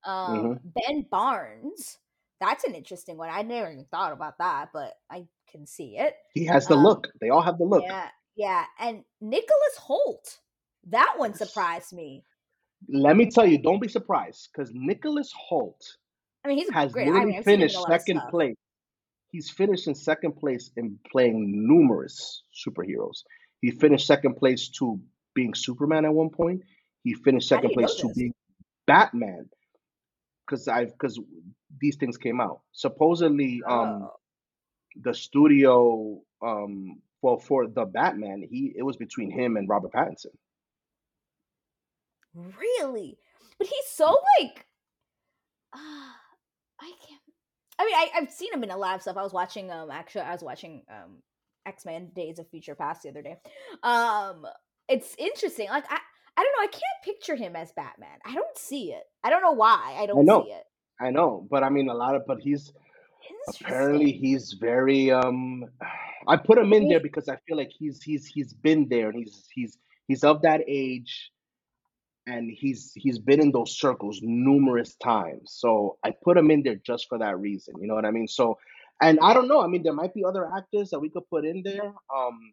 Um, 0.04 0.54
hmm 0.54 0.58
Ben 0.64 1.06
Barnes. 1.10 1.98
That's 2.40 2.64
an 2.64 2.74
interesting 2.74 3.16
one. 3.16 3.30
I 3.30 3.42
never 3.42 3.72
even 3.72 3.86
thought 3.86 4.12
about 4.12 4.38
that, 4.38 4.70
but 4.72 4.94
I 5.10 5.28
can 5.48 5.66
see 5.66 5.96
it. 5.98 6.16
He 6.34 6.44
has 6.44 6.68
the 6.68 6.76
Um, 6.76 6.76
look. 6.76 7.08
They 7.18 7.30
all 7.30 7.40
have 7.40 7.56
the 7.56 7.64
look. 7.64 7.86
yeah, 7.86 8.10
yeah, 8.36 8.66
and 8.78 9.04
Nicholas 9.20 9.78
Hoult. 9.88 10.40
That 10.84 11.14
one 11.18 11.34
surprised 11.34 11.92
me. 11.92 12.24
Let 12.88 13.16
me 13.16 13.30
tell 13.30 13.46
you, 13.46 13.58
don't 13.58 13.80
be 13.80 13.88
surprised 13.88 14.50
because 14.52 14.70
Nicholas 14.74 15.32
Hoult 15.50 15.96
I 16.44 16.48
mean, 16.48 16.58
he's 16.58 16.70
has 16.72 16.92
great. 16.92 17.06
Literally 17.08 17.36
I've 17.38 17.44
seen 17.44 17.54
him 17.54 17.60
in 17.60 17.66
a 17.66 17.68
finished 17.68 17.86
second 17.86 18.20
place. 18.30 18.56
He's 19.30 19.50
finished 19.50 19.88
in 19.88 19.94
second 19.94 20.36
place 20.36 20.70
in 20.76 20.98
playing 21.10 21.66
numerous 21.66 22.42
superheroes. 22.54 23.24
He 23.60 23.70
finished 23.70 24.06
second 24.06 24.36
place 24.36 24.68
to 24.78 25.00
being 25.34 25.54
Superman 25.54 26.04
at 26.04 26.12
one 26.12 26.30
point. 26.30 26.62
He 27.02 27.14
finished 27.14 27.48
second 27.48 27.70
place 27.70 27.94
to 27.96 28.10
being 28.14 28.34
Batman 28.86 29.48
because 30.46 30.68
I've 30.68 30.92
because 30.92 31.18
these 31.80 31.96
things 31.96 32.16
came 32.16 32.40
out. 32.40 32.60
Supposedly, 32.72 33.62
um, 33.66 34.02
Oh, 34.04 34.12
the 34.96 35.14
studio, 35.14 36.20
um, 36.42 37.00
well, 37.22 37.38
for 37.38 37.66
the 37.66 37.84
Batman, 37.84 38.46
he 38.48 38.72
it 38.76 38.82
was 38.82 38.96
between 38.96 39.30
him 39.30 39.56
and 39.56 39.68
Robert 39.68 39.92
Pattinson. 39.92 40.36
Really? 42.34 43.18
But 43.58 43.66
he's 43.66 43.88
so 43.92 44.16
like, 44.40 44.66
uh, 45.72 45.78
I 46.80 46.92
can't. 47.06 47.20
I 47.78 47.84
mean, 47.84 47.94
I, 47.94 48.08
I've 48.16 48.30
seen 48.30 48.52
him 48.52 48.62
in 48.62 48.70
a 48.70 48.76
lot 48.76 48.94
of 48.94 49.02
stuff. 49.02 49.16
I 49.16 49.22
was 49.22 49.32
watching, 49.32 49.70
um, 49.70 49.90
actually, 49.90 50.22
I 50.22 50.32
was 50.32 50.42
watching, 50.42 50.82
um, 50.88 51.22
X 51.66 51.84
Men: 51.84 52.10
Days 52.14 52.38
of 52.38 52.48
Future 52.48 52.74
Past 52.74 53.02
the 53.02 53.08
other 53.08 53.22
day. 53.22 53.36
Um, 53.82 54.46
it's 54.88 55.14
interesting. 55.18 55.68
Like, 55.68 55.84
I, 55.90 55.98
I 56.36 56.42
don't 56.42 56.52
know. 56.58 56.64
I 56.64 56.66
can't 56.66 57.04
picture 57.04 57.36
him 57.36 57.56
as 57.56 57.72
Batman. 57.72 58.18
I 58.24 58.34
don't 58.34 58.56
see 58.56 58.92
it. 58.92 59.04
I 59.22 59.30
don't 59.30 59.42
know 59.42 59.52
why. 59.52 59.94
I 59.96 60.02
I 60.02 60.06
don't 60.06 60.24
know, 60.24 60.44
see 60.44 60.52
it. 60.52 60.64
I 61.00 61.10
know, 61.10 61.46
but 61.50 61.62
I 61.64 61.70
mean, 61.70 61.88
a 61.88 61.94
lot 61.94 62.14
of 62.14 62.22
but 62.26 62.38
he's 62.40 62.72
apparently 63.60 64.12
he's 64.12 64.52
very 64.52 65.10
um. 65.10 65.64
I 66.26 66.38
put 66.38 66.56
him 66.56 66.72
in 66.72 66.88
there 66.88 67.00
because 67.00 67.28
I 67.28 67.36
feel 67.46 67.58
like 67.58 67.70
he's 67.70 68.02
he's 68.02 68.26
he's 68.26 68.54
been 68.54 68.88
there 68.88 69.10
and 69.10 69.18
he's 69.18 69.46
he's 69.54 69.76
he's 70.08 70.24
of 70.24 70.40
that 70.40 70.62
age 70.66 71.30
and 72.26 72.50
he's 72.50 72.92
he's 72.94 73.18
been 73.18 73.40
in 73.40 73.52
those 73.52 73.78
circles 73.78 74.20
numerous 74.22 74.94
times. 74.96 75.52
So 75.52 75.98
I 76.04 76.12
put 76.22 76.36
him 76.36 76.50
in 76.50 76.62
there 76.62 76.76
just 76.76 77.08
for 77.08 77.18
that 77.18 77.38
reason. 77.38 77.74
You 77.80 77.86
know 77.86 77.94
what 77.94 78.04
I 78.06 78.10
mean? 78.10 78.28
So 78.28 78.58
and 79.00 79.18
I 79.22 79.34
don't 79.34 79.48
know. 79.48 79.60
I 79.60 79.66
mean, 79.66 79.82
there 79.82 79.92
might 79.92 80.14
be 80.14 80.24
other 80.24 80.48
actors 80.56 80.90
that 80.90 81.00
we 81.00 81.10
could 81.10 81.28
put 81.28 81.44
in 81.44 81.62
there. 81.62 81.92
Um, 82.14 82.52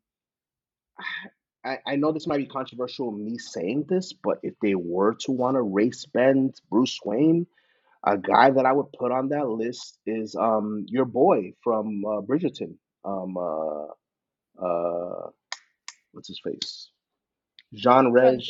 I, 1.64 1.78
I 1.86 1.96
know 1.96 2.12
this 2.12 2.28
might 2.28 2.38
be 2.38 2.48
controversial 2.48 3.12
me 3.12 3.38
saying 3.38 3.86
this, 3.88 4.14
but 4.14 4.40
if 4.42 4.56
they 4.62 4.76
were 4.76 5.14
to 5.22 5.32
want 5.32 5.56
to 5.56 5.62
race 5.62 6.06
bend 6.06 6.60
Bruce 6.70 7.00
Wayne, 7.06 7.46
a 8.04 8.18
guy 8.18 8.50
that 8.50 8.66
I 8.66 8.72
would 8.72 8.92
put 8.98 9.12
on 9.12 9.30
that 9.30 9.48
list 9.48 10.00
is 10.06 10.36
um 10.36 10.86
your 10.88 11.06
boy 11.06 11.54
from 11.64 12.04
uh, 12.06 12.22
Bridgerton, 12.22 12.78
um 13.06 13.38
uh, 13.38 13.86
uh, 14.64 15.30
what's 16.12 16.28
his 16.28 16.42
face? 16.44 16.90
Jean 17.74 18.12
Reg. 18.12 18.42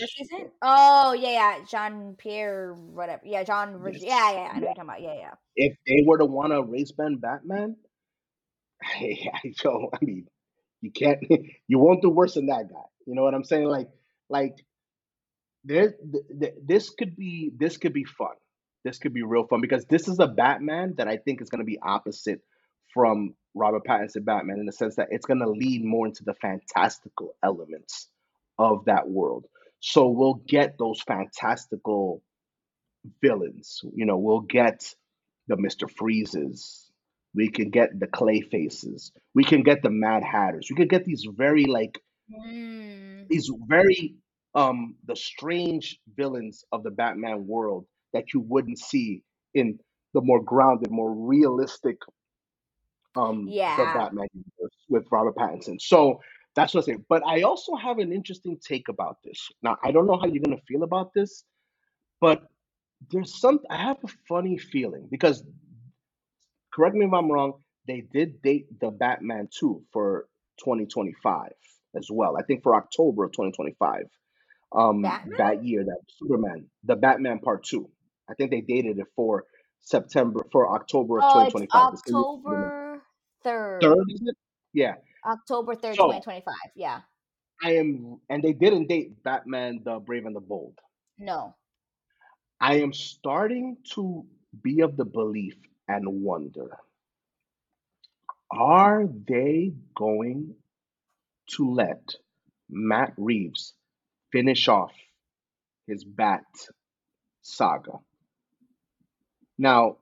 Oh 0.61 1.13
yeah, 1.13 1.29
yeah. 1.59 1.65
Jean 1.69 2.15
Pierre, 2.17 2.73
whatever. 2.73 3.21
Yeah, 3.25 3.43
John. 3.43 3.77
Reg- 3.77 3.95
Yes. 3.95 4.03
Yeah, 4.03 4.31
yeah. 4.31 4.37
I 4.37 4.41
know 4.41 4.41
Yeah. 4.41 4.51
what 4.53 4.61
you're 4.61 4.67
talking 4.73 4.83
about. 4.83 5.01
Yeah, 5.01 5.13
yeah. 5.15 5.31
If 5.55 5.77
they 5.87 6.03
were 6.05 6.17
to 6.17 6.25
want 6.25 6.53
to 6.53 6.63
race 6.63 6.91
bend 6.91 7.21
Batman, 7.21 7.75
hey, 8.83 9.31
yo, 9.63 9.89
I 9.93 9.97
mean, 10.03 10.27
you 10.81 10.91
can't, 10.91 11.19
you 11.67 11.79
won't 11.79 12.01
do 12.01 12.09
worse 12.09 12.33
than 12.35 12.47
that 12.47 12.69
guy. 12.71 12.81
You 13.05 13.15
know 13.15 13.23
what 13.23 13.33
I'm 13.35 13.43
saying? 13.43 13.65
Like, 13.67 13.89
like 14.29 14.55
there, 15.63 15.91
th- 15.93 16.25
th- 16.39 16.55
this 16.63 16.89
could 16.89 17.15
be, 17.15 17.51
this 17.55 17.77
could 17.77 17.93
be 17.93 18.03
fun. 18.05 18.35
This 18.83 18.97
could 18.97 19.13
be 19.13 19.21
real 19.21 19.45
fun 19.45 19.61
because 19.61 19.85
this 19.85 20.07
is 20.07 20.17
a 20.19 20.27
Batman 20.27 20.95
that 20.97 21.07
I 21.07 21.17
think 21.17 21.41
is 21.41 21.49
going 21.49 21.59
to 21.59 21.65
be 21.65 21.77
opposite 21.79 22.41
from 22.93 23.35
Robert 23.53 23.83
Pattinson 23.87 24.25
Batman 24.25 24.59
in 24.59 24.65
the 24.65 24.71
sense 24.71 24.95
that 24.95 25.09
it's 25.11 25.25
going 25.25 25.39
to 25.39 25.49
lead 25.49 25.85
more 25.85 26.07
into 26.07 26.23
the 26.23 26.33
fantastical 26.33 27.35
elements 27.43 28.07
of 28.61 28.85
that 28.85 29.09
world. 29.09 29.45
So 29.81 30.07
we'll 30.09 30.41
get 30.47 30.77
those 30.79 31.01
fantastical 31.01 32.23
villains. 33.21 33.81
You 33.95 34.05
know, 34.05 34.17
we'll 34.17 34.41
get 34.41 34.93
the 35.47 35.57
Mr. 35.57 35.87
Freezes. 35.87 36.91
We 37.33 37.49
can 37.49 37.69
get 37.69 37.97
the 37.99 38.07
Clay 38.07 38.41
Faces. 38.41 39.11
We 39.33 39.43
can 39.43 39.63
get 39.63 39.81
the 39.83 39.89
Mad 39.89 40.23
Hatters. 40.23 40.67
We 40.69 40.75
could 40.75 40.89
get 40.89 41.05
these 41.05 41.25
very 41.35 41.65
like 41.65 41.99
Mm. 42.29 43.27
these 43.29 43.49
very 43.67 44.15
um 44.55 44.95
the 45.05 45.15
strange 45.15 45.99
villains 46.15 46.63
of 46.71 46.83
the 46.83 46.91
Batman 46.91 47.47
world 47.47 47.85
that 48.13 48.33
you 48.33 48.41
wouldn't 48.41 48.79
see 48.79 49.23
in 49.53 49.79
the 50.13 50.21
more 50.21 50.43
grounded, 50.43 50.91
more 50.91 51.13
realistic 51.13 51.97
um 53.15 53.55
Yeah. 53.55 53.85
Batman 53.93 54.27
universe 54.33 54.75
with 54.89 55.05
Robert 55.11 55.35
Pattinson. 55.35 55.79
So 55.81 56.19
that's 56.55 56.73
what 56.73 56.81
I'm 56.81 56.85
saying. 56.85 57.05
But 57.09 57.23
I 57.25 57.43
also 57.43 57.75
have 57.75 57.99
an 57.99 58.11
interesting 58.13 58.57
take 58.65 58.89
about 58.89 59.17
this. 59.23 59.49
Now 59.63 59.77
I 59.83 59.91
don't 59.91 60.07
know 60.07 60.19
how 60.19 60.27
you're 60.27 60.43
gonna 60.43 60.61
feel 60.67 60.83
about 60.83 61.13
this, 61.15 61.45
but 62.21 62.43
there's 63.11 63.39
some 63.39 63.59
I 63.69 63.77
have 63.77 63.97
a 64.03 64.09
funny 64.29 64.57
feeling 64.57 65.07
because 65.11 65.43
correct 66.73 66.95
me 66.95 67.05
if 67.05 67.13
I'm 67.13 67.31
wrong, 67.31 67.55
they 67.87 68.01
did 68.13 68.41
date 68.41 68.67
the 68.79 68.91
Batman 68.91 69.49
2 69.59 69.83
for 69.93 70.27
2025 70.59 71.51
as 71.97 72.09
well. 72.11 72.37
I 72.37 72.43
think 72.43 72.63
for 72.63 72.75
October 72.75 73.25
of 73.25 73.31
2025. 73.33 74.03
Um 74.75 75.03
Batman? 75.03 75.39
that 75.39 75.65
year 75.65 75.83
that 75.85 75.99
Superman, 76.19 76.67
the 76.83 76.95
Batman 76.97 77.39
part 77.39 77.65
2. 77.65 77.89
I 78.29 78.35
think 78.35 78.51
they 78.51 78.61
dated 78.61 78.99
it 78.99 79.07
for 79.15 79.45
September 79.81 80.41
for 80.51 80.75
October 80.75 81.19
of 81.19 81.25
Oh, 81.25 81.29
2025. 81.29 81.91
the 81.91 81.97
same 81.97 82.17
year 82.17 82.25
Superman. 82.45 82.71
October 82.93 83.03
third. 83.43 83.81
Third, 83.81 84.05
is 84.09 84.21
it? 84.25 84.35
Yeah. 84.73 84.95
October 85.25 85.75
third, 85.75 85.95
So 85.95 86.05
twenty 86.05 86.21
twenty 86.21 86.41
five. 86.41 86.71
Yeah. 86.75 87.01
I 87.63 87.75
am 87.75 88.19
and 88.29 88.41
they 88.43 88.53
didn't 88.53 88.87
date 88.87 89.21
Batman 89.23 89.81
the 89.83 89.99
Brave 89.99 90.25
and 90.25 90.35
the 90.35 90.39
Bold. 90.41 90.79
No. 91.17 91.55
I 92.59 92.75
am 92.79 92.93
starting 92.93 93.77
to 93.95 94.25
be 94.63 94.81
of 94.81 94.97
the 94.97 95.05
belief 95.05 95.55
and 95.87 96.23
wonder 96.23 96.77
are 98.51 99.05
they 99.27 99.73
going 99.95 100.53
to 101.51 101.71
let 101.73 102.15
Matt 102.69 103.13
Reeves 103.17 103.73
finish 104.31 104.67
off 104.67 104.91
his 105.87 106.03
Bat 106.03 106.43
saga? 107.41 107.93
Now, 109.57 109.97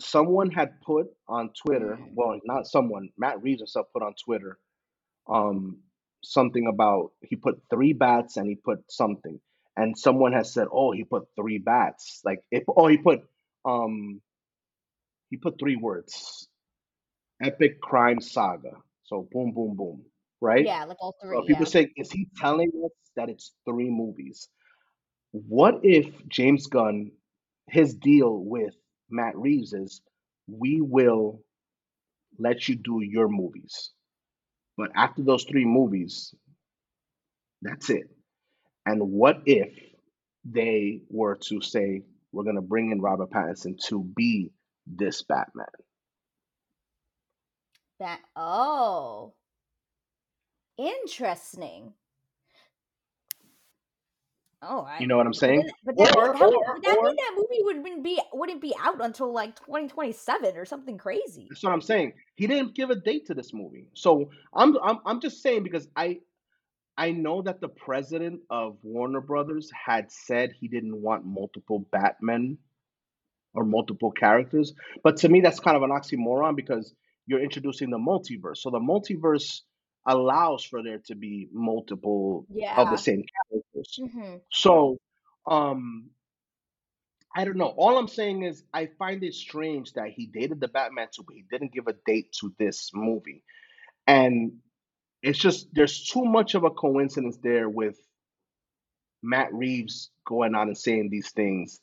someone 0.00 0.50
had 0.50 0.80
put 0.82 1.06
on 1.28 1.50
Twitter, 1.54 1.96
Mm. 1.96 2.14
well, 2.14 2.40
not 2.44 2.66
someone, 2.66 3.08
Matt 3.16 3.42
Reeves 3.42 3.60
himself 3.60 3.86
put 3.92 4.02
on 4.02 4.14
Twitter 4.22 4.58
um 5.28 5.78
something 6.22 6.66
about 6.66 7.12
he 7.22 7.36
put 7.36 7.60
three 7.70 7.92
bats 7.92 8.36
and 8.36 8.48
he 8.48 8.56
put 8.56 8.80
something. 8.90 9.40
And 9.76 9.96
someone 9.98 10.32
has 10.32 10.52
said, 10.52 10.68
"Oh, 10.72 10.92
he 10.92 11.04
put 11.04 11.28
three 11.36 11.58
bats." 11.58 12.20
Like 12.24 12.44
it, 12.50 12.64
oh, 12.68 12.86
he 12.88 12.98
put 12.98 13.22
um 13.64 14.20
he 15.30 15.36
put 15.36 15.58
three 15.58 15.76
words. 15.76 16.48
Epic 17.42 17.80
crime 17.80 18.20
saga. 18.20 18.72
So 19.04 19.28
boom 19.32 19.52
boom 19.52 19.76
boom, 19.76 20.04
right? 20.40 20.66
Yeah, 20.66 20.84
like 20.84 20.98
all 21.00 21.14
So 21.30 21.42
three. 21.42 21.46
people 21.46 21.64
Yeah. 21.64 21.68
say, 21.70 21.92
is 21.96 22.10
he 22.12 22.28
telling 22.36 22.70
us 22.84 22.92
that 23.16 23.28
it's 23.28 23.52
three 23.64 23.90
movies? 23.90 24.48
What 25.32 25.80
if 25.84 26.06
James 26.28 26.66
Gunn, 26.66 27.12
his 27.68 27.94
deal 27.94 28.38
with 28.38 28.74
Matt 29.10 29.36
Reeves 29.36 29.72
is, 29.72 30.00
we 30.46 30.80
will 30.80 31.42
let 32.38 32.68
you 32.68 32.76
do 32.76 33.00
your 33.02 33.28
movies, 33.28 33.90
but 34.76 34.90
after 34.94 35.22
those 35.22 35.44
three 35.44 35.64
movies, 35.64 36.34
that's 37.62 37.90
it. 37.90 38.08
And 38.86 39.00
what 39.10 39.42
if 39.46 39.72
they 40.44 41.00
were 41.08 41.36
to 41.48 41.60
say, 41.60 42.02
we're 42.32 42.44
going 42.44 42.56
to 42.56 42.62
bring 42.62 42.90
in 42.90 43.00
Robert 43.00 43.30
Pattinson 43.30 43.78
to 43.86 44.02
be 44.02 44.50
this 44.86 45.22
Batman? 45.22 45.66
That. 48.00 48.20
Oh, 48.36 49.34
interesting. 50.76 51.94
Oh, 54.66 54.88
You 54.98 55.06
know 55.06 55.16
what 55.16 55.26
I'm 55.26 55.32
But 55.32 55.38
saying? 55.38 55.60
then, 55.60 55.70
but 55.84 55.96
that, 55.98 56.16
Or, 56.16 56.32
that 56.32 56.42
or, 56.42 56.80
that 56.82 56.98
or, 56.98 57.04
mean 57.04 57.16
that 57.16 57.32
movie 57.36 57.60
wouldn't 57.62 58.04
be 58.04 58.20
wouldn't 58.32 58.60
be 58.62 58.74
out 58.80 59.04
until 59.04 59.32
like 59.32 59.56
twenty 59.56 59.88
twenty 59.88 60.12
seven 60.12 60.56
or 60.56 60.64
something 60.64 60.98
crazy? 60.98 61.46
that's 61.48 61.62
what 61.62 61.72
I'm 61.72 61.80
saying. 61.82 62.14
He 62.36 62.46
didn't 62.46 62.74
give 62.74 62.90
a 62.90 62.96
date 62.96 63.26
to 63.26 63.34
this 63.34 63.52
movie. 63.52 63.88
So 63.94 64.30
I'm, 64.54 64.76
I'm, 64.82 64.98
I'm 65.06 65.20
just 65.20 65.42
saying 65.42 65.62
because 65.64 65.88
I, 65.96 66.20
I 66.96 67.10
know 67.12 67.42
that 67.42 67.60
the 67.60 67.68
president 67.68 68.40
of 68.50 68.78
Warner 68.82 69.20
Brothers 69.20 69.70
had 69.72 70.10
said 70.12 70.52
he 70.58 70.68
didn't 70.68 71.00
want 71.00 71.24
multiple 71.26 71.86
Batmen 71.92 72.58
or 73.54 73.64
multiple 73.64 74.12
characters. 74.12 74.74
But 75.02 75.16
to 75.18 75.28
me, 75.28 75.40
that's 75.40 75.60
kind 75.60 75.76
of 75.76 75.82
an 75.82 75.90
oxymoron 75.90 76.56
because 76.56 76.94
you're 77.26 77.42
introducing 77.42 77.90
the 77.90 77.98
multiverse. 77.98 78.58
So 78.58 78.70
the 78.70 78.78
multiverse 78.80 79.60
allows 80.06 80.64
for 80.64 80.82
there 80.82 80.98
to 81.06 81.14
be 81.14 81.48
multiple 81.52 82.46
of 82.76 82.90
the 82.90 82.96
same 82.96 83.24
characters. 83.50 83.98
Mm-hmm. 84.00 84.36
So, 84.50 84.98
um, 85.46 86.10
I 87.36 87.44
don't 87.44 87.56
know. 87.56 87.74
All 87.76 87.98
I'm 87.98 88.08
saying 88.08 88.42
is 88.42 88.62
I 88.72 88.86
find 88.98 89.24
it 89.24 89.34
strange 89.34 89.94
that 89.94 90.10
he 90.10 90.26
dated 90.26 90.60
the 90.60 90.68
Batman 90.68 91.08
too, 91.10 91.24
but 91.26 91.34
he 91.34 91.44
didn't 91.50 91.72
give 91.72 91.88
a 91.88 91.94
date 92.06 92.32
to 92.40 92.54
this 92.58 92.90
movie. 92.94 93.42
And 94.06 94.58
it's 95.22 95.38
just 95.38 95.68
there's 95.72 96.04
too 96.04 96.24
much 96.24 96.54
of 96.54 96.64
a 96.64 96.70
coincidence 96.70 97.38
there 97.42 97.68
with 97.68 97.96
Matt 99.22 99.52
Reeves 99.52 100.10
going 100.24 100.54
on 100.54 100.68
and 100.68 100.78
saying 100.78 101.08
these 101.10 101.30
things. 101.30 101.80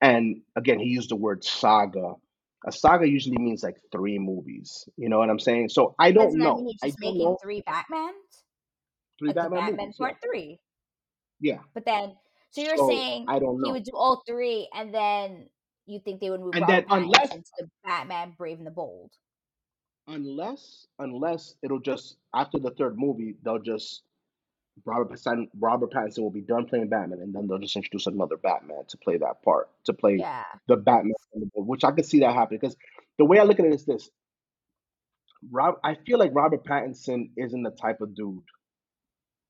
And 0.00 0.40
again, 0.56 0.80
he 0.80 0.86
used 0.86 1.10
the 1.10 1.16
word 1.16 1.44
saga. 1.44 2.14
A 2.66 2.72
saga 2.72 3.08
usually 3.08 3.38
means 3.38 3.62
like 3.62 3.76
three 3.92 4.18
movies. 4.18 4.88
You 4.96 5.08
know 5.08 5.18
what 5.18 5.30
I'm 5.30 5.38
saying? 5.38 5.70
So 5.70 5.94
I 5.98 6.12
don't 6.12 6.24
Doesn't 6.24 6.38
that 6.40 6.54
mean 6.54 6.64
know. 6.64 6.66
he's 6.66 6.80
I 6.82 6.88
just 6.88 7.00
don't 7.00 7.16
making 7.16 7.18
know. 7.18 7.38
three 7.42 7.62
Batmans? 7.62 8.12
Three 9.18 9.32
Like 9.32 9.34
Batman 9.34 9.64
Batman 9.64 9.76
movies, 9.76 9.96
yeah. 10.00 10.08
Part 10.08 10.16
Three. 10.22 10.60
Yeah. 11.40 11.58
But 11.74 11.84
then, 11.86 12.16
so 12.50 12.62
you're 12.62 12.76
So 12.76 12.88
saying 12.88 13.26
I 13.26 13.38
don't 13.38 13.60
know. 13.60 13.68
he 13.68 13.72
would 13.72 13.84
do 13.84 13.92
all 13.94 14.22
three, 14.26 14.68
and 14.74 14.94
then 14.94 15.48
you 15.86 16.00
think 16.00 16.20
they 16.20 16.30
would 16.30 16.40
move 16.40 16.54
And 16.54 16.66
then 16.66 16.84
unless 16.90 17.30
Pattinson 17.30 17.44
to 17.58 17.70
Batman 17.84 18.34
Brave 18.36 18.58
and 18.58 18.66
the 18.66 18.70
Bold? 18.72 19.12
unless 20.08 20.86
unless 20.98 21.54
it'll 21.62 21.80
just 21.80 22.16
after 22.34 22.58
the 22.58 22.70
third 22.72 22.98
movie 22.98 23.36
they'll 23.44 23.58
just 23.58 24.02
Robert 24.84 25.10
Pattinson 25.12 25.48
Robert 25.58 25.92
Pattinson 25.92 26.20
will 26.20 26.30
be 26.30 26.40
done 26.40 26.66
playing 26.66 26.88
Batman 26.88 27.20
and 27.20 27.34
then 27.34 27.46
they'll 27.46 27.58
just 27.58 27.76
introduce 27.76 28.06
another 28.06 28.36
Batman 28.36 28.84
to 28.88 28.96
play 28.98 29.16
that 29.18 29.42
part 29.44 29.68
to 29.84 29.92
play 29.92 30.16
Yeah. 30.18 30.44
the 30.66 30.76
Batman 30.76 31.14
from 31.32 31.40
the 31.40 31.46
book, 31.46 31.66
which 31.66 31.84
I 31.84 31.90
could 31.92 32.06
see 32.06 32.20
that 32.20 32.34
happening 32.34 32.60
because 32.60 32.76
the 33.18 33.24
way 33.24 33.38
I 33.38 33.44
look 33.44 33.58
at 33.58 33.66
it 33.66 33.74
is 33.74 33.84
this 33.84 34.10
Rob 35.50 35.76
I 35.84 35.94
feel 36.06 36.18
like 36.18 36.32
Robert 36.34 36.64
Pattinson 36.64 37.30
isn't 37.36 37.62
the 37.62 37.70
type 37.70 38.00
of 38.00 38.14
dude 38.14 38.42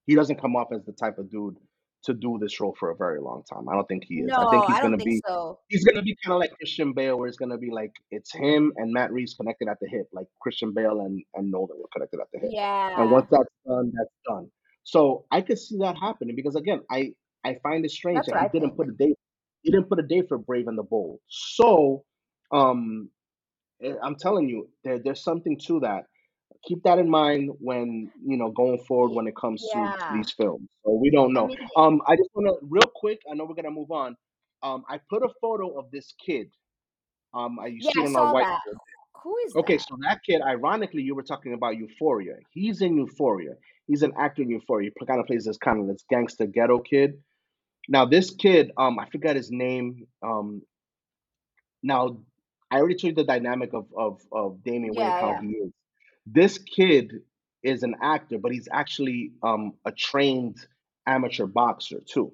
he 0.07 0.14
doesn't 0.14 0.41
come 0.41 0.57
off 0.57 0.69
as 0.73 0.85
the 0.85 0.93
type 0.93 1.19
of 1.19 1.31
dude 1.31 1.57
to 2.05 2.14
do 2.14 2.39
this 2.41 2.61
role 2.61 2.74
for 2.79 2.91
a 2.91 2.97
very 2.97 3.20
long 3.20 3.43
time. 3.43 3.68
I 3.68 3.74
don't 3.74 3.87
think 3.89 4.05
he 4.05 4.20
is. 4.20 4.31
I 4.33 4.49
think 4.51 4.64
he's 4.66 4.76
I 4.76 4.83
gonna 4.83 4.97
think 4.97 5.09
be 5.11 5.20
so. 5.26 5.59
he's 5.68 5.85
gonna 5.85 6.03
be 6.03 6.16
kind 6.24 6.33
of 6.33 6.39
like 6.41 6.53
Christian 6.53 6.93
Bale, 6.93 7.18
where 7.18 7.26
it's 7.26 7.37
gonna 7.37 7.59
be 7.59 7.70
like 7.70 7.93
it's 8.11 8.33
him 8.33 8.72
and 8.76 8.93
Matt 8.93 9.12
Reeves 9.12 9.35
connected 9.35 9.68
at 9.68 9.79
the 9.81 9.89
hip, 9.89 10.09
like 10.12 10.26
Christian 10.41 10.72
Bale 10.72 11.01
and 11.01 11.22
and 11.35 11.51
Nolan 11.51 11.76
were 11.76 11.89
connected 11.93 12.20
at 12.20 12.29
the 12.33 12.39
hip. 12.39 12.51
Yeah. 12.53 13.03
And 13.03 13.11
once 13.11 13.26
that's 13.31 13.49
done, 13.66 13.93
that's 13.97 14.14
done. 14.26 14.49
So 14.89 15.26
I 15.30 15.43
could 15.43 15.59
see 15.59 15.76
that 15.80 15.99
happening 15.99 16.34
because 16.34 16.57
again, 16.57 16.80
I 16.91 17.12
I 17.45 17.57
find 17.62 17.84
it 17.84 17.91
strange 17.91 18.16
That's 18.16 18.28
that 18.28 18.36
what 18.36 18.41
he 18.41 18.47
I 18.47 18.49
didn't 18.49 18.70
think. 18.70 18.76
put 18.78 18.89
a 18.89 18.93
date. 18.93 19.18
He 19.61 19.70
didn't 19.70 19.89
put 19.91 19.99
a 19.99 20.03
date 20.03 20.28
for 20.28 20.39
Brave 20.39 20.66
and 20.66 20.78
the 20.78 20.82
Bold. 20.82 21.20
So 21.28 22.05
um, 22.53 23.11
eh, 23.82 23.93
I'm 24.03 24.16
telling 24.16 24.49
you, 24.49 24.70
there 24.84 24.99
there's 24.99 25.22
something 25.22 25.59
to 25.66 25.80
that. 25.80 26.05
Keep 26.66 26.84
that 26.84 26.99
in 26.99 27.09
mind 27.11 27.51
when 27.61 28.11
you 28.24 28.39
know 28.39 28.51
going 28.51 28.78
forward 28.89 29.14
when 29.14 29.26
it 29.26 29.36
comes 29.36 29.68
to, 29.74 29.78
Yeah. 29.78 30.16
these 30.16 30.32
films. 30.32 30.66
So 30.82 30.93
we 30.95 31.11
don't 31.11 31.32
I 31.36 31.41
know. 31.43 31.49
mean, 31.49 31.59
Um, 31.76 32.01
I 32.07 32.16
just 32.16 32.30
want 32.34 32.47
to 32.49 32.66
real 32.66 32.91
quick. 32.95 33.20
I 33.30 33.34
know 33.34 33.45
we're 33.45 33.57
gonna 33.57 33.70
move 33.70 33.91
on. 33.91 34.16
Um, 34.62 34.84
I 34.89 34.99
put 35.11 35.22
a 35.22 35.28
photo 35.43 35.78
of 35.78 35.91
this 35.91 36.14
kid. 36.24 36.49
Um, 37.34 37.59
I 37.61 37.66
you 37.66 37.80
yeah, 37.82 37.91
see 37.93 38.01
I 38.01 38.07
on 38.07 38.12
saw 38.12 38.24
that. 38.24 38.32
whiteboard. 38.32 38.78
Who 39.22 39.36
is 39.47 39.53
Okay, 39.57 39.76
that? 39.76 39.86
so 39.86 39.99
that 40.01 40.20
kid, 40.24 40.41
ironically, 40.41 41.03
you 41.03 41.14
were 41.14 41.22
talking 41.22 41.53
about 41.53 41.76
Euphoria. 41.76 42.36
He's 42.55 42.80
in 42.80 42.97
Euphoria. 42.97 43.53
He's 43.89 44.03
an 44.03 44.12
actor 44.18 44.43
in 44.43 44.51
Euphoria. 44.51 44.91
He 44.97 45.07
kind 45.07 45.18
of 45.18 45.26
plays 45.26 45.47
this 45.47 45.57
kind 45.57 45.80
of 45.80 45.89
this 45.89 46.05
gangster 46.09 46.47
ghetto 46.47 46.78
kid. 46.78 47.14
Now, 47.89 48.05
this 48.05 48.30
kid, 48.30 48.70
um, 48.76 48.99
I 48.99 49.09
forgot 49.09 49.34
his 49.34 49.51
name. 49.51 50.07
Um, 50.22 50.62
now, 51.82 52.18
I 52.70 52.76
already 52.76 52.97
told 52.97 53.12
you 53.12 53.14
the 53.14 53.24
dynamic 53.24 53.72
of 53.72 53.86
of 53.97 54.20
of 54.30 54.62
Damian 54.62 54.95
Wayne, 54.95 55.11
how 55.11 55.30
yeah. 55.30 55.41
he 55.41 55.49
is. 55.49 55.72
This 56.26 56.59
kid 56.59 57.22
is 57.62 57.82
an 57.82 57.97
actor, 58.03 58.39
but 58.39 58.53
he's 58.53 58.68
actually 58.70 59.32
um 59.43 59.72
a 59.86 59.91
trained 59.91 60.59
amateur 61.07 61.47
boxer 61.47 62.01
too. 62.07 62.32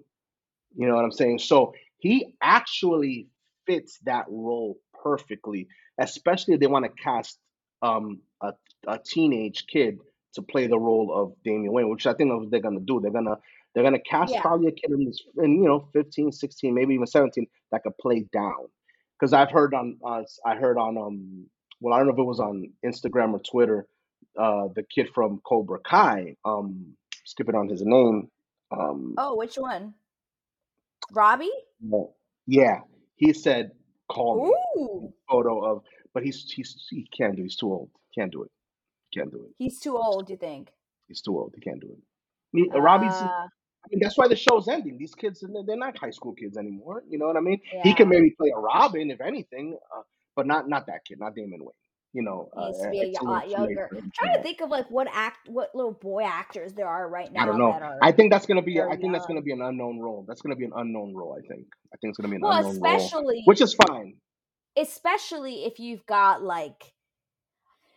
You 0.76 0.88
know 0.88 0.96
what 0.96 1.04
I'm 1.04 1.12
saying? 1.12 1.38
So 1.38 1.74
he 1.98 2.34
actually 2.42 3.28
fits 3.66 3.98
that 4.04 4.26
role 4.28 4.78
perfectly, 5.02 5.68
especially 5.98 6.54
if 6.54 6.60
they 6.60 6.66
want 6.66 6.84
to 6.84 7.02
cast 7.02 7.38
um, 7.80 8.20
a, 8.42 8.54
a 8.88 8.98
teenage 8.98 9.66
kid 9.66 9.98
to 10.34 10.42
play 10.42 10.66
the 10.66 10.78
role 10.78 11.12
of 11.14 11.34
Damian 11.44 11.72
Wayne, 11.72 11.88
which 11.90 12.06
I 12.06 12.14
think 12.14 12.30
is 12.32 12.38
what 12.40 12.50
they're 12.50 12.60
gonna 12.60 12.80
do. 12.80 13.00
They're 13.00 13.10
gonna 13.10 13.36
they're 13.74 13.84
gonna 13.84 13.98
cast 14.00 14.32
Yeah. 14.32 14.40
probably 14.40 14.68
a 14.68 14.72
kid 14.72 14.90
in, 14.92 15.04
this, 15.06 15.22
in 15.38 15.62
you 15.62 15.64
know 15.68 15.88
15, 15.92 16.32
16, 16.32 16.74
maybe 16.74 16.94
even 16.94 17.06
17 17.06 17.46
that 17.72 17.82
could 17.82 17.96
play 17.98 18.26
down. 18.32 18.66
Because 19.18 19.32
I've 19.32 19.50
heard 19.50 19.74
on 19.74 19.98
uh, 20.04 20.22
I 20.44 20.54
heard 20.56 20.78
on 20.78 20.96
um 20.98 21.46
well 21.80 21.94
I 21.94 21.98
don't 21.98 22.06
know 22.08 22.12
if 22.14 22.18
it 22.18 22.22
was 22.24 22.40
on 22.40 22.70
Instagram 22.84 23.32
or 23.32 23.40
Twitter, 23.40 23.86
uh 24.38 24.68
the 24.74 24.82
kid 24.84 25.08
from 25.14 25.40
Cobra 25.44 25.78
Kai, 25.80 26.36
um 26.44 26.94
skipping 27.24 27.54
on 27.54 27.68
his 27.68 27.82
name, 27.82 28.30
um 28.70 29.14
Oh, 29.18 29.34
which 29.36 29.56
one? 29.56 29.94
Robbie? 31.12 31.50
no. 31.80 32.14
Yeah, 32.46 32.80
he 33.16 33.32
said, 33.32 33.72
"Call 34.08 34.48
me." 34.76 35.08
Photo 35.30 35.64
of, 35.64 35.82
but 36.12 36.22
he's 36.22 36.50
he's 36.50 36.86
he 36.90 37.06
can't 37.16 37.36
do. 37.36 37.42
He's 37.42 37.56
too 37.56 37.72
old. 37.72 37.90
Can't 38.14 38.30
do 38.30 38.42
it. 38.42 38.50
Can't 39.16 39.30
do 39.30 39.44
it. 39.44 39.52
He's 39.58 39.78
too 39.80 39.96
old, 39.96 40.28
you 40.30 40.36
think? 40.36 40.70
He's 41.08 41.20
too 41.20 41.36
old. 41.38 41.52
He 41.54 41.60
can't 41.60 41.80
do 41.80 41.88
it. 41.88 41.98
Me- 42.52 42.70
Robbie's. 42.74 43.12
Uh, 43.12 43.24
I 43.84 43.86
mean, 43.90 44.00
that's 44.00 44.16
why 44.16 44.28
the 44.28 44.36
show's 44.36 44.66
ending. 44.68 44.96
These 44.98 45.14
kids, 45.14 45.44
they're 45.66 45.76
not 45.76 45.98
high 45.98 46.10
school 46.10 46.32
kids 46.32 46.56
anymore. 46.56 47.02
You 47.08 47.18
know 47.18 47.26
what 47.26 47.36
I 47.36 47.40
mean? 47.40 47.60
He 47.82 47.94
can 47.94 48.08
maybe 48.08 48.30
play 48.38 48.50
a 48.56 48.58
Robin, 48.58 49.10
if 49.10 49.20
anything, 49.20 49.76
uh, 49.94 50.02
but 50.34 50.46
not 50.46 50.68
not 50.68 50.86
that 50.86 51.04
kid, 51.06 51.18
not 51.20 51.34
Damian 51.34 51.60
Wayne. 51.60 51.72
You 52.14 52.22
know, 52.22 52.48
uh, 52.56 52.66
needs 52.66 52.80
to 52.82 52.90
be 52.90 53.16
a, 53.20 53.22
a 53.22 53.24
lot 53.24 53.50
younger. 53.50 53.90
I'm 53.92 54.10
trying 54.14 54.34
to 54.36 54.42
think 54.42 54.60
of 54.62 54.70
like 54.70 54.88
what 54.90 55.08
act, 55.12 55.48
what 55.48 55.74
little 55.74 55.92
boy 55.92 56.22
actors 56.22 56.72
there 56.72 56.86
are 56.86 57.08
right 57.08 57.30
now. 57.32 57.42
I 57.42 57.46
don't 57.46 57.58
know. 57.58 57.72
that 57.72 57.82
are 57.82 57.98
I 58.00 58.12
think 58.12 58.32
that's 58.32 58.46
gonna 58.46 58.62
be. 58.62 58.80
I 58.80 58.96
think 58.96 59.12
that's 59.12 59.26
gonna 59.26 59.42
be 59.42 59.52
an 59.52 59.60
unknown 59.60 59.98
role. 59.98 60.24
That's 60.26 60.40
gonna 60.40 60.56
be 60.56 60.64
an 60.64 60.72
unknown 60.76 61.12
role. 61.14 61.36
I 61.36 61.46
think. 61.46 61.66
I 61.92 61.96
think 61.98 62.12
it's 62.12 62.18
gonna 62.18 62.30
be 62.30 62.36
an 62.36 62.42
Well, 62.42 62.52
unknown 62.52 62.80
role, 62.80 62.96
especially, 62.96 63.42
which 63.46 63.60
is 63.60 63.74
fine. 63.88 64.14
especially 64.78 65.64
if 65.64 65.78
you've 65.78 66.06
got 66.06 66.42
like, 66.42 66.94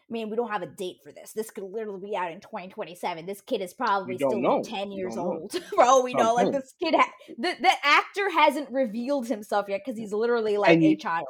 I 0.09 0.13
mean, 0.13 0.29
we 0.29 0.37
don't 0.37 0.49
have 0.49 0.61
a 0.61 0.67
date 0.67 0.99
for 1.03 1.11
this. 1.11 1.33
This 1.33 1.51
could 1.51 1.65
literally 1.65 2.09
be 2.09 2.15
out 2.15 2.31
in 2.31 2.39
2027. 2.39 3.25
This 3.25 3.41
kid 3.41 3.61
is 3.61 3.73
probably 3.73 4.15
still 4.15 4.39
know. 4.39 4.63
10 4.63 4.91
years 4.91 5.17
old, 5.17 5.53
bro. 5.75 6.01
We 6.01 6.13
know, 6.13 6.33
like 6.33 6.53
this 6.53 6.73
kid, 6.81 6.95
ha- 6.95 7.11
the 7.37 7.55
the 7.59 7.71
actor 7.83 8.29
hasn't 8.29 8.71
revealed 8.71 9.27
himself 9.27 9.65
yet 9.67 9.81
because 9.85 9.99
he's 9.99 10.13
literally 10.13 10.57
like 10.57 10.71
And 10.71 10.83
a 10.83 10.89
you 10.89 10.97
child. 10.97 11.27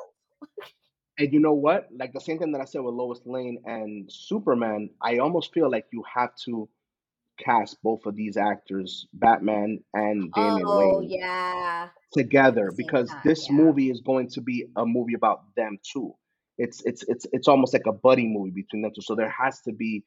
And 1.17 1.33
you 1.33 1.39
know 1.39 1.53
what? 1.53 1.87
Like 1.97 2.13
the 2.13 2.21
same 2.21 2.37
thing 2.37 2.51
that 2.51 2.61
I 2.61 2.65
said 2.65 2.81
with 2.81 2.93
Lois 2.93 3.19
Lane 3.25 3.63
and 3.65 4.11
Superman, 4.11 4.91
I 5.01 5.17
almost 5.17 5.51
feel 5.51 5.71
like 5.71 5.85
you 5.91 6.03
have 6.13 6.35
to 6.45 6.69
cast 7.37 7.81
both 7.81 8.05
of 8.05 8.15
these 8.15 8.37
actors, 8.37 9.07
Batman 9.13 9.79
and 9.93 10.31
Damian 10.33 10.63
Oh 10.67 10.99
Wayne, 10.99 11.09
yeah, 11.09 11.89
together 12.13 12.71
because 12.75 13.09
time, 13.09 13.21
this 13.23 13.49
yeah, 13.49 13.55
movie 13.55 13.89
is 13.89 14.01
going 14.01 14.29
to 14.29 14.41
be 14.41 14.67
a 14.75 14.85
movie 14.85 15.15
about 15.15 15.55
them 15.55 15.79
too. 15.81 16.13
It's 16.57 16.81
it's 16.85 17.03
it's 17.07 17.25
it's 17.33 17.47
almost 17.47 17.73
like 17.73 17.85
a 17.87 17.93
buddy 17.93 18.27
movie 18.27 18.51
between 18.51 18.81
them 18.81 18.91
two. 18.95 19.01
So 19.01 19.15
there 19.15 19.29
has 19.29 19.61
to 19.61 19.71
be 19.73 20.03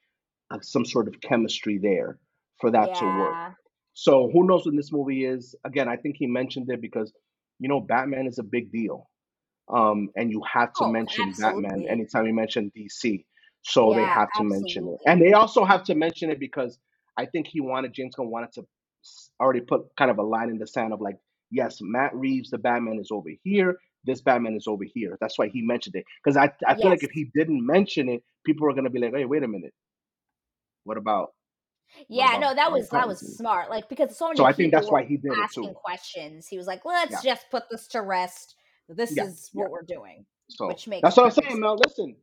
uh, 0.51 0.59
some 0.63 0.85
sort 0.85 1.09
of 1.09 1.21
chemistry 1.21 1.79
there 1.79 2.19
for 2.61 2.71
that 2.73 2.95
to 2.97 3.07
work. 3.07 3.41
So 3.95 4.31
who 4.33 4.47
knows 4.47 4.67
when 4.67 4.77
this 4.77 4.93
movie 4.93 5.25
is? 5.25 5.55
Again, 5.65 5.89
I 5.89 5.97
think 5.97 6.17
he 6.19 6.27
mentioned 6.27 6.71
it 6.71 6.81
because 6.81 7.13
you 7.59 7.69
know 7.69 7.81
Batman 7.81 8.27
is 8.27 8.39
a 8.39 8.43
big 8.45 8.73
deal. 8.73 9.09
Um, 9.69 10.11
and 10.17 10.31
you 10.31 10.43
have 10.53 10.73
to 10.75 10.85
Oh, 10.85 10.93
mention 10.93 11.33
Batman 11.39 11.87
anytime 11.89 12.27
you 12.27 12.35
mention 12.35 12.73
DC. 12.77 13.25
So 13.63 13.95
they 13.95 14.05
have 14.07 14.29
to 14.37 14.45
mention 14.45 14.89
it. 14.89 15.01
And 15.07 15.21
they 15.23 15.33
also 15.33 15.65
have 15.65 15.85
to 15.85 15.95
mention 15.95 16.31
it 16.31 16.41
because 16.41 16.79
I 17.17 17.27
think 17.27 17.47
he 17.47 17.61
wanted 17.61 17.93
James 17.93 18.15
Gunn 18.17 18.31
wanted 18.31 18.53
to 18.55 18.67
already 19.41 19.61
put 19.61 19.83
kind 19.97 20.11
of 20.11 20.19
a 20.19 20.23
line 20.23 20.51
in 20.51 20.59
the 20.59 20.67
sand 20.67 20.93
of 20.93 21.01
like, 21.01 21.19
yes, 21.51 21.79
Matt 21.81 22.15
Reeves, 22.15 22.51
the 22.51 22.59
Batman 22.59 22.99
is 23.01 23.11
over 23.13 23.31
here. 23.45 23.79
This 24.05 24.21
Batman 24.21 24.55
is 24.55 24.67
over 24.67 24.85
here. 24.85 25.17
That's 25.21 25.39
why 25.39 25.49
he 25.49 25.63
mentioned 25.63 25.97
it. 25.97 26.05
Because 26.23 26.37
I 26.37 26.53
I 26.67 26.75
feel 26.75 26.89
like 26.89 27.03
if 27.03 27.11
he 27.11 27.31
didn't 27.35 27.65
mention 27.65 28.09
it, 28.09 28.23
people 28.45 28.69
are 28.69 28.75
gonna 28.75 28.91
be 28.91 28.99
like, 28.99 29.15
hey, 29.15 29.25
wait 29.25 29.43
a 29.43 29.49
minute. 29.49 29.75
What 30.85 30.97
about 30.97 31.33
Yeah, 32.09 32.39
no, 32.41 32.55
that 32.55 32.73
was 32.73 32.89
that 32.91 33.07
was 33.07 33.21
smart. 33.37 33.71
Like 33.71 33.89
because 33.89 34.17
so 34.17 34.33
So 34.35 34.45
I 34.45 34.53
think 34.53 34.73
that's 34.73 34.91
why 34.91 35.05
he 35.05 35.17
did 35.17 35.33
it 35.33 35.39
asking 35.39 35.75
questions. 35.75 36.47
He 36.49 36.57
was 36.57 36.67
like, 36.67 36.85
"Let's 36.85 37.23
just 37.23 37.51
put 37.51 37.65
this 37.71 37.87
to 37.89 38.03
rest. 38.03 38.57
This 38.89 39.17
yeah, 39.17 39.25
is 39.25 39.51
yeah. 39.53 39.63
what 39.63 39.71
we're 39.71 39.83
doing," 39.83 40.25
So 40.49 40.69
which 40.69 40.89
makes 40.89 41.03
that's 41.03 41.17
what 41.17 41.27
I'm 41.27 41.31
saying. 41.31 41.61
Mel. 41.61 41.77
Listen, 41.77 42.17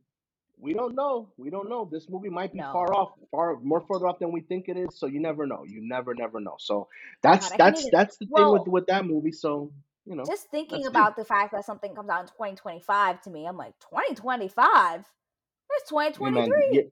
we 0.60 0.74
don't 0.74 0.94
know. 0.94 1.28
We 1.36 1.50
don't 1.50 1.68
know. 1.68 1.88
This 1.90 2.08
movie 2.08 2.28
might 2.28 2.52
be 2.52 2.58
far 2.58 2.92
off, 2.92 3.12
far 3.30 3.58
more 3.60 3.80
further 3.80 4.08
off 4.08 4.18
than 4.18 4.32
we 4.32 4.40
think 4.40 4.68
it 4.68 4.76
is. 4.76 4.98
So 4.98 5.06
you 5.06 5.20
never 5.20 5.46
know. 5.46 5.64
You 5.66 5.80
never, 5.86 6.14
never 6.14 6.40
know. 6.40 6.56
So 6.58 6.88
that's 7.22 7.48
can't 7.48 7.58
that's 7.58 7.90
that's 7.90 8.16
the 8.18 8.26
thing 8.26 8.50
with 8.50 8.66
with 8.66 8.86
that 8.86 9.06
movie. 9.06 9.32
So 9.32 9.70
you 10.08 10.16
know, 10.16 10.24
just 10.24 10.50
thinking 10.50 10.86
about 10.86 11.16
the 11.16 11.24
fact 11.24 11.52
that 11.52 11.64
something 11.64 11.94
comes 11.94 12.08
out 12.08 12.22
in 12.22 12.26
2025 12.28 13.22
to 13.22 13.30
me, 13.30 13.46
I'm 13.46 13.56
like, 13.56 13.74
2025? 13.80 15.04
It's 15.70 15.88
2023. 15.90 16.54
yeah, 16.72 16.82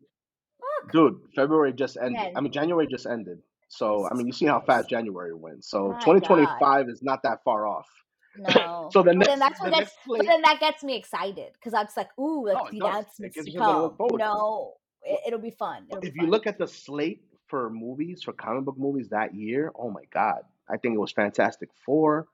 Fuck, 0.61 0.93
dude, 0.93 1.19
February 1.35 1.73
just 1.73 1.97
ended. 2.01 2.19
I 2.37 2.41
mean, 2.41 2.53
January 2.53 2.87
just 2.87 3.07
ended. 3.07 3.39
So 3.69 4.09
I 4.11 4.15
mean, 4.15 4.27
you 4.27 4.33
see 4.33 4.47
how 4.47 4.61
fast 4.61 4.89
January 4.89 5.35
went. 5.35 5.65
So 5.65 5.89
My 5.89 5.95
God. 5.95 6.17
2025 6.17 6.89
is 6.91 7.03
not 7.03 7.23
that 7.25 7.43
far 7.45 7.67
off. 7.67 7.87
No. 8.39 8.91
so 8.93 9.03
the 9.03 9.15
But 9.19 9.29
then 9.29 9.39
next 9.39 9.41
that's 9.41 9.61
the 9.61 9.65
what 9.65 9.75
gets 9.79 9.93
next 9.93 9.97
but 10.07 10.27
then 10.27 10.43
that 10.43 10.61
gets 10.61 10.85
me 10.85 10.95
excited 10.95 11.53
because 11.55 11.73
I'm 11.73 11.87
just 11.87 11.97
like, 11.97 12.11
ooh, 12.19 12.45
like 12.47 12.59
Oh, 12.61 12.69
the 12.71 12.79
announcements 12.81 13.35
to 13.37 13.51
you 13.51 13.57
something 13.59 13.75
to 13.75 13.81
look 13.81 13.99
come. 13.99 14.09
You 14.11 14.19
know, 14.19 14.75
it, 15.03 15.11
Well, 15.13 15.21
it'll 15.27 15.39
be 15.41 15.51
fun. 15.51 15.87
It'll 15.89 16.03
be 16.03 16.09
if 16.09 16.15
you 16.17 16.23
fun. 16.23 16.31
look 16.31 16.47
at 16.47 16.59
the 16.59 16.67
slate 16.67 17.23
for 17.47 17.71
movies, 17.71 18.23
for 18.23 18.33
comic 18.35 18.65
book 18.65 18.79
movies 18.79 19.09
that 19.09 19.35
year, 19.35 19.73
oh 19.75 19.91
my 19.91 20.05
God. 20.13 20.43
I 20.69 20.77
think 20.77 20.95
it 20.97 20.99
was 20.99 21.13
Fantastic 21.13 21.71
Four. 21.85 22.27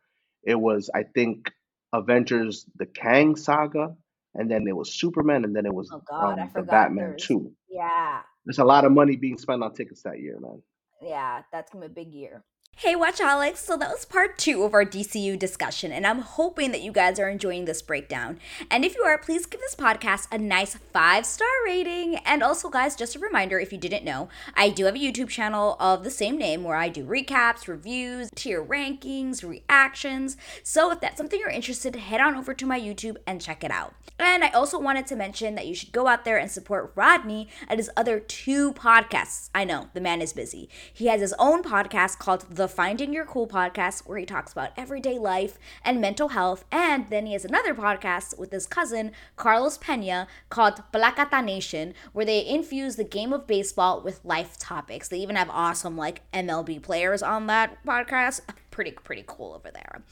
It 0.45 0.55
was, 0.59 0.91
I 0.95 1.05
think, 1.05 1.51
Avengers 1.93 2.67
the 2.77 2.87
Kang 2.87 3.37
saga, 3.37 3.95
and 4.35 4.51
then 4.51 4.67
it 4.67 4.75
was 4.77 4.93
Superman, 4.95 5.45
and 5.45 5.55
then 5.55 5.67
it 5.67 5.75
was 5.75 5.91
Oh 5.93 6.03
God, 6.09 6.39
um 6.39 6.51
the 6.55 6.63
Batman 6.63 7.11
there's 7.11 7.27
2. 7.27 7.53
yeah, 7.69 8.23
There's 8.45 8.59
a 8.59 8.65
lot 8.65 8.85
of 8.85 8.93
money 8.93 9.17
being 9.17 9.39
spent 9.39 9.63
on 9.63 9.75
tickets 9.75 10.03
that 10.03 10.21
year, 10.21 10.39
man. 10.41 10.63
yeah, 11.03 11.43
that's 11.53 11.71
gonna 11.71 11.89
be 11.89 11.93
a 12.01 12.05
big 12.05 12.15
year. 12.15 12.43
Hey, 12.77 12.97
Watchaholics. 12.97 13.59
So 13.59 13.77
that 13.77 13.91
was 13.91 14.05
part 14.05 14.39
two 14.39 14.65
of 14.65 14.75
our 14.75 14.85
DCU 14.85 15.39
discussion, 15.39 15.93
and 15.93 16.05
I'm 16.05 16.19
hoping 16.19 16.73
that 16.73 16.83
you 16.83 16.91
guys 16.91 17.21
are 17.21 17.29
enjoying 17.29 17.65
this 17.65 17.81
breakdown. 17.81 18.41
And 18.73 18.85
if 18.85 18.97
you 18.97 19.03
are, 19.03 19.17
please 19.19 19.47
give 19.47 19.61
this 19.61 19.77
podcast 19.77 20.27
a 20.33 20.39
nice 20.39 20.77
five 20.93 21.25
star 21.25 21.47
rating. 21.65 22.17
And 22.25 22.43
also, 22.43 22.71
guys, 22.71 22.97
just 22.97 23.15
a 23.15 23.21
reminder 23.21 23.61
if 23.61 23.73
you 23.73 23.79
didn't 23.79 24.05
know, 24.05 24.29
I 24.57 24.69
do 24.71 24.87
have 24.87 24.97
a 24.97 24.99
YouTube 24.99 25.29
channel 25.29 25.77
of 25.79 26.03
the 26.03 26.11
same 26.11 26.37
name 26.37 26.65
where 26.65 26.75
I 26.75 26.89
do 26.89 27.05
recaps, 27.05 27.69
reviews, 27.69 28.29
tier 28.35 28.65
rankings, 28.65 29.49
reactions. 29.49 30.37
So 30.65 30.91
if 30.91 30.99
that's 30.99 31.19
something 31.19 31.39
you're 31.39 31.51
interested, 31.51 31.95
head 31.95 32.21
on 32.21 32.35
over 32.35 32.53
to 32.53 32.67
my 32.67 32.81
YouTube 32.81 33.17
and 33.29 33.41
check 33.41 33.63
it 33.63 33.71
out. 33.71 33.95
And 34.19 34.43
I 34.43 34.49
also 34.49 34.79
wanted 34.81 35.07
to 35.07 35.17
mention 35.17 35.55
that 35.55 35.67
you 35.67 35.75
should 35.75 35.93
go 35.93 36.09
out 36.09 36.25
there 36.25 36.39
and 36.39 36.51
support 36.51 36.93
Rodney 36.97 37.49
at 37.69 37.79
his 37.79 37.91
other 37.97 38.19
two 38.19 38.73
podcasts. 38.73 39.51
I 39.55 39.63
know, 39.65 39.89
the 39.95 40.01
man 40.01 40.21
is 40.21 40.33
busy. 40.33 40.69
He 40.93 41.07
has 41.07 41.21
his 41.21 41.35
own 41.39 41.63
podcast 41.63 42.19
called 42.19 42.43
The 42.63 42.69
Finding 42.69 43.13
Your 43.13 43.25
Cool 43.25 43.49
Podcast, 43.49 44.07
where 44.07 44.19
he 44.19 44.25
talks 44.25 44.53
about 44.53 44.71
everyday 44.77 45.19
life 45.19 45.59
and 45.85 46.01
mental 46.01 46.29
health. 46.29 46.65
And 46.71 47.09
then 47.09 47.27
he 47.27 47.33
has 47.33 47.45
another 47.45 47.75
podcast 47.75 48.39
with 48.39 48.53
his 48.53 48.69
cousin, 48.69 49.11
Carlos 49.35 49.79
Pena, 49.79 50.29
called 50.49 50.81
Plakata 50.93 51.45
Nation, 51.45 51.93
where 52.13 52.25
they 52.25 52.47
infuse 52.47 52.95
the 52.95 53.03
game 53.03 53.33
of 53.33 53.49
baseball 53.49 54.01
with 54.01 54.25
life 54.25 54.61
topics. 54.61 55.09
They 55.09 55.19
even 55.19 55.35
have 55.35 55.51
awesome, 55.51 55.97
like, 55.97 56.23
MLB 56.33 56.81
players 56.81 57.21
on 57.21 57.49
that 57.49 57.85
podcast 57.85 58.43
pretty 58.71 58.93
pretty 58.93 59.25
cool 59.27 59.55
over 59.55 59.73
there. 59.73 60.03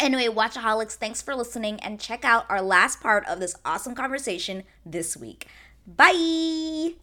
Anyway, 0.00 0.26
Watchaholics, 0.26 0.96
thanks 0.96 1.22
for 1.22 1.36
listening 1.36 1.78
and 1.78 2.00
check 2.00 2.24
out 2.24 2.44
our 2.50 2.60
last 2.60 3.00
part 3.00 3.24
of 3.28 3.38
this 3.38 3.54
awesome 3.64 3.94
conversation 3.94 4.64
this 4.84 5.16
week. 5.16 5.46
Bye. 5.86 6.94